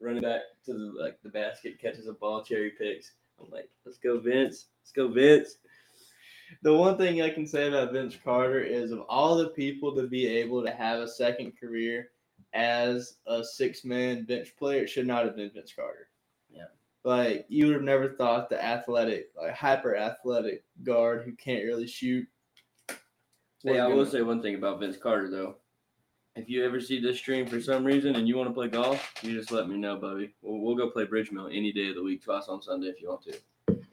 running 0.01 0.23
back 0.23 0.43
to 0.67 0.73
the 0.73 0.93
like 1.01 1.19
the 1.23 1.31
basket, 1.31 1.81
catches 1.81 2.07
a 2.07 2.13
ball, 2.13 2.43
cherry 2.43 2.71
picks." 2.71 3.13
I'm 3.41 3.51
like, 3.51 3.69
"Let's 3.85 3.99
go, 3.99 4.19
Vince! 4.19 4.67
Let's 4.83 4.93
go, 4.93 5.09
Vince!" 5.09 5.59
The 6.63 6.75
one 6.75 6.97
thing 6.97 7.21
I 7.21 7.31
can 7.31 7.47
say 7.47 7.69
about 7.69 7.93
Vince 7.93 8.17
Carter 8.23 8.61
is 8.61 8.91
of 8.91 9.01
all 9.03 9.37
the 9.37 9.51
people 9.51 9.95
to 9.95 10.07
be 10.07 10.27
able 10.27 10.63
to 10.65 10.71
have 10.71 11.01
a 11.01 11.09
second 11.09 11.59
career 11.59 12.11
as 12.55 13.17
a 13.27 13.45
six 13.45 13.85
man 13.85 14.25
bench 14.25 14.55
player, 14.57 14.83
it 14.83 14.91
should 14.91 15.07
not 15.07 15.25
have 15.25 15.37
been 15.37 15.51
Vince 15.51 15.73
Carter. 15.75 16.09
Yeah. 16.51 16.65
Like 17.05 17.47
you 17.49 17.67
would 17.67 17.75
have 17.75 17.83
never 17.83 18.11
thought 18.11 18.49
the 18.49 18.63
athletic, 18.63 19.31
like 19.41 19.55
hyper 19.55 19.97
athletic 19.97 20.65
guard 20.83 21.23
who 21.25 21.33
can't 21.33 21.65
really 21.65 21.87
shoot. 21.87 22.27
Hey, 23.65 23.81
I 23.81 23.89
will 23.89 24.07
say 24.07 24.23
one 24.23 24.41
thing 24.41 24.55
about 24.55 24.81
Vince 24.81 24.97
Carter 24.97 25.31
though. 25.31 25.57
If 26.37 26.49
you 26.49 26.65
ever 26.65 26.81
see 26.81 27.01
this 27.01 27.19
stream 27.19 27.47
for 27.47 27.61
some 27.61 27.85
reason 27.85 28.15
and 28.15 28.29
you 28.29 28.37
want 28.37 28.49
to 28.49 28.55
play 28.55 28.69
golf, 28.69 29.13
you 29.23 29.37
just 29.37 29.51
let 29.51 29.69
me 29.69 29.77
know, 29.77 29.97
buddy. 29.97 30.33
We'll, 30.41 30.61
we'll 30.61 30.77
go 30.77 30.89
play 30.89 31.05
Bridge 31.05 31.33
Mill 31.33 31.49
any 31.49 31.73
day 31.73 31.89
of 31.89 31.97
the 31.97 32.03
week, 32.03 32.23
twice 32.23 32.45
on 32.47 32.63
Sunday 32.63 32.87
if 32.87 33.01
you 33.03 33.09
want 33.09 33.23
to. 33.23 33.35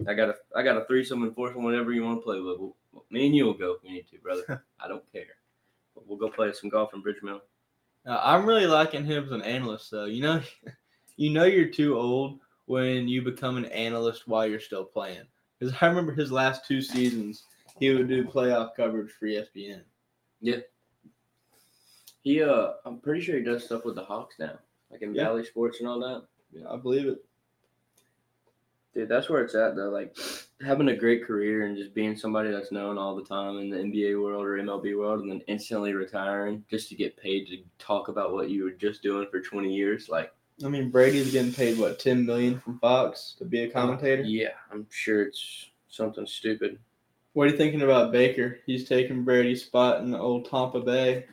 I 0.07 0.13
got 0.13 0.29
a 0.29 0.35
I 0.55 0.61
got 0.61 0.77
a 0.77 0.85
threesome 0.85 1.23
and 1.23 1.35
foursome, 1.35 1.63
whatever 1.63 1.91
you 1.91 2.03
want 2.03 2.19
to 2.19 2.23
play 2.23 2.39
with. 2.39 2.59
We'll, 2.59 2.75
me 3.09 3.25
and 3.25 3.35
you 3.35 3.45
will 3.45 3.53
go 3.53 3.73
if 3.73 3.83
we 3.83 3.91
need 3.91 4.07
to, 4.09 4.19
brother. 4.19 4.63
I 4.79 4.87
don't 4.87 5.11
care. 5.11 5.23
But 5.95 6.07
we'll 6.07 6.17
go 6.17 6.29
play 6.29 6.51
some 6.53 6.69
golf 6.69 6.93
in 6.93 7.01
Bridge 7.01 7.23
Mill. 7.23 7.41
Uh, 8.05 8.19
I'm 8.23 8.45
really 8.45 8.67
liking 8.67 9.05
him 9.05 9.25
as 9.25 9.31
an 9.31 9.41
analyst, 9.41 9.91
though. 9.91 10.05
You 10.05 10.21
know, 10.21 10.41
you 11.17 11.31
know 11.31 11.45
you're 11.45 11.69
too 11.69 11.97
old 11.97 12.39
when 12.65 13.07
you 13.07 13.21
become 13.21 13.57
an 13.57 13.65
analyst 13.65 14.27
while 14.27 14.45
you're 14.47 14.59
still 14.59 14.83
playing. 14.85 15.23
Because 15.59 15.75
I 15.81 15.87
remember 15.87 16.13
his 16.13 16.31
last 16.31 16.67
two 16.67 16.81
seasons, 16.81 17.43
he 17.79 17.89
would 17.91 18.07
do 18.07 18.25
playoff 18.25 18.75
coverage 18.75 19.11
for 19.11 19.25
ESPN. 19.27 19.81
ESPN. 20.43 20.63
He 22.21 22.41
uh, 22.41 22.71
I'm 22.85 22.99
pretty 22.99 23.21
sure 23.21 23.37
he 23.37 23.43
does 23.43 23.63
stuff 23.65 23.85
with 23.85 23.95
the 23.95 24.03
Hawks 24.03 24.35
now, 24.39 24.57
like 24.89 25.01
in 25.03 25.13
Yeah. 25.13 25.25
Bally 25.25 25.45
Sports 25.45 25.79
and 25.79 25.87
all 25.87 25.99
that. 25.99 26.23
Yeah, 26.51 26.67
I 26.71 26.75
believe 26.77 27.05
it. 27.07 27.23
Dude, 28.95 29.09
that's 29.09 29.29
where 29.29 29.43
it's 29.43 29.55
at 29.55 29.75
though. 29.75 29.89
Like 29.89 30.15
having 30.65 30.87
a 30.87 30.95
great 30.95 31.25
career 31.25 31.65
and 31.65 31.77
just 31.77 31.93
being 31.93 32.15
somebody 32.15 32.49
that's 32.49 32.71
known 32.71 32.97
all 32.97 33.15
the 33.15 33.23
time 33.23 33.57
in 33.57 33.69
the 33.69 33.77
NBA 33.77 34.21
world 34.21 34.45
or 34.45 34.57
MLB 34.57 34.97
world, 34.97 35.21
and 35.21 35.29
then 35.29 35.41
instantly 35.47 35.93
retiring 35.93 36.63
just 36.69 36.87
to 36.89 36.95
get 36.95 37.17
paid 37.17 37.47
to 37.47 37.57
talk 37.77 38.07
about 38.07 38.33
what 38.33 38.49
you 38.49 38.63
were 38.63 38.71
just 38.71 39.03
doing 39.03 39.27
for 39.29 39.41
20 39.41 39.73
years. 39.73 40.07
Like, 40.07 40.31
I 40.63 40.69
mean, 40.69 40.89
Brady's 40.89 41.33
getting 41.33 41.51
paid 41.51 41.77
what 41.77 41.99
ten 41.99 42.25
million 42.25 42.59
from 42.59 42.79
Fox 42.79 43.35
to 43.39 43.45
be 43.45 43.63
a 43.63 43.69
commentator. 43.69 44.23
yeah, 44.23 44.53
I'm 44.71 44.87
sure 44.89 45.23
it's 45.23 45.69
something 45.89 46.25
stupid. 46.25 46.79
What 47.33 47.47
are 47.47 47.51
you 47.51 47.57
thinking 47.57 47.81
about 47.81 48.13
Baker? 48.13 48.59
He's 48.65 48.87
taking 48.87 49.25
Brady's 49.25 49.65
spot 49.65 49.99
in 49.99 50.11
the 50.11 50.17
old 50.17 50.49
Tampa 50.49 50.79
Bay. 50.79 51.25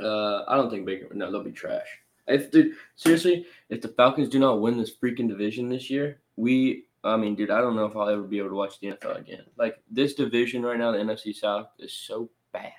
Uh, 0.00 0.44
I 0.48 0.56
don't 0.56 0.70
think 0.70 0.86
Baker. 0.86 1.12
No, 1.12 1.30
they'll 1.30 1.42
be 1.42 1.52
trash. 1.52 1.86
If 2.28 2.50
dude, 2.50 2.74
seriously, 2.96 3.46
if 3.68 3.80
the 3.80 3.88
Falcons 3.88 4.28
do 4.28 4.38
not 4.38 4.60
win 4.60 4.76
this 4.78 4.94
freaking 4.94 5.28
division 5.28 5.68
this 5.68 5.88
year, 5.90 6.20
we. 6.36 6.84
I 7.04 7.16
mean, 7.16 7.36
dude, 7.36 7.52
I 7.52 7.60
don't 7.60 7.76
know 7.76 7.84
if 7.84 7.96
I'll 7.96 8.08
ever 8.08 8.22
be 8.22 8.38
able 8.38 8.48
to 8.48 8.56
watch 8.56 8.80
the 8.80 8.88
NFL 8.88 9.18
again. 9.18 9.44
Like 9.56 9.76
this 9.88 10.14
division 10.14 10.62
right 10.64 10.76
now, 10.78 10.90
the 10.90 10.98
NFC 10.98 11.32
South 11.32 11.68
is 11.78 11.92
so 11.92 12.28
bad, 12.52 12.72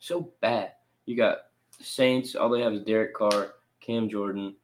so 0.00 0.32
bad. 0.40 0.72
You 1.06 1.16
got 1.16 1.38
Saints. 1.80 2.34
All 2.34 2.48
they 2.48 2.60
have 2.62 2.72
is 2.72 2.82
Derek 2.82 3.14
Carr, 3.14 3.54
Cam 3.80 4.08
Jordan. 4.08 4.56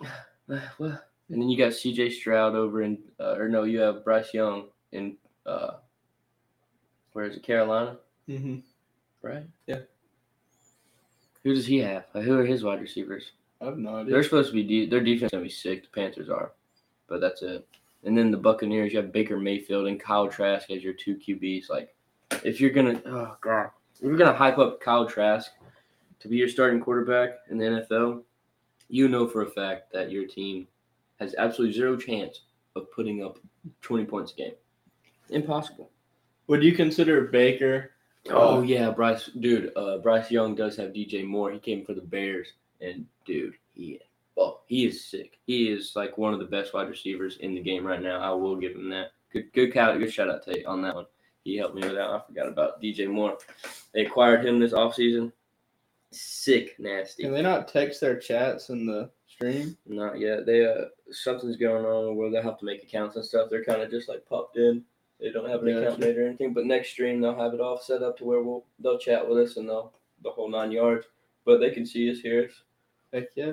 Well, 0.48 1.02
and 1.28 1.42
then 1.42 1.48
you 1.48 1.58
got 1.58 1.74
C.J. 1.74 2.10
Stroud 2.10 2.54
over 2.54 2.82
in, 2.82 2.98
uh, 3.18 3.34
or 3.34 3.48
no, 3.48 3.64
you 3.64 3.80
have 3.80 4.04
Bryce 4.04 4.32
Young 4.32 4.66
in, 4.92 5.16
uh, 5.44 5.72
where 7.12 7.24
is 7.24 7.36
it, 7.36 7.42
Carolina, 7.42 7.98
Mm-hmm. 8.28 8.58
right? 9.22 9.42
Yeah. 9.66 9.80
Who 11.46 11.54
does 11.54 11.66
he 11.66 11.78
have? 11.78 12.06
Who 12.12 12.36
are 12.40 12.44
his 12.44 12.64
wide 12.64 12.80
receivers? 12.80 13.30
I 13.60 13.66
have 13.66 13.78
no 13.78 13.98
idea. 13.98 14.12
They're 14.12 14.24
supposed 14.24 14.48
to 14.48 14.52
be 14.52 14.64
de- 14.64 14.86
their 14.86 15.00
defense 15.00 15.30
gonna 15.30 15.44
be 15.44 15.48
sick. 15.48 15.84
The 15.84 15.88
Panthers 15.90 16.28
are, 16.28 16.50
but 17.06 17.20
that's 17.20 17.40
it. 17.42 17.64
And 18.02 18.18
then 18.18 18.32
the 18.32 18.36
Buccaneers, 18.36 18.92
you 18.92 18.98
have 18.98 19.12
Baker 19.12 19.38
Mayfield 19.38 19.86
and 19.86 20.00
Kyle 20.00 20.26
Trask 20.26 20.68
as 20.72 20.82
your 20.82 20.94
two 20.94 21.14
QBs. 21.14 21.70
Like, 21.70 21.94
if 22.42 22.60
you're 22.60 22.70
gonna, 22.70 23.00
oh 23.06 23.36
god, 23.40 23.70
if 23.94 24.02
you're 24.02 24.16
gonna 24.16 24.36
hype 24.36 24.58
up 24.58 24.80
Kyle 24.80 25.06
Trask 25.06 25.52
to 26.18 26.26
be 26.26 26.36
your 26.36 26.48
starting 26.48 26.80
quarterback 26.80 27.34
in 27.48 27.58
the 27.58 27.64
NFL, 27.64 28.24
you 28.88 29.06
know 29.06 29.28
for 29.28 29.42
a 29.42 29.48
fact 29.48 29.92
that 29.92 30.10
your 30.10 30.26
team 30.26 30.66
has 31.20 31.36
absolutely 31.38 31.76
zero 31.76 31.96
chance 31.96 32.40
of 32.74 32.90
putting 32.90 33.22
up 33.22 33.38
20 33.82 34.04
points 34.04 34.32
a 34.32 34.34
game. 34.34 34.54
Impossible. 35.30 35.92
Would 36.48 36.64
you 36.64 36.72
consider 36.72 37.26
Baker? 37.26 37.92
Oh 38.30 38.62
yeah, 38.62 38.90
Bryce, 38.90 39.26
dude. 39.40 39.72
Uh, 39.76 39.98
Bryce 39.98 40.30
Young 40.30 40.54
does 40.54 40.76
have 40.76 40.92
DJ 40.92 41.24
Moore. 41.24 41.52
He 41.52 41.58
came 41.58 41.84
for 41.84 41.94
the 41.94 42.00
Bears, 42.00 42.48
and 42.80 43.06
dude, 43.24 43.54
he, 43.74 44.00
oh, 44.36 44.60
he 44.66 44.86
is 44.86 45.04
sick. 45.04 45.38
He 45.46 45.68
is 45.68 45.92
like 45.94 46.18
one 46.18 46.32
of 46.32 46.40
the 46.40 46.46
best 46.46 46.74
wide 46.74 46.88
receivers 46.88 47.38
in 47.38 47.54
the 47.54 47.62
game 47.62 47.86
right 47.86 48.02
now. 48.02 48.20
I 48.20 48.30
will 48.30 48.56
give 48.56 48.72
him 48.72 48.88
that. 48.90 49.12
Good, 49.32 49.52
good 49.52 49.72
good 49.72 50.12
shout 50.12 50.30
out 50.30 50.44
to 50.44 50.58
you 50.58 50.66
on 50.66 50.82
that 50.82 50.94
one. 50.94 51.06
He 51.44 51.56
helped 51.56 51.76
me 51.76 51.82
with 51.82 51.92
that. 51.92 52.10
I 52.10 52.20
forgot 52.26 52.48
about 52.48 52.82
DJ 52.82 53.08
Moore. 53.08 53.38
They 53.92 54.04
acquired 54.04 54.44
him 54.44 54.58
this 54.58 54.72
offseason. 54.72 55.32
Sick, 56.10 56.74
nasty. 56.78 57.22
Can 57.22 57.32
they 57.32 57.42
not 57.42 57.68
text 57.68 58.00
their 58.00 58.18
chats 58.18 58.68
in 58.70 58.86
the 58.86 59.10
stream? 59.28 59.76
Not 59.86 60.18
yet. 60.18 60.46
They 60.46 60.66
uh, 60.66 60.86
something's 61.10 61.56
going 61.56 61.84
on 61.84 62.16
where 62.16 62.30
they 62.30 62.42
have 62.42 62.58
to 62.58 62.64
make 62.64 62.82
accounts 62.82 63.16
and 63.16 63.24
stuff. 63.24 63.48
They're 63.50 63.64
kind 63.64 63.82
of 63.82 63.90
just 63.90 64.08
like 64.08 64.26
popped 64.26 64.56
in. 64.56 64.82
They 65.20 65.30
don't 65.30 65.48
have 65.48 65.62
an 65.62 65.68
Gotcha. 65.72 65.86
account 65.86 66.00
made 66.00 66.16
or 66.18 66.26
anything. 66.26 66.52
But 66.52 66.66
next 66.66 66.90
stream 66.90 67.20
they'll 67.20 67.38
have 67.38 67.54
it 67.54 67.60
all 67.60 67.78
set 67.78 68.02
up 68.02 68.18
to 68.18 68.24
where 68.24 68.42
we'll 68.42 68.64
they'll 68.78 68.98
chat 68.98 69.26
with 69.26 69.38
us 69.38 69.56
and 69.56 69.68
they'll 69.68 69.92
the 70.22 70.30
whole 70.30 70.50
nine 70.50 70.72
yards. 70.72 71.06
But 71.44 71.60
they 71.60 71.70
can 71.70 71.86
see 71.86 72.10
us, 72.10 72.18
hear 72.18 72.50
Heck 73.12 73.28
yeah. 73.34 73.52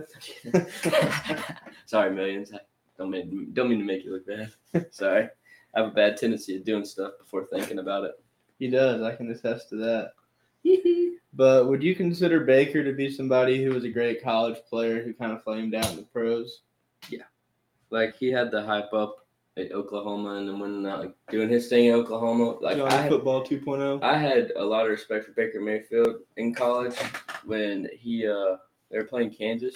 us. 0.54 1.52
Sorry, 1.86 2.12
millions. 2.12 2.52
I 2.54 2.60
don't 2.98 3.12
mean 3.12 3.52
don't 3.54 3.70
mean 3.70 3.80
to 3.80 3.86
make 3.86 4.04
you 4.04 4.14
look 4.14 4.28
bad. 4.28 4.88
Sorry. 4.92 5.30
I 5.76 5.80
have 5.80 5.92
a 5.92 5.96
bad 5.96 6.18
tendency 6.18 6.56
of 6.58 6.66
doing 6.66 6.86
stuff 6.86 7.14
before 7.20 7.46
thinking 7.46 7.80
about 7.80 8.04
it. 8.04 8.14
He 8.60 8.68
does. 8.68 9.02
I 9.02 9.16
can 9.16 9.32
attest 9.32 9.70
to 9.70 9.76
that. 9.78 10.14
But 11.36 11.68
would 11.68 11.82
you 11.82 11.96
consider 11.96 12.42
Baker 12.42 12.84
to 12.84 12.94
be 12.94 13.12
somebody 13.12 13.64
who 13.64 13.72
was 13.72 13.84
a 13.84 13.90
great 13.90 14.24
college 14.24 14.60
player 14.70 15.04
who 15.04 15.14
kind 15.14 15.32
of 15.32 15.44
flamed 15.44 15.74
out 15.74 15.90
in 15.90 15.96
the 15.96 16.04
pros? 16.04 16.62
Yeah. 17.10 17.24
Like 17.90 18.16
he 18.16 18.32
had 18.32 18.52
the 18.52 18.62
hype 18.62 18.94
up 18.94 19.23
at 19.58 19.72
Oklahoma 19.72 20.36
and 20.36 20.50
then 20.50 20.60
when 20.60 20.86
uh, 20.86 20.98
like, 20.98 21.16
doing 21.30 21.50
his 21.50 21.68
thing 21.68 21.86
in 21.86 21.94
Oklahoma, 21.94 22.58
like 22.60 22.78
Johnny 22.78 22.96
I 22.96 23.02
had, 23.02 23.12
football 23.12 23.46
oh? 23.46 23.50
2.0. 23.50 24.02
I 24.02 24.18
had 24.18 24.52
a 24.56 24.64
lot 24.64 24.86
of 24.86 24.92
respect 24.92 25.26
for 25.26 25.32
Baker 25.32 25.62
Mayfield 25.62 26.22
in 26.38 26.56
college 26.56 26.96
when 27.46 27.88
he 27.94 28.28
uh 28.28 28.58
they 28.90 28.98
were 28.98 29.06
playing 29.06 29.32
Kansas 29.32 29.74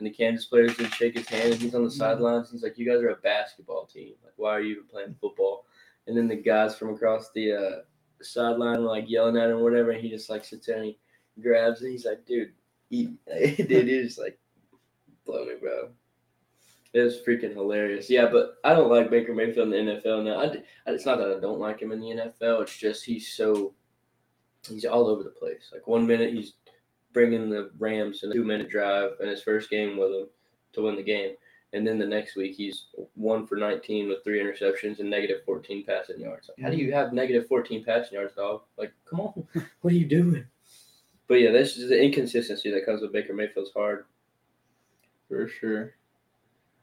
and 0.00 0.06
the 0.06 0.10
Kansas 0.10 0.46
players 0.46 0.76
didn't 0.76 0.94
shake 0.94 1.16
his 1.16 1.28
hand 1.28 1.52
and 1.52 1.60
he's 1.60 1.74
on 1.74 1.84
the 1.84 1.90
sidelines. 1.90 2.50
He's 2.50 2.62
like, 2.62 2.78
"You 2.78 2.90
guys 2.90 3.02
are 3.02 3.10
a 3.10 3.16
basketball 3.16 3.84
team. 3.86 4.14
Like, 4.24 4.32
why 4.36 4.52
are 4.52 4.60
you 4.60 4.72
even 4.72 4.84
playing 4.84 5.16
football?" 5.20 5.66
And 6.06 6.16
then 6.16 6.26
the 6.26 6.36
guys 6.36 6.76
from 6.76 6.94
across 6.94 7.30
the 7.34 7.52
uh, 7.52 7.78
sideline 8.22 8.80
were 8.80 8.88
like 8.88 9.08
yelling 9.08 9.36
at 9.36 9.50
him 9.50 9.58
or 9.58 9.62
whatever, 9.62 9.90
and 9.90 10.00
he 10.00 10.08
just 10.08 10.30
like 10.30 10.44
sits 10.44 10.66
there 10.66 10.76
and 10.76 10.86
he 10.86 10.98
grabs 11.42 11.82
it. 11.82 11.90
He's 11.90 12.06
like, 12.06 12.24
"Dude, 12.24 12.52
eat." 12.88 13.10
Dude, 13.26 13.88
he 13.88 14.02
just 14.02 14.18
like 14.18 14.38
blow 15.26 15.44
me, 15.44 15.54
bro. 15.60 15.90
It 16.92 17.00
was 17.00 17.20
freaking 17.26 17.54
hilarious. 17.54 18.10
Yeah, 18.10 18.28
but 18.30 18.58
I 18.64 18.74
don't 18.74 18.90
like 18.90 19.10
Baker 19.10 19.32
Mayfield 19.32 19.72
in 19.72 19.86
the 19.86 19.92
NFL 19.92 20.24
now. 20.24 20.40
I, 20.40 20.92
it's 20.92 21.06
not 21.06 21.18
that 21.18 21.36
I 21.36 21.40
don't 21.40 21.60
like 21.60 21.80
him 21.80 21.92
in 21.92 22.00
the 22.00 22.06
NFL. 22.06 22.62
It's 22.62 22.76
just 22.76 23.04
he's 23.04 23.28
so 23.28 23.74
he's 24.68 24.84
all 24.84 25.06
over 25.06 25.22
the 25.22 25.30
place. 25.30 25.70
Like 25.72 25.86
one 25.86 26.06
minute 26.06 26.34
he's 26.34 26.54
bringing 27.12 27.48
the 27.48 27.70
Rams 27.78 28.22
in 28.22 28.30
a 28.30 28.34
two-minute 28.34 28.68
drive 28.68 29.12
in 29.20 29.28
his 29.28 29.42
first 29.42 29.70
game 29.70 29.96
with 29.96 30.10
them 30.10 30.28
to 30.72 30.82
win 30.82 30.96
the 30.96 31.02
game, 31.02 31.34
and 31.72 31.86
then 31.86 31.98
the 31.98 32.06
next 32.06 32.34
week 32.34 32.56
he's 32.56 32.86
one 33.14 33.46
for 33.46 33.56
19 33.56 34.08
with 34.08 34.24
three 34.24 34.40
interceptions 34.40 34.98
and 34.98 35.08
negative 35.08 35.44
14 35.46 35.84
passing 35.84 36.20
yards. 36.20 36.48
Like, 36.48 36.64
how 36.64 36.70
do 36.70 36.76
you 36.76 36.88
mm-hmm. 36.88 36.96
have 36.96 37.12
negative 37.12 37.46
14 37.46 37.84
passing 37.84 38.14
yards, 38.14 38.34
dog? 38.34 38.62
Like, 38.76 38.92
come 39.08 39.20
on, 39.20 39.46
what 39.80 39.92
are 39.92 39.96
you 39.96 40.06
doing? 40.06 40.44
But 41.28 41.40
yeah, 41.40 41.52
this 41.52 41.76
is 41.76 41.88
the 41.88 42.02
inconsistency 42.02 42.72
that 42.72 42.84
comes 42.84 43.02
with 43.02 43.12
Baker 43.12 43.32
Mayfield's 43.32 43.70
hard. 43.72 44.06
For 45.28 45.46
sure. 45.46 45.94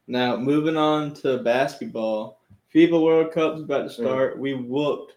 Now, 0.07 0.37
moving 0.37 0.77
on 0.77 1.13
to 1.15 1.39
basketball. 1.39 2.39
FIBA 2.73 3.01
World 3.01 3.31
Cup's 3.31 3.61
about 3.61 3.79
to 3.79 3.85
mm. 3.85 4.05
start. 4.05 4.39
We 4.39 4.53
whooped 4.53 5.13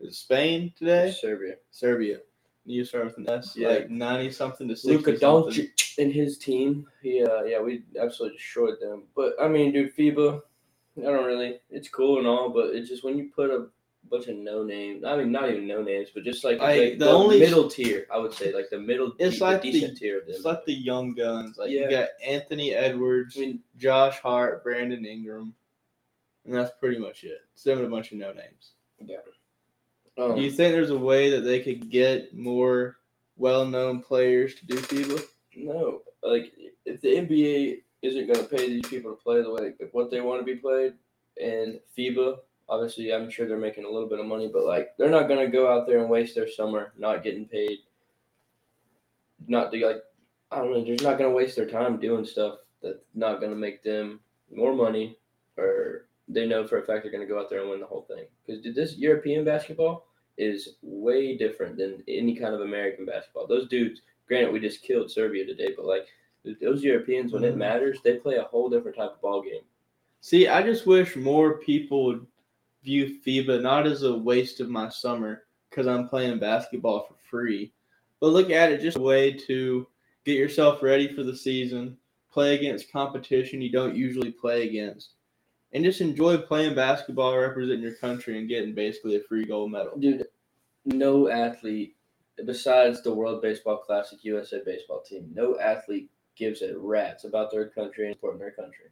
is 0.00 0.18
Spain 0.18 0.72
today? 0.76 1.10
Serbia. 1.18 1.54
Serbia. 1.70 2.18
You 2.64 2.84
start 2.84 3.06
with 3.06 3.18
an 3.18 3.30
S, 3.30 3.56
Yeah. 3.56 3.68
like 3.68 3.90
90 3.90 4.30
something 4.30 4.68
to 4.68 4.76
60 4.76 4.96
Luka. 4.96 5.12
Doncic 5.24 5.98
and 5.98 6.12
his 6.12 6.38
team. 6.38 6.86
Yeah, 7.02 7.24
uh, 7.24 7.42
yeah, 7.44 7.60
we 7.60 7.82
absolutely 8.00 8.36
destroyed 8.36 8.78
them. 8.80 9.04
But 9.16 9.34
I 9.40 9.48
mean, 9.48 9.72
dude, 9.72 9.96
FIBA, 9.96 10.40
I 10.98 11.00
don't 11.00 11.26
really. 11.26 11.60
It's 11.70 11.88
cool 11.88 12.18
and 12.18 12.26
all, 12.26 12.50
but 12.50 12.74
it's 12.74 12.88
just 12.88 13.04
when 13.04 13.16
you 13.18 13.30
put 13.34 13.50
a 13.50 13.66
bunch 14.10 14.26
of 14.28 14.36
no 14.36 14.62
names. 14.64 15.04
I 15.04 15.16
mean, 15.16 15.30
not 15.32 15.48
even 15.50 15.66
no 15.66 15.82
names, 15.82 16.08
but 16.14 16.24
just 16.24 16.44
like 16.44 16.60
I- 16.60 16.76
the, 16.78 16.90
the 16.96 17.04
the 17.06 17.10
only- 17.10 17.38
middle 17.40 17.68
tier. 17.68 18.06
I 18.12 18.18
would 18.18 18.32
say 18.34 18.52
like 18.54 18.70
the 18.70 18.78
middle. 18.78 19.12
It's 19.18 19.38
the 19.38 19.44
like 19.44 19.62
the- 19.62 19.70
decent 19.72 19.98
tier 19.98 20.18
of 20.20 20.26
them. 20.26 20.34
It's 20.36 20.44
like 20.44 20.64
the 20.64 20.74
young 20.74 21.14
guns. 21.14 21.58
Like 21.58 21.70
Yeah. 21.70 21.82
you 21.82 21.90
got 21.90 22.08
Anthony 22.24 22.74
Edwards, 22.74 23.36
I 23.36 23.40
mean, 23.40 23.60
Josh 23.76 24.18
Hart, 24.20 24.62
Brandon 24.64 25.04
Ingram, 25.04 25.54
and 26.44 26.54
that's 26.54 26.72
pretty 26.80 26.98
much 26.98 27.24
it. 27.24 27.38
Seven 27.54 27.84
a 27.84 27.88
bunch 27.88 28.12
of 28.12 28.18
no 28.18 28.32
names. 28.32 28.72
um, 30.18 30.34
Do 30.36 30.42
you 30.42 30.50
think 30.50 30.72
there's 30.74 30.90
a 30.90 30.98
way 30.98 31.30
that 31.30 31.42
they 31.42 31.60
could 31.60 31.90
get 31.90 32.34
more 32.34 32.96
well-known 33.36 34.00
players 34.02 34.54
to 34.56 34.66
do 34.66 34.74
FIBA? 34.76 35.22
No, 35.56 36.02
like 36.22 36.52
if 36.84 37.00
the 37.00 37.08
NBA 37.16 37.82
isn't 38.02 38.26
going 38.26 38.38
to 38.40 38.44
pay 38.56 38.68
these 38.68 38.86
people 38.86 39.10
to 39.12 39.16
play 39.22 39.42
the 39.42 39.50
way 39.50 39.74
like, 39.80 39.88
what 39.92 40.10
they 40.10 40.20
want 40.20 40.40
to 40.40 40.44
be 40.44 40.56
played, 40.56 40.94
and 41.40 41.78
FIBA, 41.96 42.38
obviously, 42.68 43.12
I'm 43.12 43.30
sure 43.30 43.46
they're 43.46 43.58
making 43.58 43.84
a 43.84 43.90
little 43.90 44.08
bit 44.08 44.20
of 44.20 44.26
money, 44.26 44.48
but 44.52 44.64
like 44.64 44.96
they're 44.96 45.10
not 45.10 45.28
going 45.28 45.44
to 45.44 45.50
go 45.52 45.70
out 45.72 45.86
there 45.86 45.98
and 45.98 46.10
waste 46.10 46.34
their 46.34 46.48
summer 46.48 46.92
not 46.98 47.22
getting 47.22 47.46
paid. 47.46 47.78
Not 49.46 49.72
to 49.72 49.86
like, 49.86 50.02
I 50.50 50.58
don't 50.58 50.72
know, 50.72 50.84
they're 50.84 50.94
just 50.94 51.04
not 51.04 51.18
going 51.18 51.30
to 51.30 51.36
waste 51.36 51.56
their 51.56 51.68
time 51.68 51.98
doing 51.98 52.24
stuff 52.24 52.58
that's 52.82 53.04
not 53.14 53.40
going 53.40 53.50
to 53.50 53.56
make 53.56 53.82
them 53.82 54.20
more 54.54 54.74
money, 54.74 55.16
or 55.56 56.06
they 56.28 56.46
know 56.46 56.66
for 56.66 56.78
a 56.78 56.82
fact 56.82 57.02
they're 57.02 57.12
going 57.12 57.26
to 57.26 57.32
go 57.32 57.40
out 57.40 57.48
there 57.50 57.60
and 57.60 57.70
win 57.70 57.80
the 57.80 57.86
whole 57.86 58.02
thing. 58.02 58.24
Because 58.46 58.62
this 58.74 58.96
European 58.96 59.44
basketball 59.44 60.06
is 60.36 60.76
way 60.82 61.36
different 61.36 61.76
than 61.76 62.02
any 62.06 62.34
kind 62.36 62.54
of 62.54 62.60
American 62.60 63.04
basketball. 63.04 63.46
Those 63.46 63.68
dudes 63.68 64.02
granted 64.26 64.52
we 64.52 64.60
just 64.60 64.82
killed 64.82 65.10
Serbia 65.10 65.44
today, 65.44 65.72
but 65.74 65.86
like 65.86 66.06
those 66.60 66.84
Europeans 66.84 67.32
when 67.32 67.44
it 67.44 67.54
Mhm. 67.54 67.58
matters, 67.58 68.00
they 68.02 68.18
play 68.18 68.36
a 68.36 68.44
whole 68.44 68.68
different 68.70 68.96
type 68.96 69.12
of 69.12 69.20
ball 69.20 69.42
game. 69.42 69.62
See, 70.20 70.46
I 70.48 70.62
just 70.62 70.86
wish 70.86 71.16
more 71.16 71.58
people 71.58 72.04
would 72.06 72.26
view 72.88 73.20
FIBA 73.20 73.60
not 73.60 73.86
as 73.86 74.02
a 74.02 74.16
waste 74.16 74.60
of 74.60 74.70
my 74.70 74.88
summer 74.88 75.42
because 75.68 75.86
I'm 75.86 76.08
playing 76.08 76.38
basketball 76.38 77.06
for 77.06 77.16
free, 77.28 77.74
but 78.18 78.28
look 78.28 78.50
at 78.50 78.72
it 78.72 78.80
just 78.80 78.96
a 78.96 79.02
way 79.02 79.30
to 79.30 79.86
get 80.24 80.38
yourself 80.38 80.82
ready 80.82 81.14
for 81.14 81.22
the 81.22 81.36
season, 81.36 81.98
play 82.32 82.54
against 82.54 82.90
competition 82.90 83.60
you 83.60 83.70
don't 83.70 83.94
usually 83.94 84.30
play 84.30 84.66
against, 84.66 85.10
and 85.72 85.84
just 85.84 86.00
enjoy 86.00 86.38
playing 86.38 86.74
basketball, 86.74 87.36
representing 87.36 87.82
your 87.82 87.96
country, 87.96 88.38
and 88.38 88.48
getting 88.48 88.74
basically 88.74 89.16
a 89.16 89.20
free 89.20 89.44
gold 89.44 89.70
medal. 89.70 89.98
Dude, 89.98 90.26
no 90.86 91.28
athlete 91.28 91.94
besides 92.46 93.02
the 93.02 93.12
World 93.12 93.42
Baseball 93.42 93.76
Classic 93.76 94.18
USA 94.22 94.62
baseball 94.64 95.02
team, 95.02 95.30
no 95.34 95.58
athlete 95.58 96.08
gives 96.36 96.62
a 96.62 96.78
rat's 96.78 97.24
about 97.24 97.50
their 97.50 97.68
country 97.68 98.06
and 98.06 98.14
supporting 98.14 98.40
their 98.40 98.52
country. 98.52 98.86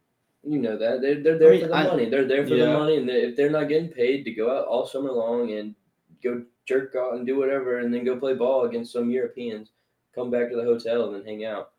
You 0.47 0.59
know 0.59 0.77
that 0.77 1.01
they're 1.01 1.21
they're 1.21 1.37
there 1.37 1.49
I 1.49 1.51
mean, 1.51 1.61
for 1.61 1.67
the 1.67 1.75
I- 1.75 1.83
money. 1.83 2.09
They're 2.09 2.27
there 2.27 2.47
for 2.47 2.55
the 2.55 2.67
money, 2.67 2.97
and 2.97 3.09
they, 3.09 3.21
if 3.23 3.35
they're 3.35 3.49
not 3.49 3.67
getting 3.67 3.89
paid 3.89 4.23
to 4.23 4.31
go 4.31 4.49
out 4.49 4.65
all 4.65 4.87
summer 4.87 5.11
long 5.11 5.51
and 5.51 5.75
go 6.23 6.43
jerk 6.65 6.95
out 6.95 7.15
and 7.15 7.27
do 7.27 7.37
whatever, 7.37 7.79
and 7.79 7.93
then 7.93 8.05
go 8.05 8.17
play 8.17 8.33
ball 8.33 8.65
against 8.65 8.93
some 8.93 9.09
Europeans, 9.09 9.71
come 10.15 10.31
back 10.31 10.49
to 10.49 10.55
the 10.55 10.63
hotel 10.63 11.05
and 11.05 11.15
then 11.15 11.25
hang 11.25 11.45
out. 11.45 11.71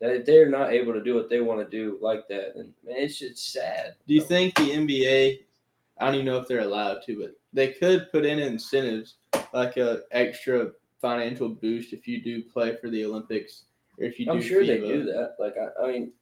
That 0.00 0.14
if 0.14 0.26
they're 0.26 0.50
not 0.50 0.72
able 0.72 0.92
to 0.92 1.02
do 1.02 1.14
what 1.14 1.30
they 1.30 1.40
want 1.40 1.60
to 1.60 1.76
do 1.76 1.98
like 2.02 2.26
that, 2.28 2.54
then 2.56 2.74
man, 2.84 2.96
it's 2.98 3.18
just 3.18 3.52
sad. 3.52 3.94
Do 4.08 4.14
you 4.14 4.20
think 4.20 4.56
the 4.56 4.70
NBA? 4.70 5.38
I 5.98 6.04
don't 6.04 6.14
even 6.16 6.26
know 6.26 6.38
if 6.38 6.48
they're 6.48 6.60
allowed 6.60 7.02
to, 7.06 7.20
but 7.20 7.30
they 7.52 7.72
could 7.72 8.10
put 8.10 8.26
in 8.26 8.38
incentives 8.38 9.14
like 9.54 9.76
a 9.76 10.00
extra 10.10 10.72
financial 11.00 11.48
boost 11.48 11.92
if 11.92 12.06
you 12.08 12.20
do 12.22 12.42
play 12.42 12.76
for 12.76 12.90
the 12.90 13.04
Olympics 13.04 13.62
or 13.98 14.04
if 14.04 14.18
you 14.18 14.26
do. 14.26 14.32
I'm 14.32 14.42
sure 14.42 14.66
they 14.66 14.78
do 14.78 15.04
that. 15.04 15.36
Like 15.38 15.54
I, 15.56 15.84
I 15.84 15.92
mean, 15.92 16.12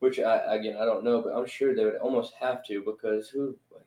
which 0.00 0.18
I 0.20 0.38
again 0.54 0.76
I 0.80 0.84
don't 0.84 1.04
know, 1.04 1.22
but 1.22 1.34
I'm 1.34 1.46
sure 1.46 1.74
they 1.74 1.84
would 1.84 1.96
almost 1.96 2.34
have 2.40 2.64
to 2.66 2.82
because 2.84 3.28
who 3.28 3.56
like 3.72 3.84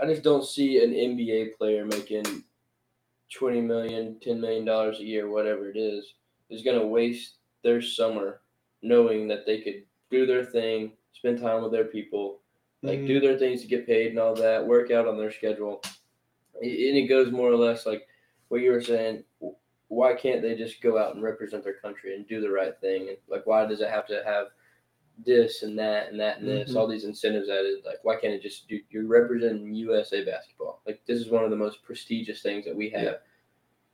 I 0.00 0.06
just 0.06 0.22
don't 0.22 0.44
see 0.44 0.82
an 0.82 0.92
NBA 0.92 1.56
player 1.56 1.84
making 1.84 2.44
20 3.32 3.60
million, 3.60 4.18
10 4.20 4.40
million 4.40 4.64
dollars 4.64 5.00
a 5.00 5.04
year, 5.04 5.28
whatever 5.28 5.70
it 5.70 5.76
is, 5.76 6.14
is 6.50 6.62
going 6.62 6.78
to 6.78 6.86
waste 6.86 7.36
their 7.62 7.80
summer 7.82 8.42
knowing 8.82 9.28
that 9.28 9.46
they 9.46 9.60
could 9.60 9.84
do 10.10 10.26
their 10.26 10.44
thing, 10.44 10.92
spend 11.12 11.38
time 11.40 11.62
with 11.62 11.72
their 11.72 11.84
people, 11.84 12.40
like 12.82 13.00
Mhm. 13.00 13.06
do 13.06 13.20
their 13.20 13.38
things 13.38 13.62
to 13.62 13.68
get 13.68 13.86
paid 13.86 14.08
and 14.08 14.18
all 14.18 14.34
that, 14.34 14.66
work 14.66 14.90
out 14.90 15.06
on 15.06 15.18
their 15.18 15.30
schedule. 15.30 15.82
And 16.54 16.64
it 16.70 17.08
goes 17.08 17.30
more 17.30 17.50
or 17.50 17.56
less 17.56 17.86
like 17.86 18.06
what 18.48 18.62
you 18.62 18.72
were 18.72 18.82
saying. 18.82 19.24
Why 19.90 20.14
can't 20.14 20.40
they 20.40 20.54
just 20.54 20.80
go 20.80 20.96
out 20.96 21.14
and 21.16 21.22
represent 21.22 21.64
their 21.64 21.74
country 21.74 22.14
and 22.14 22.26
do 22.28 22.40
the 22.40 22.48
right 22.48 22.78
thing? 22.80 23.08
And 23.08 23.16
like, 23.28 23.44
why 23.44 23.66
does 23.66 23.80
it 23.80 23.90
have 23.90 24.06
to 24.06 24.22
have 24.24 24.46
this 25.26 25.64
and 25.64 25.76
that 25.80 26.10
and 26.10 26.20
that 26.20 26.38
and 26.38 26.48
this, 26.48 26.70
Mhm. 26.72 26.76
all 26.76 26.86
these 26.86 27.04
incentives 27.04 27.48
added? 27.48 27.84
Like, 27.84 27.98
why 28.04 28.14
can't 28.14 28.32
it 28.32 28.40
just 28.40 28.68
do? 28.68 28.80
You're 28.90 29.04
representing 29.06 29.74
USA 29.74 30.24
basketball. 30.24 30.80
Like, 30.86 31.04
this 31.06 31.18
is 31.18 31.28
one 31.28 31.42
of 31.42 31.50
the 31.50 31.56
most 31.56 31.82
prestigious 31.82 32.40
things 32.40 32.64
that 32.66 32.76
we 32.76 32.88
have. 32.90 33.02
Yeah. 33.02 33.16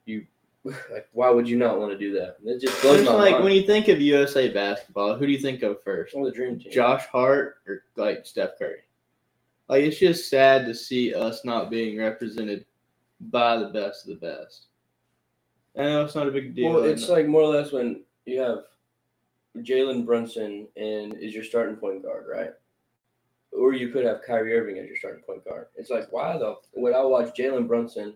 You, 0.04 0.26
like, 0.64 1.08
why 1.12 1.30
would 1.30 1.48
you 1.48 1.56
not 1.56 1.78
want 1.80 1.92
to 1.92 1.98
do 1.98 2.12
that? 2.12 2.36
It 2.44 2.60
just 2.60 2.82
blows 2.82 3.02
my 3.06 3.12
like 3.14 3.32
mind. 3.32 3.44
when 3.44 3.52
you 3.54 3.62
think 3.62 3.88
of 3.88 3.98
USA 3.98 4.50
basketball, 4.50 5.16
who 5.16 5.24
do 5.26 5.32
you 5.32 5.38
think 5.38 5.62
of 5.62 5.82
first? 5.82 6.14
Well, 6.14 6.26
the 6.26 6.30
dream 6.30 6.58
team. 6.58 6.70
Josh 6.72 7.06
Hart 7.06 7.56
or 7.66 7.84
like 7.96 8.26
Steph 8.26 8.58
Curry? 8.58 8.80
Like 9.70 9.82
it's 9.84 9.98
just 9.98 10.28
sad 10.28 10.66
to 10.66 10.74
see 10.74 11.14
us 11.14 11.42
not 11.42 11.70
being 11.70 11.96
represented 11.98 12.66
by 13.18 13.56
the 13.56 13.70
best 13.70 14.06
of 14.06 14.20
the 14.20 14.26
best. 14.26 14.66
I 15.76 15.82
know 15.82 16.04
it's 16.04 16.14
not 16.14 16.28
a 16.28 16.32
big 16.32 16.54
deal. 16.54 16.72
Well, 16.72 16.84
it's 16.84 17.08
know. 17.08 17.14
like 17.14 17.26
more 17.26 17.42
or 17.42 17.54
less 17.54 17.72
when 17.72 18.02
you 18.24 18.40
have 18.40 18.60
Jalen 19.58 20.06
Brunson 20.06 20.68
and 20.76 21.14
is 21.18 21.34
your 21.34 21.44
starting 21.44 21.76
point 21.76 22.02
guard, 22.02 22.26
right? 22.30 22.50
Or 23.52 23.72
you 23.72 23.88
could 23.88 24.04
have 24.04 24.22
Kyrie 24.26 24.54
Irving 24.54 24.78
as 24.78 24.86
your 24.86 24.96
starting 24.96 25.22
point 25.22 25.44
guard. 25.44 25.68
It's 25.76 25.90
like 25.90 26.10
why 26.12 26.36
the 26.38 26.56
would 26.74 26.94
I 26.94 27.02
watch 27.02 27.36
Jalen 27.36 27.66
Brunson 27.68 28.14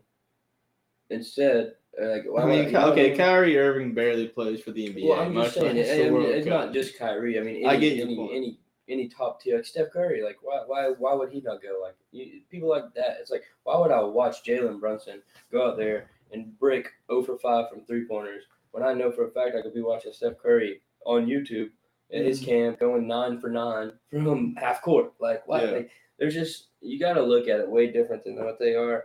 instead? 1.11 1.74
uh, 2.00 2.08
Like, 2.08 2.24
why 2.26 2.42
I 2.42 2.46
mean, 2.46 2.64
you 2.66 2.70
know 2.72 2.80
what 2.80 2.88
I 2.88 2.92
okay, 2.92 3.08
mean? 3.11 3.18
Kyrie 3.18 3.58
Irving 3.58 3.94
barely 3.94 4.28
plays 4.28 4.61
for 4.61 4.72
the 4.72 4.88
NBA. 4.88 5.08
Well, 5.08 5.20
I'm 5.20 5.34
much 5.34 5.46
just 5.46 5.56
saying, 5.56 5.76
it, 5.76 6.06
I 6.06 6.11
mean, 6.11 6.22
it's 6.22 6.46
Cup. 6.46 6.66
not 6.66 6.74
just 6.74 6.98
Kyrie. 6.98 7.38
I 7.38 7.42
mean, 7.42 7.56
any, 7.56 7.66
I 7.66 7.76
get 7.76 7.96
your 7.96 8.06
any, 8.06 8.16
point. 8.16 8.32
any 8.34 8.58
any 8.88 9.08
top 9.08 9.40
tier 9.40 9.56
like 9.56 9.64
Steph 9.66 9.92
Curry. 9.92 10.22
Like, 10.22 10.36
why 10.42 10.62
why 10.66 10.88
why 10.98 11.14
would 11.14 11.30
he 11.30 11.40
not 11.40 11.62
go? 11.62 11.80
Like, 11.82 11.96
you, 12.12 12.40
people 12.50 12.68
like 12.68 12.92
that. 12.94 13.18
It's 13.20 13.30
like, 13.30 13.44
why 13.64 13.78
would 13.78 13.90
I 13.92 14.02
watch 14.02 14.44
Jalen 14.44 14.80
Brunson 14.80 15.22
go 15.52 15.68
out 15.68 15.76
there 15.76 16.11
and 16.33 16.59
brick 16.59 16.89
0 17.11 17.22
for 17.22 17.39
5 17.39 17.70
from 17.70 17.85
three 17.85 18.07
pointers 18.07 18.45
when 18.72 18.83
I 18.83 18.93
know 18.95 19.11
for 19.11 19.26
a 19.26 19.31
fact 19.31 19.57
I 19.57 19.62
could 19.62 19.74
be 19.74 19.83
watching 19.83 20.12
Steph 20.12 20.39
Curry 20.39 20.81
on 21.05 21.26
YouTube 21.26 21.70
at 22.12 22.24
his 22.24 22.41
Mhm. 22.41 22.45
camp 22.47 22.81
going 22.81 23.07
nine 23.07 23.39
for 23.41 23.49
nine 23.51 23.93
from 24.11 24.55
half 24.57 24.83
court. 24.83 25.12
Like, 25.20 25.47
why? 25.47 25.64
Yeah. 25.64 25.70
Like, 25.70 25.91
there's 26.18 26.35
just 26.35 26.68
you 26.81 26.99
got 26.99 27.14
to 27.14 27.22
look 27.22 27.49
at 27.49 27.61
it 27.61 27.68
way 27.68 27.89
different 27.89 28.24
than 28.24 28.37
what 28.43 28.59
they 28.59 28.74
are. 28.74 29.05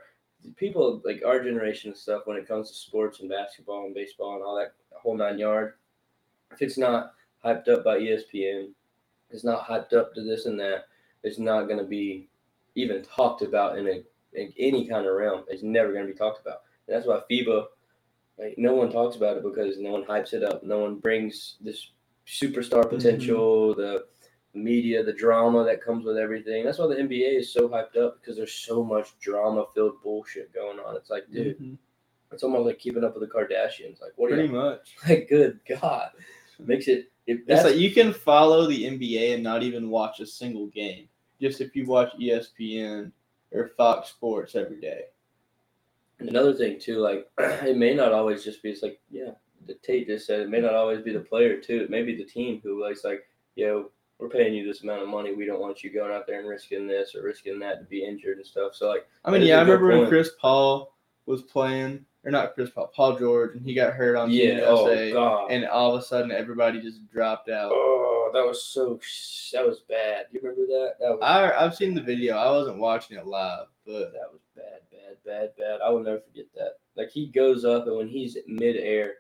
People 0.56 1.02
like 1.04 1.24
our 1.26 1.44
generation 1.44 1.90
and 1.92 1.98
stuff 1.98 2.26
when 2.28 2.38
it 2.38 2.48
comes 2.48 2.70
to 2.70 2.76
sports 2.76 3.20
and 3.20 3.30
basketball 3.30 3.86
and 3.86 3.94
baseball 3.96 4.36
and 4.36 4.44
all 4.44 4.56
that 4.56 4.74
whole 4.92 5.16
nine 5.16 5.40
yard. 5.40 5.74
If 6.52 6.62
it's 6.62 6.78
not 6.78 7.14
hyped 7.44 7.68
up 7.68 7.84
by 7.84 8.00
ESPN, 8.00 8.74
it's 9.30 9.44
not 9.44 9.66
hyped 9.66 9.94
up 9.94 10.14
to 10.14 10.22
this 10.24 10.46
and 10.46 10.60
that. 10.60 10.86
It's 11.24 11.40
not 11.40 11.64
going 11.64 11.80
to 11.80 11.86
be 11.86 12.30
even 12.76 13.02
talked 13.04 13.42
about 13.42 13.78
in 13.80 13.88
a 13.88 14.04
in 14.34 14.54
any 14.58 14.86
kind 14.88 15.08
of 15.08 15.16
realm. 15.16 15.46
It's 15.48 15.64
never 15.64 15.94
going 15.94 16.06
to 16.06 16.12
be 16.12 16.18
talked 16.18 16.42
about. 16.42 16.64
That's 16.88 17.06
why 17.08 17.22
FIBA, 17.30 17.66
like 18.38 18.56
no 18.58 18.74
one 18.76 18.92
talks 18.92 19.16
about 19.16 19.38
it 19.38 19.44
because 19.44 19.78
no 19.80 19.92
one 19.92 20.04
hypes 20.04 20.34
it 20.34 20.44
up. 20.44 20.64
No 20.64 20.80
one 20.80 20.96
brings 21.00 21.56
this 21.62 21.92
superstar 22.28 22.88
potential, 22.90 23.74
the 23.76 24.06
media, 24.54 25.04
the 25.04 25.14
drama 25.14 25.64
that 25.64 25.84
comes 25.84 26.06
with 26.06 26.18
everything. 26.18 26.64
That's 26.64 26.78
why 26.78 26.88
the 26.88 26.96
NBA 26.96 27.40
is 27.40 27.52
so 27.52 27.68
hyped 27.68 27.98
up 27.98 28.20
because 28.20 28.38
there's 28.38 28.54
so 28.54 28.84
much 28.84 29.18
drama 29.20 29.66
filled 29.74 30.02
bullshit 30.02 30.54
going 30.54 30.80
on. 30.80 30.96
It's 30.96 31.10
like, 31.10 31.30
dude, 31.32 31.60
Mhm. 31.60 31.78
it's 32.32 32.44
almost 32.44 32.66
like 32.66 32.80
keeping 32.80 33.04
up 33.04 33.16
with 33.18 33.28
the 33.28 33.34
Kardashians. 33.34 34.02
Like, 34.02 34.14
what 34.16 34.32
are 34.32 34.36
Pretty 34.36 34.54
much. 34.54 34.96
like? 35.10 35.28
Good 35.30 35.60
God, 35.68 36.12
makes 36.60 36.88
it. 36.88 37.12
If 37.28 37.40
It's 37.48 37.64
like 37.64 37.78
you 37.78 37.92
can 37.92 38.14
follow 38.14 38.68
the 38.68 38.86
NBA 38.86 39.34
and 39.34 39.44
not 39.44 39.64
even 39.64 39.90
watch 39.90 40.20
a 40.20 40.28
single 40.28 40.68
game. 40.68 41.10
Just 41.42 41.60
if 41.60 41.76
you 41.76 41.86
watch 41.86 42.14
ESPN 42.20 43.12
or 43.52 43.70
Fox 43.70 44.10
Sports 44.10 44.56
every 44.56 44.80
day. 44.80 45.06
Another 46.20 46.54
thing 46.54 46.80
too, 46.80 47.00
like 47.00 47.30
it 47.40 47.78
may 47.78 47.94
not 47.94 48.14
always 48.14 48.44
just 48.44 48.64
be. 48.64 48.70
It's 48.70 48.82
like 48.82 49.00
yeah, 49.12 49.32
the 49.68 49.76
Tate 49.76 50.08
just 50.08 50.28
said 50.28 50.40
it 50.40 50.50
may 50.50 50.62
not 50.62 50.74
always 50.74 51.02
be 51.02 51.14
the 51.14 51.20
player 51.20 51.60
too. 51.60 51.82
It 51.82 51.90
may 51.90 52.04
be 52.04 52.16
the 52.16 52.24
team 52.24 52.62
who 52.64 52.82
likes 52.82 53.04
like, 53.04 53.28
yo, 53.56 53.92
we're 54.20 54.30
paying 54.30 54.54
you 54.54 54.66
this 54.66 54.84
amount 54.84 55.02
of 55.02 55.10
money. 55.10 55.34
We 55.34 55.46
don't 55.46 55.60
want 55.60 55.84
you 55.84 55.94
going 55.94 56.14
out 56.14 56.26
there 56.26 56.40
and 56.40 56.48
risking 56.48 56.88
this 56.88 57.16
or 57.16 57.24
risking 57.24 57.60
that 57.60 57.80
to 57.80 57.86
be 57.86 58.06
injured 58.06 58.38
and 58.38 58.48
stuff. 58.48 58.76
So 58.76 58.88
like, 58.88 59.08
I 59.26 59.32
mean, 59.32 59.42
yeah, 59.42 59.58
I 59.58 59.62
remember 59.62 59.88
when. 59.88 60.08
Chris 60.08 60.32
Paul 60.40 60.94
was 61.26 61.42
playing, 61.42 62.06
or 62.24 62.32
not 62.32 62.54
Chris 62.54 62.70
Paul, 62.70 62.92
Paul 62.96 63.18
George, 63.18 63.56
and 63.56 63.66
he 63.66 63.74
got 63.74 63.94
hurt 63.94 64.16
on 64.16 64.32
yeah, 64.32 64.62
oh 64.66 64.88
USA, 64.88 65.12
god, 65.12 65.52
and 65.52 65.66
all 65.66 65.96
of 65.96 66.02
a 66.02 66.06
sudden 66.06 66.32
everybody 66.32 66.80
just 66.82 67.10
dropped 67.12 67.50
out. 67.50 67.72
oh 67.74 68.06
that 68.36 68.46
was 68.46 68.64
so 68.64 69.00
that 69.54 69.66
was 69.66 69.80
bad. 69.88 70.26
Do 70.32 70.38
you 70.38 70.48
remember 70.48 70.68
that? 70.68 70.96
That 71.00 71.12
was 71.12 71.20
I 71.22 71.52
I've 71.52 71.76
seen 71.76 71.94
the 71.94 72.02
video. 72.02 72.36
I 72.36 72.52
wasn't 72.52 72.78
watching 72.78 73.18
it 73.18 73.26
live, 73.26 73.68
but 73.86 74.12
that 74.14 74.32
was 74.32 74.42
bad, 75.40 75.50
bad. 75.58 75.82
I 75.82 75.90
will 75.90 76.04
never 76.04 76.20
forget 76.20 76.46
that. 76.56 76.74
Like 76.96 77.10
he 77.10 77.28
goes 77.28 77.66
up 77.66 77.88
and 77.88 77.98
when 77.98 78.08
he's 78.08 78.38
midair, 78.48 79.16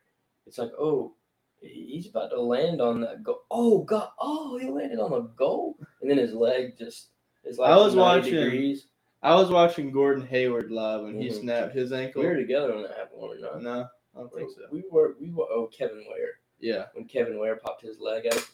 it's 0.48 0.58
like 0.58 0.72
oh. 0.80 1.14
He's 1.62 2.08
about 2.08 2.30
to 2.30 2.40
land 2.40 2.80
on 2.80 3.02
that 3.02 3.24
goal. 3.24 3.40
Oh 3.50 3.80
God! 3.86 4.10
Oh, 4.20 4.56
he 4.60 4.70
landed 4.70 5.00
on 5.00 5.14
a 5.14 5.22
goal, 5.36 5.76
and 6.00 6.12
then 6.12 6.18
his 6.20 6.34
leg 6.34 6.78
just 6.78 7.08
is 7.44 7.58
like 7.58 7.72
I 7.72 7.76
was 7.78 7.96
watching- 7.96 8.36
degrees. 8.36 8.88
I 9.24 9.34
was 9.34 9.50
watching 9.50 9.90
Gordon 9.92 10.28
Hayward 10.28 10.70
live 10.70 11.02
when 11.04 11.20
he 11.20 11.30
Mhm. 11.30 11.40
snapped 11.40 11.74
his 11.74 11.92
ankle. 11.92 12.22
We 12.22 12.28
were 12.28 12.36
together 12.36 12.72
when 12.74 12.84
that 12.84 12.96
happened, 12.96 13.20
were 13.20 13.30
we 13.30 13.42
not? 13.42 13.64
No, 13.64 13.88
I 14.16 14.20
don't 14.20 14.32
think 14.32 14.52
so. 14.52 14.62
We 14.72 14.84
were. 14.92 15.16
We 15.20 15.32
were. 15.32 15.48
Oh, 15.50 15.66
Kevin 15.76 16.06
Ware. 16.08 16.34
Yeah, 16.60 16.86
When 16.94 17.06
Kevin 17.06 17.40
Ware 17.40 17.56
popped 17.56 17.82
his 17.82 18.00
leg 18.00 18.28
out. 18.28 18.34
that 18.34 18.46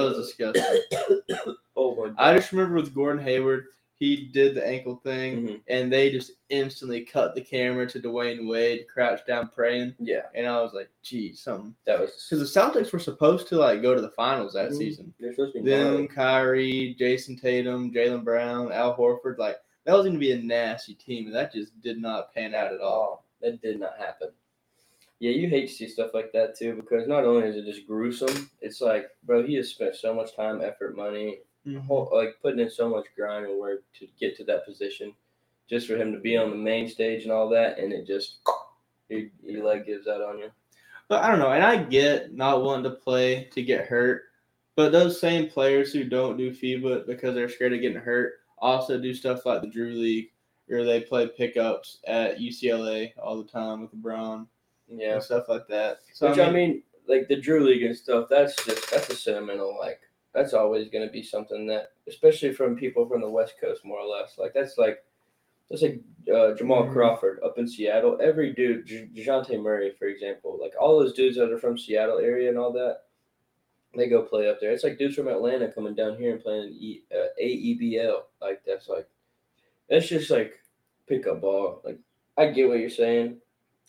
was 0.00 0.16
disgusting. 0.16 0.80
oh 1.76 1.94
my 1.96 2.06
God. 2.06 2.14
I 2.16 2.36
just 2.36 2.50
remember 2.52 2.76
with 2.76 2.94
Gordon 2.94 3.22
Hayward, 3.22 3.66
he 3.98 4.26
did 4.26 4.54
the 4.54 4.66
ankle 4.66 4.96
thing, 4.96 5.46
Mhm. 5.46 5.60
and 5.68 5.92
they 5.92 6.10
just 6.10 6.32
instantly 6.48 7.02
cut 7.04 7.34
the 7.34 7.40
camera 7.40 7.86
to 7.88 8.00
Dwyane 8.00 8.48
Wade 8.48 8.86
crouched 8.88 9.26
down 9.26 9.48
praying, 9.48 9.94
Yeah, 10.00 10.26
and 10.34 10.46
I 10.46 10.60
was 10.60 10.72
like, 10.74 10.90
"Geez, 11.02 11.40
something." 11.40 11.74
that 11.86 12.00
was. 12.00 12.26
Because 12.28 12.52
the 12.52 12.60
Celtics 12.60 12.92
were 12.92 12.98
supposed 12.98 13.46
to 13.48 13.56
like 13.56 13.82
go 13.82 13.94
to 13.94 14.00
the 14.00 14.10
finals 14.10 14.52
that 14.54 14.70
Mhm. 14.72 14.76
season. 14.78 15.14
They're 15.20 15.32
supposed 15.32 15.54
to 15.54 15.62
be. 15.62 15.70
Them. 15.70 16.08
Kyrie, 16.08 16.94
Jayson 16.98 17.36
Tatum, 17.40 17.92
Jaylen 17.92 18.24
Brown, 18.24 18.72
Al 18.72 18.96
Horford, 18.96 19.38
like 19.38 19.58
that 19.84 19.92
was 19.94 20.02
going 20.04 20.14
to 20.14 20.18
be 20.18 20.32
a 20.32 20.38
nasty 20.38 20.94
team, 20.94 21.26
and 21.26 21.34
that 21.34 21.52
just 21.52 21.78
did 21.82 22.00
not 22.00 22.32
pan 22.34 22.54
out 22.54 22.72
at 22.72 22.80
all. 22.80 23.22
Oh, 23.22 23.24
that 23.42 23.60
did 23.62 23.78
not 23.78 23.96
happen. 23.98 24.30
Yeah, 25.20 25.30
you 25.30 25.48
hate 25.48 25.68
to 25.68 25.72
see 25.72 25.86
stuff 25.88 26.12
like 26.14 26.32
that 26.32 26.56
too 26.58 26.74
because 26.74 27.06
not 27.06 27.24
only 27.24 27.46
is 27.48 27.56
it 27.56 27.64
just 27.64 27.86
gruesome, 27.86 28.50
it's 28.60 28.80
like, 28.80 29.08
bro, 29.22 29.42
he 29.42 29.54
has 29.54 29.68
spent 29.68 29.94
so 29.94 30.12
much 30.12 30.34
time, 30.34 30.60
effort, 30.60 30.96
money, 30.96 31.38
Mm-hmm. 31.66 31.78
whole, 31.86 32.10
like 32.12 32.36
putting 32.42 32.60
in 32.60 32.70
so 32.70 32.88
much 32.88 33.06
grind 33.16 33.46
and 33.46 33.58
work 33.58 33.84
to 33.98 34.06
get 34.20 34.36
to 34.36 34.44
that 34.44 34.66
position, 34.66 35.14
just 35.68 35.86
for 35.86 35.96
him 35.96 36.12
to 36.12 36.20
be 36.20 36.36
on 36.36 36.50
the 36.50 36.56
main 36.56 36.88
stage 36.88 37.22
and 37.22 37.32
all 37.32 37.48
that, 37.50 37.78
and 37.78 37.92
it 37.92 38.06
just, 38.06 38.38
your, 39.08 39.22
your 39.42 39.64
leg 39.64 39.86
gives 39.86 40.06
out 40.06 40.20
on 40.20 40.38
you. 40.38 40.50
But 41.08 41.22
I 41.22 41.30
don't 41.30 41.38
know, 41.38 41.52
and 41.52 41.64
I 41.64 41.76
get 41.76 42.34
not 42.34 42.62
wanting 42.62 42.84
to 42.84 42.96
play 42.98 43.44
to 43.52 43.62
get 43.62 43.86
hurt, 43.86 44.24
but 44.76 44.92
those 44.92 45.20
same 45.20 45.48
players 45.48 45.92
who 45.92 46.04
don't 46.04 46.36
do 46.36 46.50
FIBA 46.50 47.06
because 47.06 47.34
they're 47.34 47.48
scared 47.48 47.72
of 47.72 47.80
getting 47.80 48.00
hurt 48.00 48.34
also 48.58 48.98
do 48.98 49.12
stuff 49.14 49.44
like 49.46 49.60
the 49.60 49.68
Drew 49.68 49.92
League, 49.92 50.30
or 50.70 50.84
they 50.84 51.00
play 51.00 51.28
pickups 51.28 51.98
at 52.06 52.38
UCLA 52.38 53.12
all 53.22 53.36
the 53.36 53.48
time 53.48 53.82
with 53.82 53.94
LeBron 54.02 54.46
Yeah. 54.88 55.14
and 55.14 55.22
stuff 55.22 55.48
like 55.48 55.66
that. 55.68 55.98
So 56.12 56.30
Which 56.30 56.38
I 56.38 56.50
mean, 56.50 56.82
like 57.06 57.28
the 57.28 57.36
Drew 57.36 57.60
League 57.64 57.82
and 57.82 57.96
stuff, 57.96 58.28
that's 58.30 58.56
just 58.64 58.90
that's 58.90 59.10
a 59.10 59.16
sentimental 59.16 59.76
like 59.78 60.00
that's 60.34 60.52
always 60.54 60.88
gonna 60.88 61.10
be 61.10 61.22
something 61.22 61.66
that 61.68 61.92
especially 62.08 62.52
from 62.52 62.76
people 62.76 63.06
from 63.08 63.20
the 63.20 63.30
West 63.30 63.54
Coast 63.60 63.84
more 63.84 63.98
or 64.00 64.06
less. 64.06 64.36
Like 64.38 64.52
that's 64.54 64.76
like 64.78 65.04
that's 65.70 65.82
like 65.82 66.00
uh, 66.32 66.54
Jamal 66.54 66.84
Mhm. 66.84 66.92
Crawford 66.92 67.40
up 67.44 67.58
in 67.58 67.66
Seattle. 67.66 68.18
Every 68.20 68.52
dude, 68.52 68.86
J- 68.86 69.08
Dejounte 69.14 69.60
Murray, 69.62 69.92
for 69.98 70.06
example, 70.06 70.58
like 70.60 70.74
all 70.80 70.98
those 70.98 71.14
dudes 71.14 71.36
that 71.36 71.50
are 71.52 71.58
from 71.58 71.78
Seattle 71.78 72.18
area 72.18 72.48
and 72.50 72.58
all 72.58 72.72
that, 72.72 73.00
they 73.96 74.08
go 74.08 74.22
play 74.22 74.48
up 74.50 74.60
there. 74.60 74.72
It's 74.72 74.84
like 74.84 74.98
dudes 74.98 75.14
from 75.14 75.28
Atlanta 75.28 75.72
coming 75.72 75.94
down 75.94 76.16
here 76.18 76.32
and 76.34 76.42
playing 76.42 76.70
e, 76.78 77.02
uh, 77.14 77.28
AEBL. 77.40 78.22
Like 78.42 78.62
that's 78.66 78.88
like 78.88 79.08
that's 79.88 80.08
just 80.08 80.30
like 80.30 80.58
pickup 81.08 81.40
ball. 81.40 81.80
Like 81.84 81.98
I 82.36 82.46
get 82.50 82.68
what 82.68 82.80
you're 82.80 82.90
saying, 82.90 83.38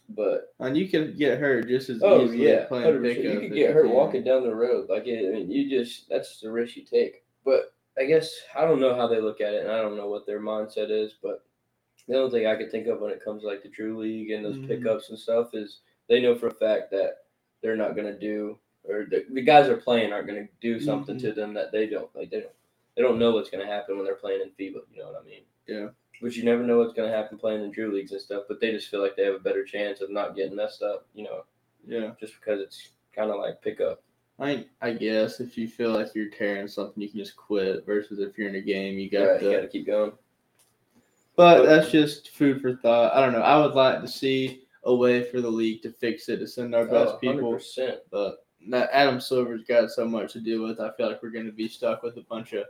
but 0.09 0.53
and 0.59 0.77
you 0.77 0.87
can 0.87 1.15
get 1.17 1.39
hurt 1.39 1.67
just 1.67 1.89
as 1.89 2.01
Oh 2.03 2.23
easily 2.23 2.49
yeah, 2.49 2.65
playing 2.65 2.93
100%. 2.93 3.01
pickup. 3.01 3.23
You 3.23 3.39
could 3.39 3.53
get 3.53 3.73
hurt 3.73 3.89
walking 3.89 4.23
down 4.23 4.43
the 4.43 4.55
road. 4.55 4.89
Like 4.89 5.07
it, 5.07 5.27
I 5.27 5.31
mean, 5.37 5.49
you 5.51 5.69
just 5.69 6.07
that's 6.09 6.39
the 6.39 6.51
risk 6.51 6.75
you 6.77 6.83
take. 6.85 7.23
But 7.43 7.73
I 7.97 8.05
guess 8.05 8.31
I 8.55 8.61
don't 8.61 8.79
know 8.79 8.95
how 8.95 9.07
they 9.07 9.19
look 9.21 9.41
at 9.41 9.53
it, 9.53 9.63
and 9.63 9.71
I 9.71 9.81
don't 9.81 9.97
know 9.97 10.09
what 10.09 10.25
their 10.25 10.39
mindset 10.39 10.89
is. 10.91 11.13
But 11.21 11.43
the 12.07 12.17
only 12.17 12.31
thing 12.31 12.47
I 12.47 12.55
could 12.55 12.71
think 12.71 12.87
of 12.87 12.99
when 12.99 13.11
it 13.11 13.23
comes 13.23 13.41
to 13.41 13.47
like 13.47 13.63
the 13.63 13.69
Drew 13.69 13.97
League 13.97 14.31
and 14.31 14.45
those 14.45 14.57
Mhm. 14.57 14.67
pickups 14.67 15.09
and 15.09 15.17
stuff 15.17 15.53
is 15.53 15.79
they 16.07 16.21
know 16.21 16.35
for 16.35 16.47
a 16.47 16.53
fact 16.53 16.91
that 16.91 17.23
they're 17.61 17.75
not 17.77 17.95
gonna 17.95 18.17
do, 18.17 18.59
or 18.83 19.05
the, 19.09 19.25
the 19.31 19.41
guys 19.41 19.67
are 19.69 19.77
playing 19.77 20.13
aren't 20.13 20.27
gonna 20.27 20.47
do 20.61 20.79
something 20.79 21.17
to 21.19 21.31
them 21.33 21.53
that 21.55 21.71
they 21.71 21.87
don't 21.87 22.13
like. 22.15 22.29
They 22.29 22.41
don't 22.41 22.53
they 22.95 23.01
don't 23.01 23.17
know 23.19 23.31
what's 23.31 23.49
gonna 23.49 23.65
happen 23.65 23.95
when 23.97 24.05
they're 24.05 24.15
playing 24.15 24.41
in 24.41 24.49
FIBA. 24.51 24.81
You 24.93 24.99
know 24.99 25.07
what 25.11 25.21
I 25.21 25.25
mean? 25.25 25.43
Yeah. 25.67 25.87
But 26.21 26.35
you 26.35 26.43
never 26.43 26.63
know 26.63 26.77
what's 26.79 26.93
gonna 26.93 27.11
happen 27.11 27.37
playing 27.37 27.63
in 27.63 27.71
Drew 27.71 27.91
leagues 27.93 28.11
and 28.11 28.21
stuff. 28.21 28.43
But 28.47 28.59
they 28.59 28.71
just 28.71 28.89
feel 28.89 29.01
like 29.01 29.15
they 29.15 29.25
have 29.25 29.35
a 29.35 29.39
better 29.39 29.63
chance 29.63 30.01
of 30.01 30.09
not 30.09 30.35
getting 30.35 30.55
messed 30.55 30.81
up. 30.81 31.07
You 31.13 31.23
know, 31.25 31.43
Yeah. 31.87 32.11
just 32.19 32.35
because 32.39 32.61
it's 32.61 32.89
kind 33.13 33.31
of 33.31 33.37
like 33.37 33.61
pickup. 33.61 34.01
I 34.39 34.65
I 34.81 34.91
guess 34.93 35.39
if 35.39 35.57
you 35.57 35.67
feel 35.67 35.91
like 35.91 36.13
you're 36.15 36.29
tearing 36.29 36.67
something, 36.67 37.01
you 37.01 37.09
can 37.09 37.19
just 37.19 37.35
quit. 37.37 37.85
Versus 37.85 38.19
if 38.19 38.37
you're 38.37 38.49
in 38.49 38.55
a 38.55 38.61
game, 38.61 38.97
you 38.99 39.09
got 39.09 39.23
Right, 39.25 39.39
to. 39.41 39.51
you 39.51 39.61
to 39.61 39.67
keep 39.67 39.85
going. 39.85 40.11
But 41.35 41.63
that's 41.65 41.91
just 41.91 42.29
food 42.31 42.61
for 42.61 42.75
thought. 42.75 43.13
I 43.13 43.19
don't 43.21 43.33
know. 43.33 43.41
I 43.41 43.57
would 43.63 43.75
like 43.75 44.01
to 44.01 44.07
see 44.07 44.63
a 44.83 44.93
way 44.95 45.23
for 45.23 45.41
the 45.41 45.49
league 45.49 45.81
to 45.83 45.91
fix 45.91 46.29
it 46.29 46.37
to 46.37 46.47
send 46.47 46.73
our 46.75 46.85
best 46.85 47.15
Oh, 47.15 47.17
people. 47.17 47.53
100%. 47.53 47.99
But 48.09 48.45
Adam 48.71 49.19
Silver's 49.19 49.63
got 49.63 49.91
so 49.91 50.05
much 50.05 50.33
to 50.33 50.39
deal 50.39 50.63
with. 50.63 50.79
I 50.79 50.91
feel 50.91 51.07
like 51.07 51.21
we're 51.21 51.29
going 51.31 51.45
to 51.45 51.51
be 51.51 51.67
stuck 51.67 52.03
with 52.03 52.17
a 52.17 52.21
bunch 52.21 52.53
of 52.53 52.65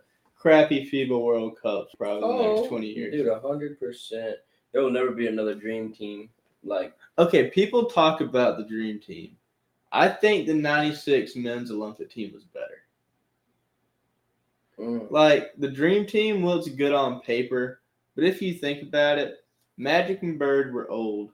crappy 0.46 0.88
FIBA 0.92 1.20
World 1.20 1.58
Cups 1.60 1.96
probably 1.98 2.38
the 2.38 2.56
next 2.56 2.70
twenty 2.70 2.88
years. 2.88 3.16
Oh, 3.18 3.24
Dude, 3.24 3.42
hundred 3.42 3.80
percent. 3.80 4.36
There 4.72 4.84
will 4.84 4.92
never 4.92 5.10
be 5.10 5.26
another 5.26 5.56
dream 5.56 5.92
team 5.92 6.30
like 6.64 6.94
Okay, 7.18 7.50
people 7.50 7.86
talk 7.86 8.22
about 8.22 8.58
the 8.58 8.66
dream 8.66 9.00
team. 9.00 9.36
I 9.92 10.08
think 10.08 10.46
the 10.46 10.54
'96 10.54 11.36
men's 11.36 11.72
Olympic 11.72 12.12
team 12.12 12.32
was 12.32 12.44
better. 12.44 12.84
mm, 14.78 15.10
Like 15.10 15.54
the 15.58 15.70
dream 15.70 16.06
team 16.06 16.46
looks 16.46 16.68
good 16.68 16.94
on 16.94 17.22
paper, 17.22 17.82
but 18.14 18.24
if 18.24 18.40
you 18.40 18.54
think 18.54 18.84
about 18.84 19.18
it, 19.18 19.44
Magic 19.78 20.22
and 20.22 20.38
Bird 20.38 20.76
were 20.76 20.92
old. 20.92 21.32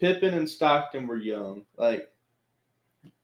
Pippen 0.00 0.34
and 0.34 0.50
Stockton 0.50 1.06
were 1.06 1.18
young. 1.18 1.64
Like 1.76 2.10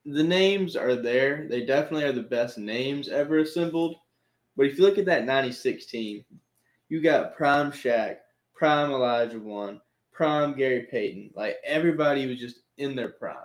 the 0.05 0.23
names 0.23 0.77
are 0.77 0.95
there. 0.95 1.45
They 1.49 1.65
definitely 1.65 2.05
are 2.05 2.13
the 2.13 2.21
best 2.23 2.57
names 2.57 3.09
ever 3.09 3.39
assembled. 3.39 3.97
But 4.61 4.69
if 4.69 4.77
you 4.77 4.83
look 4.83 4.99
at 4.99 5.05
that 5.05 5.25
96 5.25 5.87
team, 5.87 6.23
you 6.87 7.01
got 7.01 7.35
Prime 7.35 7.71
Shaq, 7.71 8.17
Prime 8.53 8.91
Olajuwon, 8.91 9.81
Prime 10.11 10.53
Gary 10.53 10.87
Payton. 10.91 11.31
Like 11.33 11.55
everybody 11.65 12.27
was 12.27 12.37
just 12.37 12.59
in 12.77 12.95
their 12.95 13.09
prime. 13.09 13.37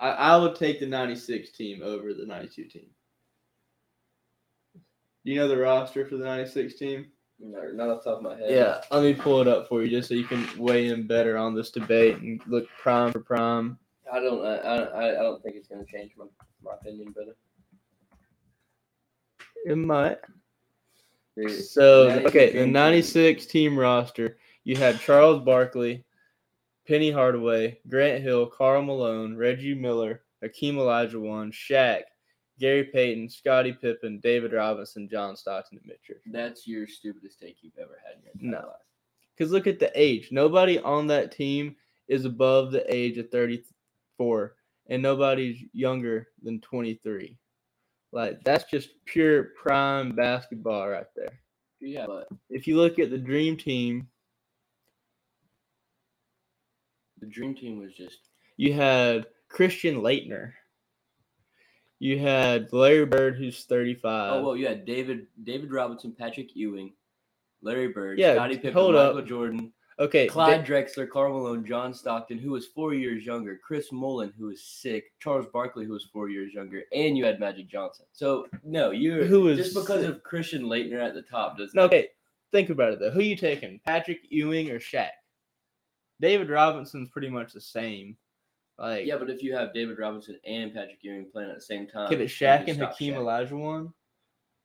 I, 0.00 0.08
I 0.08 0.36
would 0.38 0.54
take 0.54 0.80
the 0.80 0.86
96 0.86 1.50
team 1.50 1.82
over 1.84 2.14
the 2.14 2.24
92 2.24 2.64
team. 2.70 2.86
Do 4.74 4.80
you 5.30 5.36
know 5.36 5.46
the 5.48 5.58
roster 5.58 6.06
for 6.06 6.16
the 6.16 6.24
96 6.24 6.78
team? 6.78 7.08
no, 7.38 7.70
not 7.74 7.90
off 7.90 8.02
the 8.02 8.12
top 8.12 8.18
of 8.20 8.24
my 8.24 8.36
head. 8.36 8.48
Yeah, 8.48 8.80
let 8.90 9.02
me 9.02 9.12
pull 9.12 9.42
it 9.42 9.46
up 9.46 9.68
for 9.68 9.82
you 9.82 9.90
just 9.90 10.08
so 10.08 10.14
you 10.14 10.24
can 10.24 10.48
weigh 10.56 10.88
in 10.88 11.06
better 11.06 11.36
on 11.36 11.54
this 11.54 11.70
debate 11.70 12.16
and 12.16 12.40
look 12.46 12.66
prime 12.80 13.12
for 13.12 13.20
prime. 13.20 13.78
I 14.10 14.20
don't. 14.20 14.42
I, 14.42 14.54
I, 14.56 15.20
I 15.20 15.22
don't 15.22 15.42
think 15.42 15.56
it's 15.56 15.68
gonna 15.68 15.84
change 15.84 16.12
my, 16.16 16.24
my 16.64 16.76
opinion, 16.80 17.12
brother. 17.12 17.36
It 19.64 19.76
might. 19.76 20.18
So 21.48 22.10
okay, 22.26 22.52
the 22.52 22.66
'96 22.66 23.46
team 23.46 23.76
roster, 23.76 24.38
you 24.62 24.76
had 24.76 25.00
Charles 25.00 25.42
Barkley, 25.42 26.04
Penny 26.86 27.10
Hardaway, 27.10 27.80
Grant 27.88 28.22
Hill, 28.22 28.46
Karl 28.46 28.82
Malone, 28.82 29.36
Reggie 29.36 29.74
Miller, 29.74 30.22
Hakeem 30.42 30.76
Olajuwon, 30.76 31.52
Shaq, 31.52 32.02
Gary 32.60 32.84
Payton, 32.84 33.28
Scottie 33.28 33.72
Pippen, 33.72 34.20
David 34.20 34.52
Robinson, 34.52 35.08
John 35.08 35.36
Stockton, 35.36 35.78
and 35.78 35.86
Mitch 35.86 36.08
Richmond. 36.08 36.34
That's 36.34 36.68
your 36.68 36.86
stupidest 36.86 37.40
take 37.40 37.56
you've 37.62 37.78
ever 37.78 37.98
had 38.04 38.16
in 38.18 38.40
your 38.40 38.52
No. 38.52 38.66
life. 38.68 38.76
Because 39.36 39.50
look 39.50 39.66
at 39.66 39.80
the 39.80 39.90
age. 40.00 40.30
Nobody 40.30 40.78
on 40.78 41.08
that 41.08 41.32
team 41.32 41.74
is 42.06 42.24
above 42.24 42.70
the 42.70 42.84
age 42.94 43.18
of 43.18 43.28
34, 43.30 44.54
and 44.86 45.02
nobody's 45.02 45.64
younger 45.72 46.28
than 46.42 46.60
23. 46.60 47.36
Like, 48.14 48.44
that's 48.44 48.64
just 48.70 48.90
pure 49.06 49.50
prime 49.60 50.12
basketball 50.14 50.88
right 50.88 51.06
there. 51.16 51.40
Yeah, 51.80 52.06
but 52.06 52.28
If 52.48 52.66
you 52.68 52.76
look 52.76 52.98
at 53.00 53.10
the 53.10 53.18
dream 53.18 53.56
team, 53.56 54.06
the 57.20 57.26
dream 57.26 57.54
team 57.54 57.78
was 57.78 57.92
just 57.92 58.18
you 58.56 58.72
had 58.72 59.26
Christian 59.48 59.96
Laettner. 59.96 60.52
You 61.98 62.18
had 62.18 62.72
Larry 62.72 63.04
Bird, 63.06 63.36
who's 63.36 63.64
35. 63.64 64.32
oh 64.34 64.42
well, 64.44 64.56
you 64.56 64.66
had 64.66 64.84
David 64.84 65.26
David 65.42 65.72
Robinson, 65.72 66.12
Patrick 66.16 66.54
Ewing, 66.54 66.92
Larry 67.62 67.88
Bird, 67.88 68.18
Yeah, 68.18 68.34
Scottie 68.34 68.56
Pippen, 68.58 68.74
Michael 68.74 69.18
up. 69.18 69.26
Jordan, 69.26 69.72
okay, 69.98 70.26
Clyde 70.26 70.64
Da- 70.64 70.74
Drexler, 70.74 71.08
Karl 71.08 71.32
Malone, 71.32 71.64
John 71.64 71.92
Stockton, 71.94 72.38
who 72.38 72.50
was 72.52 72.66
four 72.66 72.94
years 72.94 73.24
younger, 73.24 73.58
Chris 73.64 73.92
Mullin, 73.92 74.32
who 74.38 74.46
was 74.46 74.62
sick, 74.62 75.12
Charles 75.20 75.46
Barkley, 75.52 75.84
who 75.84 75.92
was 75.92 76.04
four 76.12 76.28
years 76.28 76.52
younger, 76.52 76.82
and 76.92 77.16
you 77.16 77.24
had 77.24 77.40
Magic 77.40 77.68
Johnson. 77.68 78.06
So 78.12 78.46
no, 78.62 78.90
you 78.90 79.24
Who 79.24 79.42
was 79.42 79.56
just 79.58 79.74
because 79.74 80.02
sick? 80.02 80.10
of 80.10 80.22
Christian 80.22 80.64
Laettner 80.64 81.00
at 81.06 81.14
the 81.14 81.22
top 81.22 81.56
doesn't. 81.58 81.74
no, 81.74 81.82
okay, 81.84 82.08
think 82.52 82.70
about 82.70 82.92
it 82.92 82.98
though. 83.00 83.10
Who 83.10 83.20
you 83.20 83.36
taking, 83.36 83.80
Patrick 83.84 84.20
Ewing 84.30 84.70
or 84.70 84.78
Shaq? 84.78 85.08
David 86.20 86.48
Robinson's 86.50 87.08
pretty 87.08 87.28
much 87.28 87.52
the 87.52 87.60
same. 87.60 88.16
Like, 88.78 89.06
Yeah, 89.06 89.16
but 89.18 89.30
if 89.30 89.42
you 89.42 89.54
have 89.54 89.72
David 89.74 89.98
Robinson 89.98 90.38
and 90.44 90.72
Patrick 90.74 90.98
Ewing 91.02 91.26
playing 91.30 91.50
at 91.50 91.56
the 91.56 91.62
same 91.62 91.86
time, 91.86 92.12
it, 92.12 92.18
you 92.18 92.26
Shaq 92.26 92.68
and 92.68 92.78
Hakeem 92.78 93.14
Shaq. 93.14 93.48
Olajuwon. 93.50 93.92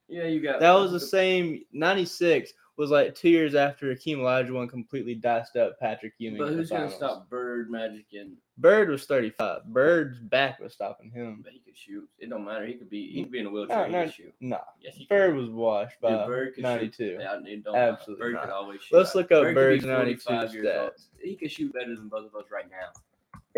Yeah, 0.07 0.23
you 0.25 0.41
got 0.41 0.59
That 0.59 0.73
was 0.73 0.91
the 0.91 0.99
same. 0.99 1.63
'96 1.71 2.53
was 2.79 2.91
like 2.91 3.13
two 3.13 3.27
years 3.29 3.55
after 3.55 3.89
Hakeem 3.89 4.19
Olajuwon 4.19 4.69
completely 4.69 5.13
diced 5.13 5.57
up 5.57 5.77
Patrick 5.81 6.13
Ewing. 6.17 6.37
But 6.37 6.53
who's 6.53 6.69
gonna 6.69 6.89
stop 6.89 7.29
Bird, 7.29 7.69
Magic, 7.69 8.05
and 8.13 8.37
Bird 8.57 8.87
was 8.89 9.05
35. 9.05 9.65
Bird's 9.65 10.17
back 10.19 10.61
was 10.61 10.71
stopping 10.73 11.11
him. 11.11 11.41
but 11.43 11.51
he 11.51 11.59
could 11.59 11.77
shoot. 11.77 12.07
It 12.19 12.29
don't 12.29 12.45
matter. 12.45 12.65
He 12.65 12.75
could 12.75 12.89
be. 12.89 13.11
He 13.11 13.23
could 13.23 13.33
be 13.33 13.39
in 13.39 13.47
a 13.47 13.49
wheelchair. 13.49 13.79
No, 13.79 13.85
he 13.85 13.91
no, 13.91 14.03
could 14.05 14.13
shoot. 14.13 14.33
Nah, 14.39 14.59
Yes, 14.79 14.95
he 14.95 15.05
Bird 15.07 15.31
could. 15.31 15.41
was 15.41 15.49
washed 15.49 15.99
by 15.99 16.25
Bird 16.25 16.55
could 16.55 16.63
92. 16.63 17.17
Yeah, 17.19 17.33
Absolutely 17.75 18.23
Bird 18.23 18.33
not. 18.35 18.43
could 18.43 18.53
always 18.53 18.81
shoot. 18.81 18.95
Let's 18.97 19.13
look 19.13 19.29
up 19.33 19.43
Bird 19.43 19.55
Bird's 19.55 19.83
be 19.83 19.89
92 19.89 20.19
45 20.21 20.53
years 20.53 20.65
old. 20.79 20.91
stats. 20.91 21.05
He 21.21 21.35
could 21.35 21.51
shoot 21.51 21.73
better 21.73 21.93
than 21.97 22.07
both 22.07 22.27
of 22.27 22.35
us 22.35 22.45
right 22.49 22.69
now. 22.71 22.93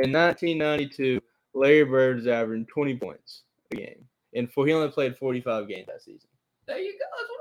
In 0.04 0.12
1992, 0.12 1.22
Larry 1.54 1.84
Bird's 1.84 2.26
averaging 2.26 2.66
20 2.66 2.98
points 2.98 3.44
a 3.72 3.76
game. 3.76 4.08
And 4.34 4.52
for 4.52 4.66
he 4.66 4.74
only 4.74 4.90
played 4.90 5.16
45 5.16 5.68
games 5.68 5.86
that 5.88 6.02
season. 6.02 6.28
There 6.66 6.80
you 6.80 6.94
go. 6.94 7.06
That's 7.18 7.30
what 7.30 7.40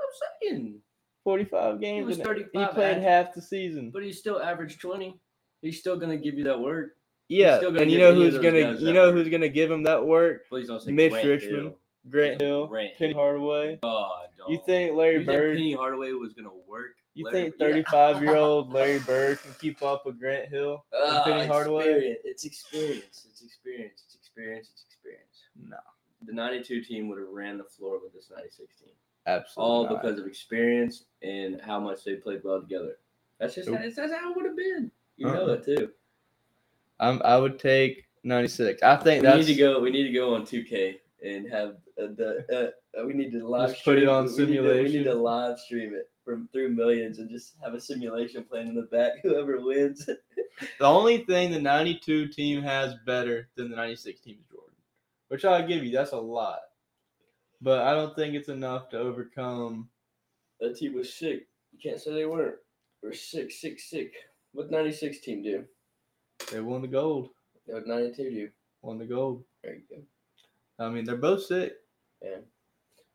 I'm 0.53 0.57
saying. 0.57 0.81
45 1.23 1.79
games. 1.79 2.07
was 2.07 2.17
35 2.19 2.49
He 2.53 2.73
played 2.73 2.97
half 3.01 3.33
the 3.33 3.41
season. 3.41 3.91
But 3.91 4.03
he's 4.03 4.17
still 4.19 4.41
average 4.41 4.79
twenty. 4.79 5.19
He's 5.61 5.79
still 5.79 5.97
gonna 5.97 6.17
give 6.17 6.35
you 6.35 6.43
that 6.45 6.59
work. 6.59 6.91
Yeah, 7.29 7.57
still 7.57 7.77
and 7.77 7.89
you 7.91 7.99
know 7.99 8.13
who's 8.13 8.37
gonna 8.37 8.75
you 8.79 8.91
know 8.93 9.07
work. 9.07 9.15
who's 9.15 9.29
gonna 9.29 9.47
give 9.49 9.69
him 9.71 9.83
that 9.83 10.05
work? 10.05 10.47
Please 10.49 10.67
don't 10.67 10.81
say 10.81 10.91
Mitch 10.91 11.11
Grant 11.11 11.27
Richmond, 11.27 11.55
Hill. 11.63 11.77
Grant 12.09 12.41
Hill, 12.41 12.67
Grant 12.67 12.97
Penny. 12.97 13.13
Hardaway. 13.13 13.79
God, 13.83 14.27
You 14.49 14.59
think 14.65 14.95
Larry 14.97 15.13
You 15.19 15.25
think 15.25 15.27
Bird? 15.27 15.57
Penny 15.57 15.73
Hardaway 15.73 16.11
was 16.13 16.33
gonna 16.33 16.49
work? 16.67 16.95
You 17.13 17.25
Larry- 17.25 17.41
think 17.51 17.55
yeah. 17.59 17.67
35 17.67 18.21
year 18.23 18.35
old 18.37 18.73
Larry 18.73 18.99
Bird 18.99 19.39
can 19.41 19.53
keep 19.59 19.81
up 19.83 20.05
with 20.05 20.19
Grant 20.19 20.49
Hill 20.49 20.83
and 20.91 21.03
Ah, 21.17 21.23
Penny 21.23 21.45
Hardaway? 21.47 21.83
experience. 21.83 22.19
It's 22.25 22.45
experience. 22.45 23.27
It's 23.29 23.41
experience. 23.43 24.03
It's 24.05 24.15
experience. 24.15 24.69
It's 24.73 24.83
experience. 24.85 25.43
No, 25.69 25.77
The 26.25 26.33
92 26.33 26.81
team 26.83 27.07
would 27.09 27.19
have 27.19 27.27
ran 27.29 27.57
the 27.57 27.63
floor 27.65 27.99
with 28.01 28.13
this 28.13 28.29
96 28.35 28.75
team. 28.79 28.93
Absolutely. 29.27 29.71
All 29.73 29.83
not. 29.85 30.01
because 30.01 30.19
of 30.19 30.25
experience 30.27 31.05
and 31.21 31.59
how 31.61 31.79
much 31.79 32.03
they 32.03 32.15
played 32.15 32.43
well 32.43 32.61
together. 32.61 32.97
That's 33.39 33.55
just 33.55 33.71
that's, 33.71 33.95
that's 33.95 34.13
how 34.13 34.31
it 34.31 34.35
would 34.35 34.45
have 34.45 34.57
been. 34.57 34.91
You 35.17 35.27
know 35.27 35.45
Uh-uh. 35.47 35.53
it 35.53 35.65
too. 35.65 35.91
I'm, 36.99 37.21
I 37.25 37.37
would 37.37 37.57
take 37.59 38.05
96. 38.23 38.83
I 38.83 38.95
think 38.97 39.23
We 39.23 39.27
that's 39.27 39.47
need 39.47 39.53
to 39.55 39.59
go. 39.59 39.79
We 39.79 39.89
need 39.89 40.03
to 40.07 40.13
go 40.13 40.35
on 40.35 40.43
2K 40.43 40.97
and 41.23 41.49
have 41.51 41.75
uh, 42.01 42.07
the. 42.15 42.73
Uh, 42.97 43.05
we 43.05 43.13
need 43.13 43.31
to 43.31 43.47
live 43.47 43.71
Just 43.71 43.83
put 43.85 43.97
it 43.97 44.01
stream- 44.01 44.09
on 44.09 44.25
we 44.25 44.45
need 44.45 44.57
to- 44.61 44.83
We 44.83 44.89
need, 44.89 45.03
to, 45.05 45.13
live 45.15 45.59
stream 45.59 45.93
it 45.95 46.09
from 46.25 46.47
through 46.51 46.69
millions 46.69 47.17
and 47.19 47.29
just 47.29 47.53
have 47.63 47.73
a 47.73 47.81
simulation 47.81 48.43
playing 48.43 48.67
in 48.67 48.75
the 48.75 48.83
back. 48.83 49.13
Whoever 49.23 49.59
wins. 49.61 50.05
the 50.05 50.85
only 50.85 51.19
thing 51.25 51.49
the 51.51 51.59
92 51.59 52.27
team 52.27 52.61
has 52.61 52.93
better 53.05 53.47
than 53.55 53.69
the 53.71 53.75
96 53.75 54.19
team 54.21 54.35
is 54.39 54.45
Jordan, 54.51 54.75
which 55.29 55.45
I'll 55.45 55.65
give 55.67 55.83
you. 55.83 55.91
That's 55.91 56.11
a 56.11 56.17
lot, 56.19 56.59
but 57.61 57.81
I 57.83 57.93
don't 57.93 58.15
think 58.15 58.33
it's 58.35 58.49
enough 58.49 58.89
to 58.89 58.97
overcome. 58.99 59.89
that 60.59 60.77
team 60.77 60.95
was 60.95 61.13
sick. 61.13 61.47
You 61.71 61.79
can't 61.81 62.01
say 62.01 62.13
they 62.13 62.25
weren't. 62.25 62.55
We're 63.01 63.13
sick, 63.13 63.51
sick, 63.51 63.79
sick. 63.79 64.13
What 64.53 64.69
96 64.69 65.19
team 65.21 65.41
do? 65.41 65.63
They 66.51 66.59
won 66.59 66.81
the 66.81 66.87
gold. 66.87 67.29
What 67.65 67.87
92 67.87 68.29
do? 68.29 68.49
Won 68.81 68.97
the 68.97 69.05
gold. 69.05 69.43
There 69.63 69.75
you 69.75 69.81
go. 69.89 70.85
I 70.85 70.89
mean, 70.89 71.05
they're 71.05 71.15
both 71.15 71.43
sick. 71.43 71.73
Yeah. 72.21 72.37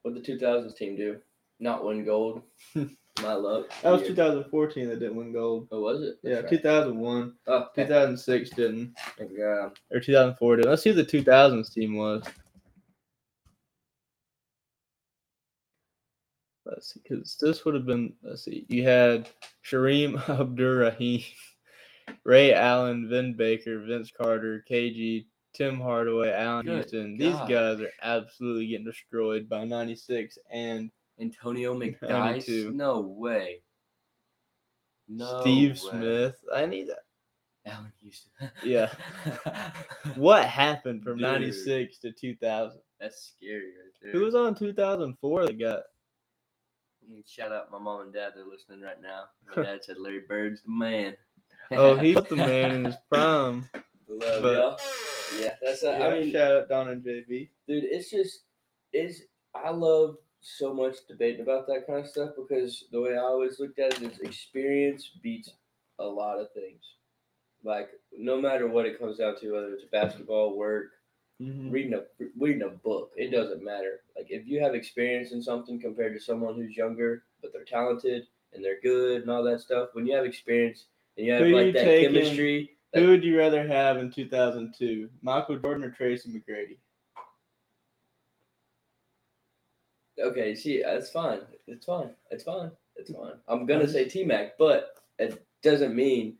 What 0.02 0.14
the 0.14 0.20
2000s 0.20 0.76
team 0.76 0.96
do? 0.96 1.18
Not 1.58 1.84
win 1.84 2.04
gold. 2.04 2.42
My 3.22 3.32
luck. 3.32 3.70
That 3.82 3.90
was 3.92 4.02
2014 4.02 4.88
that 4.88 5.00
didn't 5.00 5.16
win 5.16 5.32
gold. 5.32 5.68
Oh, 5.72 5.80
was 5.80 6.02
it? 6.02 6.18
Yeah, 6.22 6.40
right. 6.40 6.48
2001. 6.48 7.32
Oh, 7.46 7.54
okay. 7.54 7.82
2006 7.84 8.50
didn't. 8.50 8.94
Thank 9.16 9.36
God. 9.36 9.78
Or 9.90 10.00
2004 10.00 10.56
didn't. 10.56 10.70
Let's 10.70 10.82
see 10.82 10.90
who 10.90 10.96
the 10.96 11.04
2000s 11.04 11.72
team 11.72 11.96
was. 11.96 12.24
Let's 16.66 16.94
see, 16.94 17.00
because 17.02 17.36
this 17.40 17.64
would 17.64 17.74
have 17.74 17.86
been. 17.86 18.12
Let's 18.22 18.44
see. 18.44 18.66
You 18.68 18.82
had 18.84 19.28
Shareef 19.64 20.28
Abdur-Rahim, 20.40 21.22
Ray 22.24 22.52
Allen, 22.52 23.08
Vin 23.08 23.34
Baker, 23.36 23.80
Vince 23.86 24.10
Carter, 24.10 24.64
KG, 24.70 25.26
Tim 25.54 25.80
Hardaway, 25.80 26.32
Allen 26.32 26.66
Good 26.66 26.74
Houston. 26.74 27.16
These 27.16 27.36
guys 27.48 27.80
are 27.80 27.90
absolutely 28.02 28.66
getting 28.66 28.84
destroyed 28.84 29.48
by 29.48 29.64
96 29.64 30.36
and 30.50 30.90
Antonio 31.20 31.74
McDyess? 31.78 32.72
No 32.72 33.00
way. 33.00 33.62
No 35.08 35.40
Steve 35.40 35.70
way. 35.70 35.90
Smith. 35.90 36.36
I 36.54 36.66
need 36.66 36.88
that. 36.88 37.04
Allan 37.72 37.92
Houston. 38.02 38.50
Yeah. 38.64 38.90
What 40.14 40.44
happened 40.44 41.02
from 41.02 41.18
Dude. 41.18 41.22
96 41.22 41.98
to 41.98 42.12
2000? 42.12 42.78
That's 43.00 43.34
scary 43.36 43.58
right 43.58 43.92
there. 44.00 44.12
Who 44.12 44.20
was 44.20 44.34
on 44.34 44.54
2004 44.54 45.46
that 45.46 45.58
got 45.58 45.80
Shout 47.26 47.52
out 47.52 47.70
my 47.70 47.78
mom 47.78 48.02
and 48.02 48.12
dad. 48.12 48.32
They're 48.34 48.44
listening 48.44 48.80
right 48.80 49.00
now. 49.00 49.24
My 49.56 49.62
dad 49.70 49.84
said 49.84 49.98
Larry 49.98 50.22
Bird's 50.28 50.62
the 50.62 50.70
man. 50.70 51.14
Oh, 51.72 51.96
he's 51.96 52.16
the 52.28 52.36
man 52.36 52.70
in 52.72 52.84
his 52.86 52.96
prime. 53.10 53.68
Love 54.08 54.42
but- 54.42 54.52
y'all. 54.54 54.78
Yeah, 55.40 55.54
that's. 55.62 55.82
Uh, 55.82 55.96
Yeah, 55.98 56.06
I 56.06 56.20
mean, 56.20 56.32
shout 56.32 56.52
out 56.52 56.68
Don 56.68 56.88
and 56.88 57.02
JB. 57.04 57.48
dude, 57.66 57.84
it's 57.84 58.10
just 58.10 58.40
it's. 58.92 59.22
I 59.54 59.70
love 59.70 60.16
so 60.40 60.72
much 60.72 60.96
debating 61.08 61.40
about 61.40 61.66
that 61.66 61.86
kind 61.88 62.00
of 62.04 62.06
stuff 62.08 62.30
because 62.36 62.84
the 62.92 63.00
way 63.00 63.14
I 63.14 63.20
always 63.20 63.58
looked 63.58 63.78
at 63.80 64.00
it 64.00 64.12
is 64.12 64.18
experience 64.20 65.10
beats 65.22 65.50
a 65.98 66.04
lot 66.04 66.38
of 66.38 66.52
things. 66.52 66.82
Like 67.64 67.88
no 68.16 68.40
matter 68.40 68.68
what 68.68 68.86
it 68.86 68.98
comes 69.00 69.18
down 69.18 69.36
to, 69.40 69.52
whether 69.52 69.72
it's 69.72 69.84
basketball, 69.90 70.56
work, 70.56 70.90
Mhm. 71.40 71.70
reading 71.70 71.94
a 71.94 72.04
reading 72.38 72.62
a 72.62 72.68
book, 72.68 73.12
it 73.16 73.30
doesn't 73.30 73.62
matter. 73.62 74.00
Like 74.16 74.30
if 74.30 74.46
you 74.46 74.60
have 74.60 74.74
experience 74.74 75.32
in 75.32 75.42
something 75.42 75.78
compared 75.78 76.14
to 76.14 76.20
someone 76.20 76.54
who's 76.54 76.76
younger 76.76 77.24
but 77.42 77.52
they're 77.52 77.64
talented 77.64 78.26
and 78.54 78.64
they're 78.64 78.80
good 78.80 79.22
and 79.22 79.30
all 79.30 79.42
that 79.44 79.60
stuff, 79.60 79.90
when 79.92 80.06
you 80.06 80.14
have 80.16 80.24
experience 80.24 80.86
and 81.16 81.26
you 81.26 81.32
have 81.32 81.42
Who 81.46 81.52
like 81.52 81.66
you 81.66 81.72
that 81.72 81.84
taking? 81.84 82.14
chemistry, 82.14 82.76
Who 82.94 83.08
would 83.08 83.22
you 83.24 83.36
rather 83.38 83.66
have 83.66 83.98
in 83.98 84.10
2002, 84.10 85.10
Michael 85.20 85.58
Jordan 85.58 85.84
or 85.84 85.90
Tracy 85.90 86.30
McGrady? 86.30 86.78
Okay, 90.18 90.54
see, 90.54 90.82
that's 90.82 91.10
fine. 91.10 91.40
It's 91.66 91.84
fine. 91.84 92.10
It's 92.30 92.44
fine. 92.44 92.70
It's 92.96 93.12
fine. 93.12 93.34
I'm 93.48 93.66
gonna 93.66 93.86
say 93.86 94.06
T 94.08 94.24
Mac, 94.24 94.56
but 94.56 94.94
it 95.18 95.44
doesn't 95.62 95.94
mean 95.94 96.38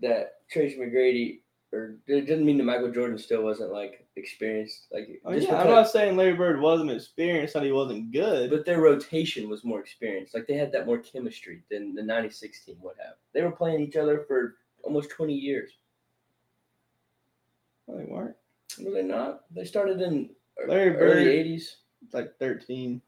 that 0.00 0.40
Tracy 0.50 0.76
McGrady 0.76 1.40
or 1.72 1.98
it 2.08 2.26
doesn't 2.26 2.44
mean 2.44 2.58
that 2.58 2.64
Michael 2.64 2.90
Jordan 2.90 3.18
still 3.18 3.42
wasn't 3.44 3.72
like 3.72 4.06
experienced. 4.18 4.86
Like 4.92 5.20
Oh, 5.24 5.32
yeah, 5.32 5.56
I'm 5.56 5.68
not 5.68 5.88
saying 5.88 6.16
Larry 6.16 6.34
Bird 6.34 6.60
wasn't 6.60 6.90
experienced, 6.90 7.54
not 7.54 7.64
he 7.64 7.72
wasn't 7.72 8.12
good. 8.12 8.50
but 8.50 8.64
their 8.66 8.80
rotation 8.80 9.48
was 9.48 9.64
more 9.64 9.80
experienced. 9.80 10.34
Like 10.34 10.46
they 10.46 10.54
had 10.54 10.72
that 10.72 10.86
more 10.86 10.98
chemistry 10.98 11.62
than 11.70 11.94
the 11.94 12.02
'96 12.02 12.64
team 12.64 12.76
would 12.80 12.96
have. 12.98 13.14
They 13.32 13.42
were 13.42 13.50
playing 13.52 13.80
each 13.80 13.96
other 13.96 14.24
for 14.28 14.56
almost 14.82 15.10
20 15.10 15.32
years. 15.34 15.72
No, 17.86 17.96
they 17.96 18.04
weren't. 18.04 18.36
Were 18.80 18.90
they 18.92 19.02
not? 19.02 19.44
They 19.50 19.64
started 19.64 20.00
in 20.02 20.30
Larry 20.66 20.94
early 20.96 21.24
Bird- 21.24 21.46
'80s. 21.46 21.76
Like 22.12 22.36
13. 22.38 23.02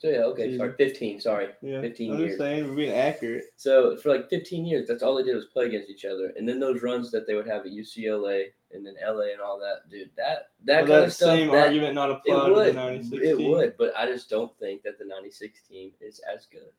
So 0.00 0.08
yeah, 0.08 0.18
okay, 0.30 0.56
sorry, 0.56 0.74
15. 0.78 1.20
Sorry. 1.20 1.48
Yeah, 1.60 1.80
15 1.80 2.12
I'm 2.12 2.18
years. 2.20 2.38
saying, 2.38 2.68
we're 2.68 2.76
being 2.76 2.92
accurate. 2.92 3.46
So 3.56 3.96
for 3.96 4.10
like 4.10 4.30
15 4.30 4.64
years, 4.64 4.86
that's 4.86 5.02
all 5.02 5.16
they 5.16 5.24
did 5.24 5.34
was 5.34 5.46
play 5.46 5.66
against 5.66 5.90
each 5.90 6.04
other. 6.04 6.32
And 6.36 6.48
then 6.48 6.60
those 6.60 6.82
runs 6.82 7.10
that 7.10 7.26
they 7.26 7.34
would 7.34 7.48
have 7.48 7.62
at 7.66 7.72
UCLA 7.72 8.44
and 8.72 8.86
then 8.86 8.94
LA 9.04 9.32
and 9.32 9.40
all 9.40 9.58
that, 9.58 9.90
dude, 9.90 10.10
that 10.16 10.50
that 10.66 10.82
Well, 10.82 10.86
kind 10.86 10.88
that 10.90 11.04
of 11.08 11.12
stuff. 11.12 11.28
same 11.36 11.48
that- 11.50 11.66
argument 11.66 11.94
not 11.96 12.10
apply 12.12 12.34
to 12.48 12.48
the 12.48 12.54
would, 12.54 12.74
96 12.76 13.22
it 13.26 13.36
team. 13.38 13.50
would, 13.50 13.74
but 13.76 13.92
I 13.96 14.06
just 14.06 14.30
don't 14.30 14.56
think 14.58 14.82
that 14.84 14.98
the 15.00 15.04
'96 15.04 15.62
team 15.62 15.90
is 16.00 16.20
as 16.32 16.46
good. 16.46 16.70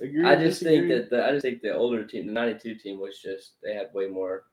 Agree, 0.00 0.24
I 0.24 0.36
just 0.36 0.62
think 0.62 0.88
that 0.88 1.10
the 1.10 1.24
I 1.26 1.32
just 1.32 1.42
think 1.42 1.62
the 1.62 1.74
older 1.74 2.04
team, 2.04 2.26
the 2.26 2.32
'92 2.32 2.74
team, 2.76 3.00
was 3.00 3.18
just 3.18 3.54
they 3.62 3.74
had 3.74 3.92
way 3.94 4.06
more 4.06 4.44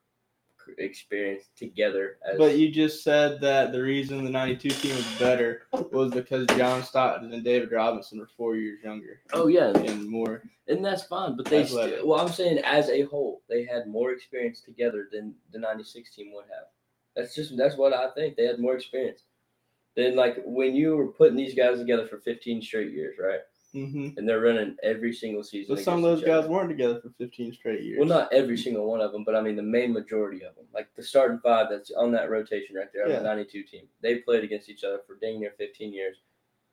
experience 0.78 1.50
together. 1.56 2.18
As, 2.30 2.38
But 2.38 2.58
you 2.58 2.72
just 2.72 3.04
said 3.04 3.42
that 3.42 3.72
the 3.72 3.82
reason 3.82 4.24
the 4.24 4.30
92 4.30 4.70
team 4.70 4.96
was 4.96 5.20
better 5.20 5.64
was 5.92 6.12
because 6.12 6.46
John 6.48 6.84
Stockton 6.84 7.34
and 7.34 7.44
David 7.44 7.72
Robinson 7.72 8.20
were 8.20 8.30
four 8.38 8.56
years 8.56 8.84
younger 8.84 9.22
oh 9.34 9.48
yeah, 9.48 9.72
and 9.76 10.08
more. 10.08 10.44
and 10.68 10.84
that's 10.84 11.04
fine. 11.04 11.36
But 11.36 11.46
they 11.46 11.66
still, 11.66 12.08
well, 12.08 12.20
I'm 12.20 12.32
saying 12.32 12.60
as 12.60 12.90
a 12.90 13.04
whole, 13.04 13.42
they 13.50 13.66
had 13.66 13.88
more 13.88 14.12
experience 14.12 14.62
together 14.62 15.08
than 15.12 15.36
the 15.52 15.60
'96 15.60 16.16
team 16.16 16.32
would 16.34 16.46
have. 16.46 16.66
That's 17.16 17.36
just 17.36 17.56
that's 17.58 17.78
what 17.78 17.94
I 17.94 18.10
think. 18.12 18.36
They 18.36 18.46
had 18.46 18.60
more 18.60 18.76
experience. 18.76 19.24
Then 19.96 20.16
like 20.16 20.38
when 20.46 20.76
you 20.76 20.96
were 20.96 21.08
putting 21.08 21.36
these 21.36 21.56
guys 21.56 21.80
together 21.80 22.08
for 22.08 22.20
15 22.20 22.62
straight 22.62 22.92
years, 22.92 23.16
right? 23.20 23.42
Hmm 23.74 24.10
And 24.18 24.28
they're 24.28 24.42
running 24.42 24.76
every 24.84 25.14
single 25.14 25.44
season. 25.44 25.76
But 25.76 25.84
some 25.84 25.98
of 25.98 26.02
those 26.04 26.24
other. 26.24 26.42
guys 26.42 26.50
weren't 26.50 26.70
together 26.70 27.00
for 27.02 27.10
15 27.18 27.54
straight 27.54 27.84
years. 27.84 28.00
Well, 28.00 28.08
not 28.08 28.32
every 28.34 28.58
single 28.58 28.90
one 28.90 29.02
of 29.02 29.12
them, 29.12 29.24
but 29.24 29.36
I 29.36 29.42
mean 29.42 29.56
the 29.56 29.62
main 29.64 29.94
majority 29.94 30.44
of 30.44 30.56
them. 30.56 30.66
Like 30.74 30.88
the 30.96 31.04
starting 31.04 31.40
five 31.44 31.68
that's 31.70 31.92
on 31.92 32.12
that 32.14 32.30
rotation 32.30 32.76
right 32.76 32.92
there 32.94 33.06
on 33.06 33.12
Yeah. 33.12 33.20
the 33.20 33.24
92 33.26 33.64
team. 33.64 33.88
They 34.02 34.16
played 34.16 34.44
against 34.44 34.70
each 34.70 34.84
other 34.84 35.00
for 35.06 35.16
dang 35.16 35.40
near 35.40 35.52
15 35.58 35.94
years. 35.94 36.18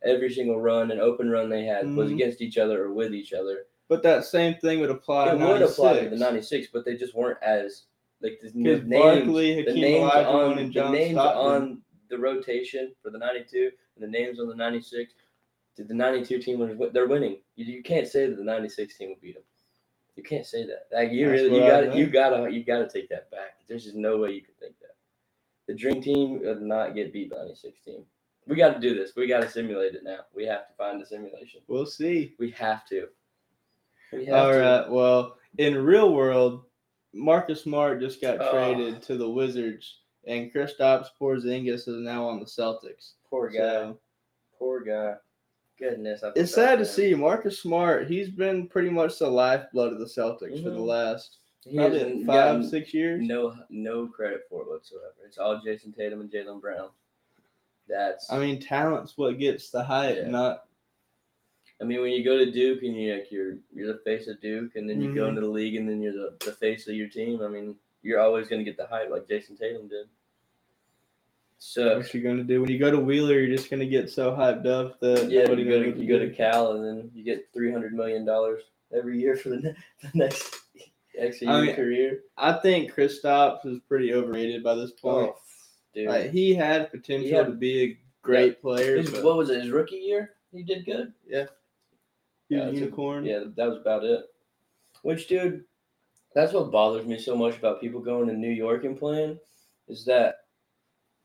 Every 0.03 0.31
single 0.33 0.61
run 0.61 0.91
and 0.91 1.01
open 1.01 1.31
run 1.31 1.49
they 1.49 1.65
had 1.65 1.95
was 1.95 2.11
Mhm. 2.11 2.15
against 2.15 2.41
each 2.41 2.59
other 2.59 2.85
or 2.85 2.93
with 2.93 3.15
each 3.15 3.33
other. 3.33 3.67
But 3.89 4.03
that 4.03 4.25
same 4.25 4.55
thing 4.57 4.81
would 4.81 4.91
apply 4.91 5.29
it 5.33 5.39
to 5.39 5.47
would 5.47 5.63
apply 5.63 6.01
to 6.01 6.09
the 6.11 6.17
96, 6.17 6.69
but 6.73 6.85
they 6.85 6.97
just 6.97 7.15
weren't 7.15 7.43
as 7.43 7.85
like 8.23 8.41
the, 8.41 8.51
names, 8.55 8.89
Barkley, 8.91 9.63
the 9.63 9.75
names 9.75 10.11
Olajuwon, 10.11 10.27
on 10.53 10.59
and 10.59 10.73
the 10.75 10.91
names 10.91 11.13
Stockton. 11.13 11.63
on 11.63 11.83
the 12.09 12.19
rotation 12.19 12.95
for 13.03 13.11
the 13.11 13.19
92 13.19 13.71
and 13.95 14.03
the 14.05 14.09
names 14.09 14.41
on 14.41 14.49
the 14.49 14.55
96. 14.55 15.13
Did 15.77 15.89
the 15.89 15.95
92 15.95 16.39
team 16.41 16.59
win? 16.59 16.91
they're 16.93 17.07
winning? 17.07 17.39
You, 17.57 17.67
you 17.67 17.83
can't 17.83 18.09
say 18.09 18.27
that 18.27 18.37
the 18.37 18.45
96 18.45 18.97
team 18.97 19.09
will 19.11 19.17
beat 19.21 19.35
them. 19.35 19.43
You 20.17 20.23
can't 20.23 20.47
say 20.47 20.65
that. 20.67 20.87
Like 20.93 21.13
you 21.13 21.29
That's 21.29 21.43
really, 21.43 21.55
you 21.61 21.67
got 21.67 21.81
to 21.81 21.97
you 21.99 22.07
gotta, 22.07 22.51
you 22.51 22.65
gotta 22.65 22.89
take 22.89 23.09
that 23.11 23.31
back. 23.31 23.59
There's 23.69 23.85
just 23.85 23.97
no 23.97 24.17
way 24.17 24.33
you 24.33 24.41
could 24.41 24.59
think 24.59 24.75
that. 24.81 24.95
The 25.67 25.75
Dream 25.75 26.01
Team 26.01 26.41
would 26.43 26.63
not 26.63 26.95
get 26.95 27.13
beat 27.13 27.31
by 27.31 27.39
the 27.39 27.43
96 27.47 27.81
team. 27.85 28.05
We 28.47 28.55
got 28.55 28.75
to 28.75 28.81
do 28.81 28.95
this. 28.95 29.13
We 29.17 29.27
got 29.27 29.43
to 29.43 29.51
simulate 29.51 29.95
it 29.97 30.05
now. 30.05 30.21
We 30.35 30.47
have 30.47 30.69
to 30.69 30.75
find 30.79 31.03
a 31.03 31.07
simulation. 31.07 31.61
We'll 31.67 31.85
see. 31.87 32.35
We 32.39 32.53
have 32.53 32.87
to. 32.87 33.09
We 34.13 34.27
have 34.27 34.35
All 34.37 34.53
to. 34.53 34.59
right. 34.59 34.89
Well, 34.91 35.37
in 35.59 35.77
real 35.85 36.15
world, 36.15 36.63
Marcus 37.13 37.63
Smart 37.63 38.01
just 38.01 38.21
got 38.21 38.39
Oh. 38.41 38.53
traded 38.53 39.03
to 39.03 39.17
the 39.17 39.29
Wizards, 39.29 39.99
and 40.25 40.53
Kristaps 40.53 41.09
Porzingis 41.21 41.89
is 41.89 41.89
now 41.89 42.29
on 42.29 42.39
the 42.39 42.47
Celtics. 42.47 43.15
Poor 43.29 43.49
guy. 43.49 43.59
So 43.59 43.99
Poor 44.59 44.81
guy. 44.85 45.17
Goodness. 45.79 46.23
It's 46.37 46.55
sad 46.55 46.79
to 46.79 46.87
see 46.87 47.15
Marcus 47.15 47.61
Smart. 47.61 48.09
He's 48.09 48.31
been 48.31 48.67
pretty 48.67 48.89
much 48.89 49.19
the 49.19 49.29
lifeblood 49.29 49.93
of 49.93 49.99
the 49.99 50.07
Celtics 50.07 50.63
for 50.63 50.71
the 50.71 50.77
Mhm. 50.79 50.87
last 50.87 51.39
probably 51.75 52.25
five, 52.25 52.65
six 52.67 52.95
years. 52.95 53.21
No, 53.27 53.55
no 53.69 54.07
credit 54.07 54.43
for 54.49 54.63
it 54.63 54.69
whatsoever. 54.69 55.15
It's 55.27 55.37
all 55.39 55.61
Jayson 55.61 55.93
Tatum 55.95 56.21
and 56.23 56.31
Jaylen 56.31 56.61
Brown. 56.63 56.91
That's. 57.89 58.33
I 58.33 58.39
mean, 58.39 58.59
talent's 58.61 59.19
what 59.19 59.39
gets 59.39 59.71
the 59.71 59.83
hype, 59.85 60.17
Yeah. 60.17 60.29
not 60.29 60.63
I 61.79 61.85
mean, 61.85 62.01
when 62.01 62.11
you 62.13 62.25
go 62.25 62.39
to 62.39 62.51
Duke 62.51 62.83
and 62.85 62.97
you 62.97 63.13
like 63.15 63.31
you're 63.31 63.59
you're 63.71 63.93
the 63.93 63.99
face 63.99 64.29
of 64.29 64.41
Duke, 64.41 64.77
and 64.77 64.89
then 64.89 64.99
you 65.03 65.15
go 65.15 65.25
Mhm. 65.27 65.29
into 65.29 65.41
the 65.43 65.49
league 65.49 65.77
and 65.77 65.87
then 65.87 66.01
you're 66.01 66.15
the, 66.15 66.35
the 66.43 66.53
face 66.53 66.89
of 66.89 66.95
your 66.95 67.09
team. 67.11 67.43
I 67.43 67.49
mean, 67.49 67.77
you're 68.03 68.19
always 68.19 68.49
going 68.49 68.61
to 68.61 68.65
get 68.65 68.79
the 68.79 68.87
hype 68.87 69.11
like 69.11 69.29
Jayson 69.29 69.59
Tatum 69.59 69.87
did. 69.87 70.09
So 71.59 71.97
what 71.99 72.13
you're 72.13 72.23
gonna 72.23 72.45
do. 72.45 72.61
When 72.61 72.71
you 72.71 72.79
go 72.79 72.91
to 72.91 72.99
Wheeler, 73.01 73.39
you're 73.39 73.57
just 73.57 73.71
gonna 73.71 73.87
get 73.87 74.11
so 74.11 74.33
hyped 74.33 74.67
up 74.67 75.01
that 75.01 75.31
yeah, 75.31 75.41
you 75.41 75.47
go 75.47 75.55
to 75.55 75.99
you 75.99 76.09
go 76.09 76.19
to. 76.19 76.31
Cal 76.31 76.73
and 76.73 76.85
then 76.85 77.11
you 77.15 77.25
get 77.25 77.49
three 77.53 77.73
hundred 77.73 77.95
million 77.95 78.25
dollars 78.25 78.63
every 78.97 79.19
year 79.19 79.37
for 79.37 79.51
the, 79.51 79.57
ne- 79.57 79.75
the 80.03 80.11
next 80.15 80.57
next 81.19 81.43
I 81.43 81.63
mean, 81.63 81.75
career. 81.75 82.21
I 82.37 82.55
think 82.55 82.93
Kristaps 82.93 83.65
is 83.67 83.81
pretty 83.89 84.13
overrated 84.13 84.63
by 84.63 84.75
this 84.75 84.93
oh, 85.03 85.11
point. 85.11 85.33
Oh, 85.33 85.39
dude. 85.95 86.09
Like, 86.09 86.31
he 86.31 86.55
had 86.55 86.91
potential 86.91 87.39
had- 87.39 87.47
to 87.47 87.53
be 87.53 87.83
a 87.83 87.99
great 88.23 88.61
player. 88.61 88.99
His- 88.99 89.13
what 89.23 89.37
was 89.37 89.51
it? 89.51 89.63
His 89.63 89.71
rookie 89.71 89.97
year, 89.97 90.33
he 90.53 90.63
did 90.63 90.85
good. 90.85 91.13
he 91.27 91.37
was 91.37 91.49
Yeah, 92.49 92.65
that's 92.67 92.77
a- 92.77 92.81
unicorn. 92.81 93.25
Yeah, 93.25 93.45
that 93.57 93.69
was 93.69 93.79
about 93.79 94.05
it. 94.05 94.25
Which, 95.03 95.29
dude, 95.29 95.65
that's 96.35 96.53
what 96.53 96.71
bothers 96.71 97.07
me 97.07 97.19
so 97.19 97.37
much 97.37 97.57
about 97.57 97.81
people 97.81 98.01
going 98.01 98.29
to 98.29 98.35
New 98.35 98.51
York 98.51 98.85
and 98.85 98.99
playing, 98.99 99.39
is 99.89 100.05
that, 100.05 100.36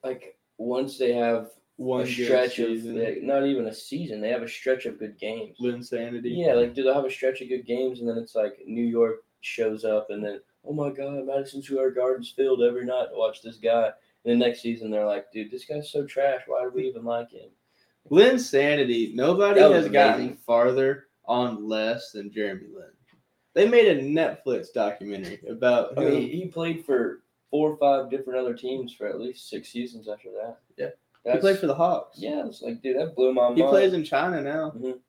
like, 0.03 0.37
once 0.57 0.97
they 0.97 1.13
have 1.13 1.49
One 1.77 2.03
a 2.03 2.07
stretch 2.07 2.59
of 2.59 2.69
like, 2.85 3.21
not 3.23 3.45
even 3.45 3.67
a 3.67 3.73
season, 3.73 4.21
they 4.21 4.29
have 4.29 4.43
a 4.43 4.49
stretch 4.49 4.85
of 4.85 4.99
good 4.99 5.17
games. 5.19 5.57
Linsanity. 5.61 6.37
Yeah, 6.37 6.53
like, 6.53 6.73
do 6.73 6.83
they 6.83 6.93
have 6.93 7.05
a 7.05 7.11
stretch 7.11 7.41
of 7.41 7.49
good 7.49 7.65
games, 7.65 7.99
and 7.99 8.09
then 8.09 8.17
it's 8.17 8.35
like 8.35 8.59
New 8.65 8.85
York 8.85 9.23
shows 9.41 9.83
up, 9.85 10.09
and 10.09 10.23
then 10.23 10.39
oh 10.65 10.73
my 10.73 10.89
God, 10.89 11.25
Madison 11.25 11.61
Square 11.61 11.91
Garden's 11.91 12.29
filled 12.29 12.61
every 12.61 12.85
night 12.85 13.07
to 13.11 13.17
watch 13.17 13.41
this 13.41 13.57
guy. 13.57 13.91
And 14.23 14.39
the 14.39 14.45
next 14.45 14.61
season, 14.61 14.91
they're 14.91 15.05
like, 15.05 15.31
dude, 15.31 15.49
this 15.49 15.65
guy's 15.65 15.91
so 15.91 16.05
trash. 16.05 16.41
Why 16.45 16.61
do 16.61 16.71
we 16.73 16.87
even 16.87 17.03
like 17.03 17.31
him? 17.31 17.49
Linsanity. 18.11 19.15
Nobody 19.15 19.59
That 19.59 19.69
was 19.71 19.83
has 19.83 19.91
gotten 19.91 20.21
amazing. 20.21 20.37
farther 20.45 21.07
on 21.25 21.67
less 21.67 22.11
than 22.11 22.31
Jeremy 22.31 22.67
Lin. 22.73 22.89
They 23.53 23.67
made 23.67 23.87
a 23.97 24.01
Netflix 24.01 24.71
documentary 24.73 25.41
about 25.49 25.97
I 25.97 26.05
mean, 26.05 26.29
he 26.29 26.45
played 26.45 26.85
for 26.85 27.20
four 27.51 27.71
or 27.71 27.77
five 27.77 28.09
different 28.09 28.39
other 28.39 28.53
teams 28.55 28.93
for 28.93 29.07
at 29.07 29.19
least 29.19 29.49
six 29.49 29.69
seasons 29.69 30.07
after 30.09 30.29
that. 30.31 30.57
Yeah. 30.77 30.87
That's, 31.23 31.35
he 31.35 31.41
played 31.41 31.59
for 31.59 31.67
the 31.67 31.75
Hawks. 31.75 32.17
Yeah, 32.19 32.47
it's 32.47 32.63
like, 32.63 32.81
dude, 32.81 32.97
that 32.97 33.15
blew 33.15 33.31
my 33.33 33.49
mind. 33.49 33.57
He 33.57 33.63
plays 33.63 33.93
in 33.93 34.03
China 34.03 34.41
now. 34.41 34.71
Mhm. 34.71 34.99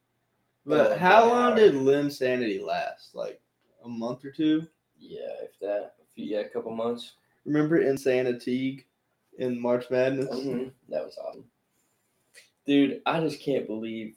But 0.66 0.93
Oh, 0.93 0.97
how 0.99 1.26
long 1.28 1.57
did 1.57 1.72
Linsanity 1.74 2.62
last? 2.62 3.14
Like 3.14 3.40
a 3.84 3.88
month 3.88 4.24
or 4.24 4.30
two? 4.30 4.66
Yeah, 4.99 5.32
if 5.43 5.59
that, 5.61 5.95
if 6.01 6.07
yeah, 6.16 6.40
a 6.40 6.49
couple 6.49 6.70
months. 6.72 7.14
Remember 7.47 7.78
Insanity 7.78 8.84
in 9.38 9.59
March 9.59 9.88
Madness? 9.90 10.28
Mhm. 10.28 10.72
That 10.90 11.05
was 11.05 11.16
awesome. 11.16 11.51
Dude, 12.66 13.01
I 13.07 13.20
just 13.20 13.40
can't 13.40 13.66
believe 13.66 14.14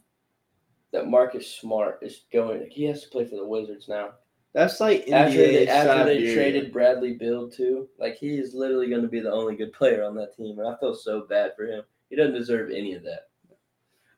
that 0.92 1.08
Marcus 1.08 1.50
Smart 1.50 2.00
is 2.04 2.26
going. 2.32 2.70
He 2.70 2.84
has 2.84 3.04
to 3.04 3.10
play 3.10 3.26
for 3.26 3.38
the 3.38 3.46
Wizards 3.48 3.88
now. 3.88 4.16
That's 4.56 4.80
like 4.80 5.12
After 5.12 5.36
they, 5.38 5.68
after 5.68 6.06
they 6.06 6.34
traded 6.34 6.72
Bradley 6.72 7.12
Beal 7.14 7.50
too, 7.50 7.90
like 8.00 8.16
he 8.16 8.38
is 8.40 8.54
literally 8.54 8.90
going 8.90 9.02
to 9.02 9.10
be 9.10 9.20
the 9.20 9.32
only 9.32 9.58
good 9.58 9.74
player 9.74 10.02
on 10.02 10.16
that 10.16 10.34
team, 10.34 10.58
and 10.60 10.68
I 10.70 10.78
feel 10.80 10.96
so 10.96 11.24
bad 11.30 11.52
for 11.58 11.66
him. 11.66 11.84
He 12.10 12.16
doesn't 12.16 12.36
deserve 12.36 12.72
any 12.72 12.94
of 12.94 13.04
that. 13.04 13.28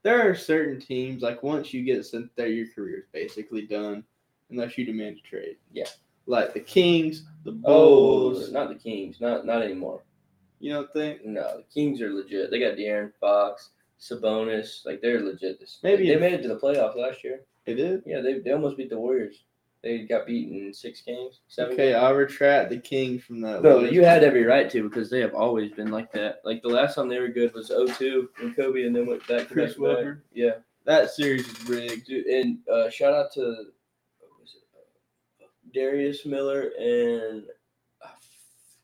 There 0.04 0.30
are 0.30 0.36
certain 0.36 0.80
teams 0.80 1.24
like 1.24 1.42
once 1.42 1.74
you 1.74 1.84
get 1.84 2.06
sent 2.06 2.30
there, 2.36 2.50
your 2.50 2.68
career 2.68 3.00
is 3.00 3.06
basically 3.12 3.64
done, 3.64 4.04
unless 4.52 4.78
you 4.78 4.86
demand 4.86 5.18
a 5.18 5.28
trade. 5.28 5.58
Yeah, 5.74 5.90
like 6.28 6.54
the 6.54 6.60
Kings, 6.60 7.24
the 7.44 7.60
Oh, 7.66 8.30
Bulls. 8.30 8.52
not 8.52 8.70
the 8.70 8.76
Kings. 8.76 9.20
Not 9.20 9.44
not 9.44 9.64
anymore. 9.64 10.04
You 10.60 10.72
don't 10.72 10.94
think? 10.94 11.26
No, 11.26 11.58
the 11.58 11.64
Kings 11.74 12.00
are 12.00 12.14
legit. 12.14 12.52
They 12.52 12.60
got 12.60 12.76
De'Aaron 12.78 13.12
Fox, 13.20 13.72
Sabonis. 14.00 14.86
Like 14.86 15.02
they're 15.02 15.20
legit. 15.22 15.60
This 15.60 15.80
Maybe 15.82 16.08
they 16.08 16.16
made 16.18 16.34
it 16.34 16.44
to 16.44 16.48
the 16.48 16.60
playoffs 16.60 16.96
last 16.96 17.24
year. 17.24 17.42
They 17.66 17.74
did. 17.74 18.04
Yeah, 18.06 18.22
they, 18.22 18.38
they 18.38 18.52
almost 18.52 18.78
beat 18.78 18.92
the 18.92 19.00
Warriors. 19.00 19.44
They 19.88 20.00
got 20.00 20.26
beaten 20.26 20.58
in 20.68 20.74
six 20.74 21.00
games, 21.02 21.40
seven. 21.48 21.72
Okay, 21.74 21.92
games. 21.92 22.04
I'll 22.04 22.14
retract 22.14 22.70
the 22.72 22.78
king 22.78 23.20
from 23.20 23.40
that. 23.42 23.64
No, 23.64 23.78
list. 23.80 23.94
you 23.94 24.04
had 24.04 24.22
every 24.22 24.44
right 24.44 24.70
to 24.70 24.84
because 24.90 25.10
they 25.10 25.22
have 25.22 25.34
always 25.34 25.72
been 25.72 25.92
like 25.92 26.12
that. 26.12 26.42
Like 26.44 26.62
the 26.62 26.68
last 26.68 26.96
time 26.96 27.08
they 27.08 27.20
were 27.20 27.30
good 27.30 27.54
was 27.54 27.70
02 27.70 28.30
when 28.40 28.54
Kobe 28.54 28.84
and 28.84 28.94
then 28.94 29.06
went 29.06 29.26
back 29.30 29.48
to 29.48 29.54
Chris 29.54 29.72
back 29.72 29.76
to. 29.78 29.82
Webber. 29.84 30.24
Yeah, 30.34 30.56
that 30.84 31.12
series 31.12 31.48
is 31.48 31.70
rigged. 31.70 32.06
dude. 32.06 32.26
And 32.26 32.58
uh, 32.68 32.90
shout 32.90 33.14
out 33.14 33.32
to 33.36 33.42
what 34.20 34.42
was 34.42 34.56
it? 34.58 35.48
Darius 35.74 36.26
Miller 36.26 36.72
and 36.78 37.44
I 38.04 38.10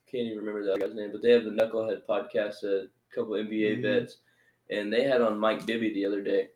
can't 0.10 0.28
even 0.28 0.38
remember 0.38 0.64
that 0.66 0.80
guy's 0.80 0.96
name, 0.96 1.12
but 1.12 1.22
they 1.22 1.32
have 1.32 1.44
the 1.44 1.50
Knucklehead 1.52 2.04
podcast, 2.08 2.64
a 2.64 2.88
couple 3.14 3.34
NBA 3.34 3.80
Mhm. 3.80 3.82
vets, 3.82 4.18
and 4.70 4.92
they 4.94 5.04
had 5.04 5.22
on 5.22 5.38
Mike 5.38 5.66
Bibby 5.66 5.94
the 5.94 6.06
other 6.06 6.22
day. 6.22 6.48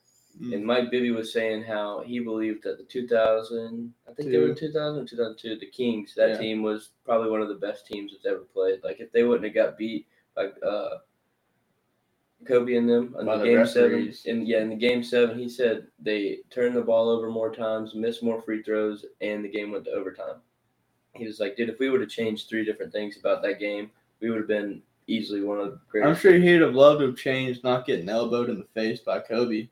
Mm. 0.41 0.53
And 0.53 0.65
Mike 0.65 0.91
Bibby 0.91 1.11
was 1.11 1.33
saying 1.33 1.63
how 1.63 2.03
he 2.05 2.19
believed 2.19 2.63
that 2.63 2.77
the 2.77 2.83
2000, 2.83 3.93
I 4.07 4.13
think 4.13 4.29
they 4.31 4.37
were 4.37 4.53
2000 4.53 5.07
2002, 5.07 5.57
the 5.57 5.65
Kings, 5.65 6.13
that 6.15 6.31
Yeah. 6.31 6.37
team 6.37 6.61
was 6.61 6.91
probably 7.05 7.31
one 7.31 7.41
of 7.41 7.47
the 7.47 7.55
best 7.55 7.87
teams 7.87 8.11
that's 8.11 8.25
ever 8.25 8.45
played. 8.53 8.83
Like 8.83 8.99
if 8.99 9.11
they 9.11 9.23
wouldn't 9.23 9.45
have 9.45 9.53
got 9.55 9.77
beat 9.77 10.05
by 10.35 10.47
uh, 10.47 10.99
Kobe 12.45 12.75
and 12.75 12.87
them 12.87 13.15
in 13.19 13.25
the 13.25 13.37
the 13.37 13.43
game 13.43 13.65
seven, 13.65 14.13
and 14.27 14.47
yeah, 14.47 14.61
in 14.61 14.69
the 14.69 14.75
game 14.75 15.03
seven, 15.03 15.39
he 15.39 15.49
said 15.49 15.87
they 15.99 16.39
turned 16.51 16.75
the 16.75 16.81
ball 16.81 17.09
over 17.09 17.29
more 17.31 17.53
times, 17.53 17.95
missed 17.95 18.21
more 18.21 18.41
free 18.41 18.61
throws, 18.61 19.05
and 19.21 19.43
the 19.43 19.49
game 19.49 19.71
went 19.71 19.85
to 19.85 19.91
overtime. 19.91 20.35
He 21.13 21.25
was 21.25 21.39
like, 21.39 21.57
dude, 21.57 21.69
if 21.69 21.79
we 21.79 21.89
would 21.89 22.01
have 22.01 22.11
changed 22.11 22.47
three 22.47 22.63
different 22.63 22.91
things 22.91 23.17
about 23.17 23.41
that 23.41 23.59
game, 23.59 23.89
we 24.19 24.29
would 24.29 24.37
have 24.37 24.47
been 24.47 24.83
easily 25.07 25.41
one 25.41 25.59
of 25.59 25.71
the 25.71 25.79
greatest. 25.89 26.09
I'm 26.09 26.15
sure 26.21 26.37
he'd 26.37 26.61
have 26.61 26.75
loved 26.75 26.99
to 26.99 27.07
have 27.07 27.17
changed 27.17 27.63
not 27.63 27.87
getting 27.87 28.07
elbowed 28.07 28.49
in 28.49 28.59
the 28.59 28.67
face 28.75 28.99
by 28.99 29.19
Kobe. 29.19 29.67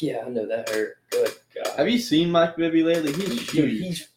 Yeah, 0.00 0.24
I 0.26 0.28
know 0.28 0.46
that 0.46 0.68
hurt. 0.68 0.98
Good 1.10 1.32
God. 1.54 1.76
Have 1.76 1.88
you 1.88 1.98
seen 1.98 2.30
Mike 2.30 2.56
Bibby 2.56 2.82
lately? 2.82 3.12
He's 3.12 3.46
Dude, 3.50 3.70
huge. 3.70 3.80
he's 3.80 4.08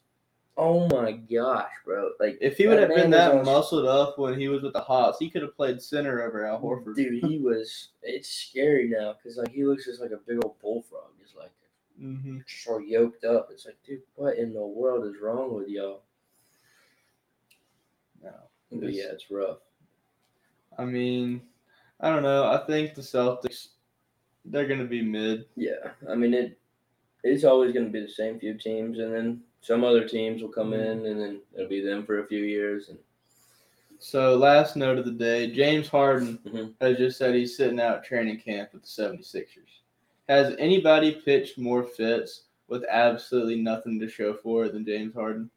oh 0.58 0.88
my 0.90 1.12
gosh, 1.12 1.72
bro! 1.86 2.12
Like 2.20 2.38
if 2.42 2.58
he 2.58 2.68
would 2.68 2.80
have 2.80 2.90
been 2.90 3.12
that 3.12 3.44
muscled 3.46 3.86
up 3.86 4.18
when 4.18 4.40
he 4.40 4.48
was 4.48 4.64
with 4.64 4.74
the 4.74 4.82
Hawks, 4.82 5.18
he 5.20 5.30
could 5.30 5.42
have 5.44 5.56
played 5.56 5.82
center 5.82 6.22
over 6.24 6.46
Al 6.46 6.60
Horford. 6.62 6.96
dude, 6.96 7.24
he 7.24 7.38
was. 7.44 7.90
It's 8.02 8.30
scary 8.30 8.88
now 8.90 9.14
because 9.14 9.38
like 9.38 9.52
he 9.52 9.66
looks 9.66 9.86
just 9.86 10.02
like 10.02 10.12
a 10.12 10.18
big 10.18 10.44
old 10.44 10.60
bullfrog, 10.62 11.12
just 11.22 11.36
like 11.36 11.52
hmm 12.00 12.40
so 12.48 12.78
yoked 12.80 13.24
up. 13.24 13.50
It's 13.52 13.66
like, 13.66 13.78
dude, 13.86 14.02
what 14.16 14.38
in 14.38 14.54
the 14.54 14.66
world 14.66 15.06
is 15.06 15.22
wrong 15.22 15.54
with 15.54 15.68
y'all? 15.68 16.02
No. 18.24 18.32
But 18.72 18.94
yeah, 18.94 19.06
it's 19.12 19.30
rough. 19.32 19.60
I 20.78 20.86
mean, 20.86 21.42
I 22.00 22.10
don't 22.10 22.24
know. 22.24 22.46
I 22.52 22.66
think 22.68 22.94
the 22.94 23.02
Celtics, 23.02 23.70
they're 24.52 24.68
gonna 24.68 24.86
be 24.86 25.02
mid. 25.02 25.46
Yeah, 25.56 25.92
I 26.10 26.16
mean 26.16 26.34
it. 26.34 26.58
It's 27.24 27.44
always 27.44 27.74
going 27.74 27.88
to 27.88 27.92
be 27.92 28.00
the 28.00 28.08
same 28.08 28.40
few 28.40 28.54
teams, 28.54 29.00
and 29.00 29.14
then 29.14 29.42
some 29.60 29.84
other 29.84 30.08
teams 30.08 30.42
will 30.42 30.50
come 30.50 30.74
in, 30.74 31.06
and 31.06 31.20
then 31.20 31.42
it'll 31.56 31.68
be 31.68 31.82
them 31.82 32.06
for 32.06 32.20
a 32.20 32.28
few 32.28 32.44
years. 32.44 32.88
And 32.90 32.98
So 34.00 34.38
last 34.38 34.76
note 34.78 34.98
of 35.00 35.04
the 35.06 35.12
day, 35.12 35.52
James 35.52 35.88
Harden 35.90 36.38
Mhm. 36.46 36.74
has 36.80 36.98
just 36.98 37.18
said 37.18 37.34
he's 37.36 37.58
sitting 37.58 37.82
out 37.82 38.04
training 38.06 38.40
camp 38.40 38.72
with 38.72 38.84
the 38.84 38.88
76ers. 38.88 39.82
Has 40.30 40.56
anybody 40.60 41.14
pitched 41.26 41.58
more 41.58 41.84
fits 41.84 42.44
with 42.68 42.86
absolutely 42.88 43.60
nothing 43.62 44.00
to 44.00 44.08
show 44.08 44.34
for 44.36 44.66
it 44.66 44.74
than 44.74 44.86
James 44.86 45.14
Harden? 45.16 45.50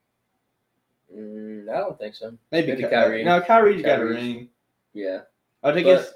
mm, 1.15 1.69
I 1.69 1.79
don't 1.79 1.99
think 1.99 2.15
so. 2.15 2.37
Maybe, 2.51 2.69
Maybe 2.69 2.83
Ky- 2.85 2.89
Kyrie. 2.89 3.23
No, 3.25 3.41
Kyrie's 3.41 3.83
got 3.83 4.01
a 4.01 4.07
ring. 4.07 4.49
Yeah, 4.95 5.21
I 5.63 5.73
think 5.73 5.87
it's 5.87 6.13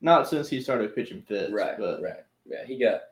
not 0.00 0.28
since 0.28 0.48
he 0.48 0.60
started 0.60 0.94
pitching 0.94 1.22
fits, 1.22 1.52
right, 1.52 1.78
but 1.78 2.02
right. 2.02 2.24
Yeah, 2.44 2.64
he 2.64 2.78
got 2.78 3.02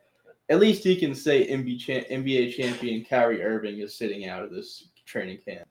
at 0.51 0.61
least 0.61 0.85
he 0.85 0.97
can 0.97 1.15
say 1.15 1.47
NBA, 1.47 1.79
cha- 1.81 2.09
NBA 2.15 2.55
champion 2.55 3.05
Kyrie 3.05 3.43
Irving 3.43 3.79
is 3.79 3.95
sitting 3.95 4.27
out 4.27 4.43
of 4.43 4.51
this 4.51 4.89
training 5.07 5.39
camp. 5.45 5.67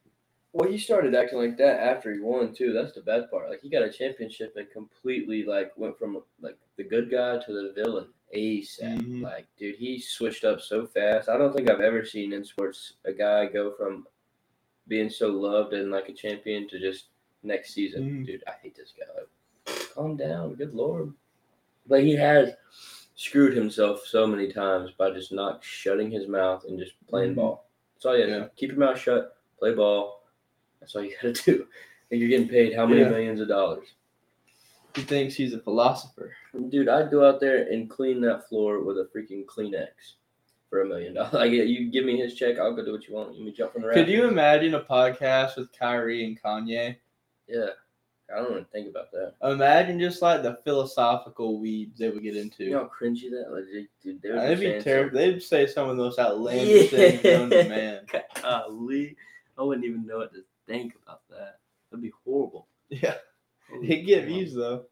Well, 0.52 0.70
he 0.70 0.78
started 0.78 1.16
acting 1.16 1.40
like 1.40 1.58
that 1.58 1.80
after 1.80 2.14
he 2.14 2.20
won 2.20 2.54
too. 2.54 2.74
That's 2.74 2.94
the 2.94 3.02
bad 3.02 3.30
part. 3.32 3.50
Like 3.50 3.62
he 3.62 3.70
got 3.70 3.84
a 3.84 3.92
championship 3.92 4.54
and 4.56 4.70
completely 4.72 5.44
like 5.44 5.72
went 5.78 5.98
from 5.98 6.22
like 6.42 6.58
the 6.78 6.84
good 6.84 7.10
guy 7.10 7.38
to 7.40 7.54
the 7.54 7.74
villain 7.76 8.08
ASAP. 8.36 9.00
Mhm. 9.02 9.22
Like, 9.22 9.48
dude, 9.58 9.76
he 9.76 10.00
switched 10.00 10.44
up 10.44 10.62
so 10.62 10.86
fast. 10.86 11.30
I 11.30 11.38
don't 11.38 11.56
think 11.56 11.70
I've 11.70 11.82
ever 11.82 12.06
seen 12.06 12.34
in 12.34 12.44
sports 12.44 12.94
a 13.06 13.14
guy 13.14 13.46
go 13.48 13.74
from 13.78 14.08
being 14.88 15.10
so 15.10 15.30
loved 15.30 15.74
and 15.74 15.92
like 15.92 16.10
a 16.10 16.14
champion 16.14 16.68
to 16.70 16.80
just 16.80 17.08
next 17.42 17.74
season. 17.74 18.24
Mhm. 18.24 18.26
Dude, 18.26 18.44
I 18.48 18.54
hate 18.62 18.76
this 18.76 18.94
guy. 18.98 19.06
Calm 19.66 20.18
down, 20.18 20.56
good 20.56 20.74
lord. 20.74 21.14
But 21.88 22.02
he 22.04 22.16
has 22.16 22.52
screwed 23.16 23.56
himself 23.56 24.06
so 24.06 24.26
many 24.26 24.52
times 24.52 24.92
by 24.98 25.12
just 25.12 25.32
not 25.32 25.64
shutting 25.64 26.10
his 26.10 26.28
mouth 26.28 26.64
and 26.68 26.80
just 26.80 26.94
playing 27.08 27.34
Mhm. 27.34 27.36
ball. 27.36 27.70
That's 27.96 28.06
all 28.06 28.18
you 28.18 28.26
Yeah. 28.26 28.40
do. 28.40 28.50
Keep 28.56 28.72
your 28.72 28.80
mouth 28.80 28.98
shut, 29.00 29.38
play 29.60 29.74
ball. 29.74 30.24
That's 30.80 30.96
all 30.96 31.04
you 31.04 31.16
got 31.22 31.36
to 31.36 31.44
do. 31.52 31.68
And 32.12 32.20
you're 32.20 32.30
getting 32.30 32.50
paid 32.50 32.74
how 32.74 32.86
many 32.86 33.02
Yeah. 33.02 33.10
millions 33.10 33.40
of 33.40 33.48
dollars? 33.48 33.94
He 34.96 35.02
thinks 35.02 35.36
he's 35.36 35.54
a 35.54 35.60
philosopher. 35.60 36.36
Dude, 36.70 36.88
I'd 36.90 37.10
go 37.10 37.28
out 37.28 37.40
there 37.40 37.64
and 37.72 37.90
clean 37.90 38.22
that 38.22 38.48
floor 38.48 38.82
with 38.84 38.98
a 39.00 39.06
freaking 39.06 39.46
Kleenex 39.46 39.88
for 40.70 40.82
a 40.82 40.86
million 40.86 41.14
dollars. 41.16 41.34
Like, 41.34 41.52
you 41.52 41.90
give 41.90 42.06
me 42.06 42.18
his 42.18 42.36
check, 42.36 42.60
I'll 42.60 42.76
go 42.76 42.84
do 42.86 42.92
what 42.92 43.08
you 43.08 43.14
want. 43.16 43.36
You 43.36 43.44
me 43.46 43.52
jump 43.52 43.74
from 43.74 43.84
the 43.84 43.90
Could 43.90 44.08
you 44.08 44.28
imagine 44.28 44.76
a 44.76 44.82
podcast 44.82 45.56
with 45.58 45.72
Kyrie 45.72 46.26
and 46.26 46.40
Kanye? 46.42 46.98
Yeah, 47.48 47.70
I 48.34 48.38
don't 48.38 48.52
even 48.52 48.66
think 48.66 48.90
about 48.90 49.12
that. 49.12 49.34
Imagine 49.44 50.00
just 50.00 50.22
like 50.22 50.42
the 50.44 50.58
philosophical 50.64 51.60
weeds 51.60 52.00
they 52.00 52.10
would 52.10 52.24
get 52.24 52.36
into. 52.36 52.64
You 52.64 52.72
know 52.72 52.80
how 52.80 52.90
cringy 53.08 53.30
that? 53.30 53.52
like, 53.52 53.66
dude. 54.02 54.22
They 54.22 54.30
would 54.32 54.42
They'd 54.60 54.78
be 54.78 54.82
terrible. 54.84 55.18
They'd 55.18 55.42
say 55.44 55.68
some 55.68 55.90
of 55.90 55.98
those 55.98 56.18
outlandish 56.20 56.90
things 56.90 57.24
known 57.24 57.50
to 57.52 57.64
man. 57.70 58.06
Golly, 58.42 59.16
I 59.58 59.62
wouldn't 59.64 59.86
even 59.86 60.06
know 60.08 60.18
what 60.18 60.34
to 60.34 60.44
think 60.68 60.96
about 61.06 61.22
that. 61.30 61.60
That'd 61.92 62.02
be 62.04 62.12
horrible. 62.26 62.68
Yeah, 62.90 63.16
he'd 63.82 64.04
get 64.04 64.26
views 64.26 64.54
though, 64.54 64.86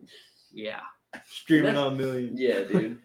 Yeah. 0.52 0.82
streaming 1.26 1.78
on 1.78 1.98
millions. 1.98 2.40
Yeah, 2.40 2.60
dude. 2.72 3.00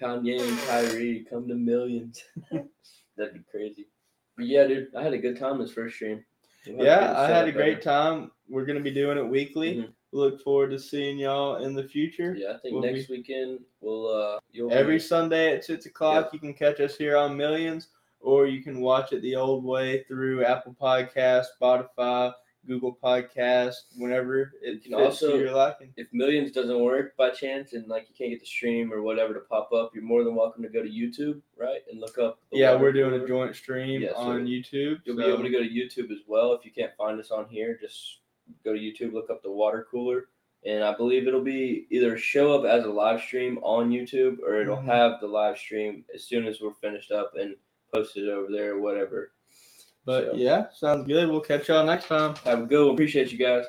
Kanye 0.00 0.40
and 0.40 0.58
Kyrie 0.60 1.26
come 1.28 1.46
to 1.48 1.54
millions. 1.54 2.22
That'd 3.16 3.34
be 3.34 3.40
crazy. 3.50 3.86
But 4.36 4.46
yeah, 4.46 4.66
dude, 4.66 4.94
I 4.96 5.02
had 5.02 5.12
a 5.12 5.18
good 5.18 5.38
time 5.38 5.58
this 5.58 5.72
first 5.72 5.96
stream. 5.96 6.24
We'll 6.66 6.84
have 6.86 7.00
to 7.00 7.06
get 7.06 7.12
Yeah, 7.12 7.20
I 7.20 7.26
had 7.28 7.48
a 7.48 7.52
great 7.52 7.82
time. 7.82 8.30
We're 8.48 8.64
gonna 8.64 8.80
be 8.80 8.90
doing 8.90 9.18
it 9.18 9.26
weekly. 9.26 9.76
Mhm. 9.76 9.92
Look 10.12 10.42
forward 10.42 10.70
to 10.70 10.78
seeing 10.78 11.18
y'all 11.18 11.62
in 11.64 11.72
the 11.74 11.84
future. 11.84 12.34
Yeah, 12.36 12.54
I 12.54 12.58
think 12.58 12.74
We'll 12.74 12.82
next 12.92 13.08
weekend 13.08 13.60
we'll 13.80 14.08
uh 14.08 14.38
you'll 14.50 14.72
Every 14.72 14.96
be- 14.96 15.00
Sunday 15.00 15.54
at 15.54 15.64
six 15.64 15.86
o'clock, 15.86 16.32
you 16.32 16.38
can 16.40 16.52
catch 16.52 16.80
us 16.80 16.96
here 16.96 17.16
on 17.16 17.36
Millions, 17.36 17.88
or 18.20 18.46
you 18.46 18.62
can 18.62 18.80
watch 18.80 19.12
it 19.12 19.22
the 19.22 19.36
old 19.36 19.64
way 19.64 20.02
through 20.04 20.44
Apple 20.44 20.74
Podcast, 20.80 21.46
Spotify, 21.60 22.32
Google 22.66 22.96
Podcast, 23.02 23.74
whenever 23.96 24.52
it 24.62 24.82
can 24.82 24.92
fits 24.92 24.94
also- 24.94 25.32
to 25.32 25.38
your 25.38 25.52
liking. 25.52 25.92
if 25.96 26.06
millions 26.12 26.52
doesn't 26.52 26.78
work 26.80 27.16
by 27.16 27.30
chance 27.30 27.72
and 27.72 27.86
like 27.88 28.06
you 28.08 28.14
can't 28.14 28.30
get 28.30 28.40
the 28.40 28.46
stream 28.46 28.92
or 28.92 29.02
whatever 29.02 29.32
to 29.34 29.40
pop 29.40 29.72
up, 29.72 29.94
you're 29.94 30.04
more 30.04 30.24
than 30.24 30.34
welcome 30.34 30.62
to 30.62 30.68
go 30.68 30.82
to 30.82 30.88
YouTube, 30.88 31.40
right? 31.56 31.80
And 31.90 32.00
look 32.00 32.18
up 32.18 32.38
Yeah, 32.52 32.76
we're 32.76 32.92
doing 32.92 33.20
a 33.20 33.26
joint 33.26 33.56
stream 33.56 34.02
Yeah, 34.02 34.12
so 34.12 34.18
on 34.18 34.46
YouTube. 34.46 35.00
You'll 35.04 35.16
be 35.16 35.24
able 35.24 35.42
to 35.42 35.48
go 35.50 35.62
to 35.62 35.68
YouTube 35.68 36.10
as 36.10 36.20
well. 36.26 36.52
If 36.52 36.64
you 36.64 36.70
can't 36.70 36.94
find 36.96 37.18
us 37.18 37.30
on 37.30 37.48
here, 37.48 37.78
just 37.80 38.18
go 38.64 38.72
to 38.74 38.78
YouTube, 38.78 39.12
look 39.12 39.30
up 39.30 39.42
the 39.42 39.50
water 39.50 39.86
cooler, 39.90 40.28
and 40.64 40.84
I 40.84 40.94
believe 40.94 41.26
it'll 41.26 41.40
be 41.42 41.86
either 41.90 42.18
show 42.18 42.52
up 42.52 42.64
as 42.66 42.84
a 42.84 42.90
live 42.90 43.20
stream 43.22 43.58
on 43.62 43.90
YouTube 43.90 44.38
or 44.40 44.60
it'll 44.60 44.76
Mhm. 44.76 44.84
have 44.84 45.20
the 45.20 45.26
live 45.28 45.56
stream 45.56 46.04
as 46.14 46.24
soon 46.24 46.46
as 46.46 46.60
we're 46.60 46.74
finished 46.74 47.10
up 47.10 47.34
and 47.36 47.56
posted 47.94 48.28
over 48.28 48.50
there 48.52 48.74
or 48.74 48.80
whatever. 48.80 49.32
But 50.10 50.24
So- 50.24 50.32
yeah, 50.34 50.64
sounds 50.74 51.06
good. 51.06 51.28
We'll 51.28 51.40
catch 51.40 51.68
y'all 51.68 51.86
next 51.86 52.06
time. 52.08 52.34
Have 52.44 52.62
a 52.62 52.66
good 52.66 52.84
one. 52.84 52.94
Appreciate 52.94 53.30
you 53.30 53.38
guys. 53.38 53.64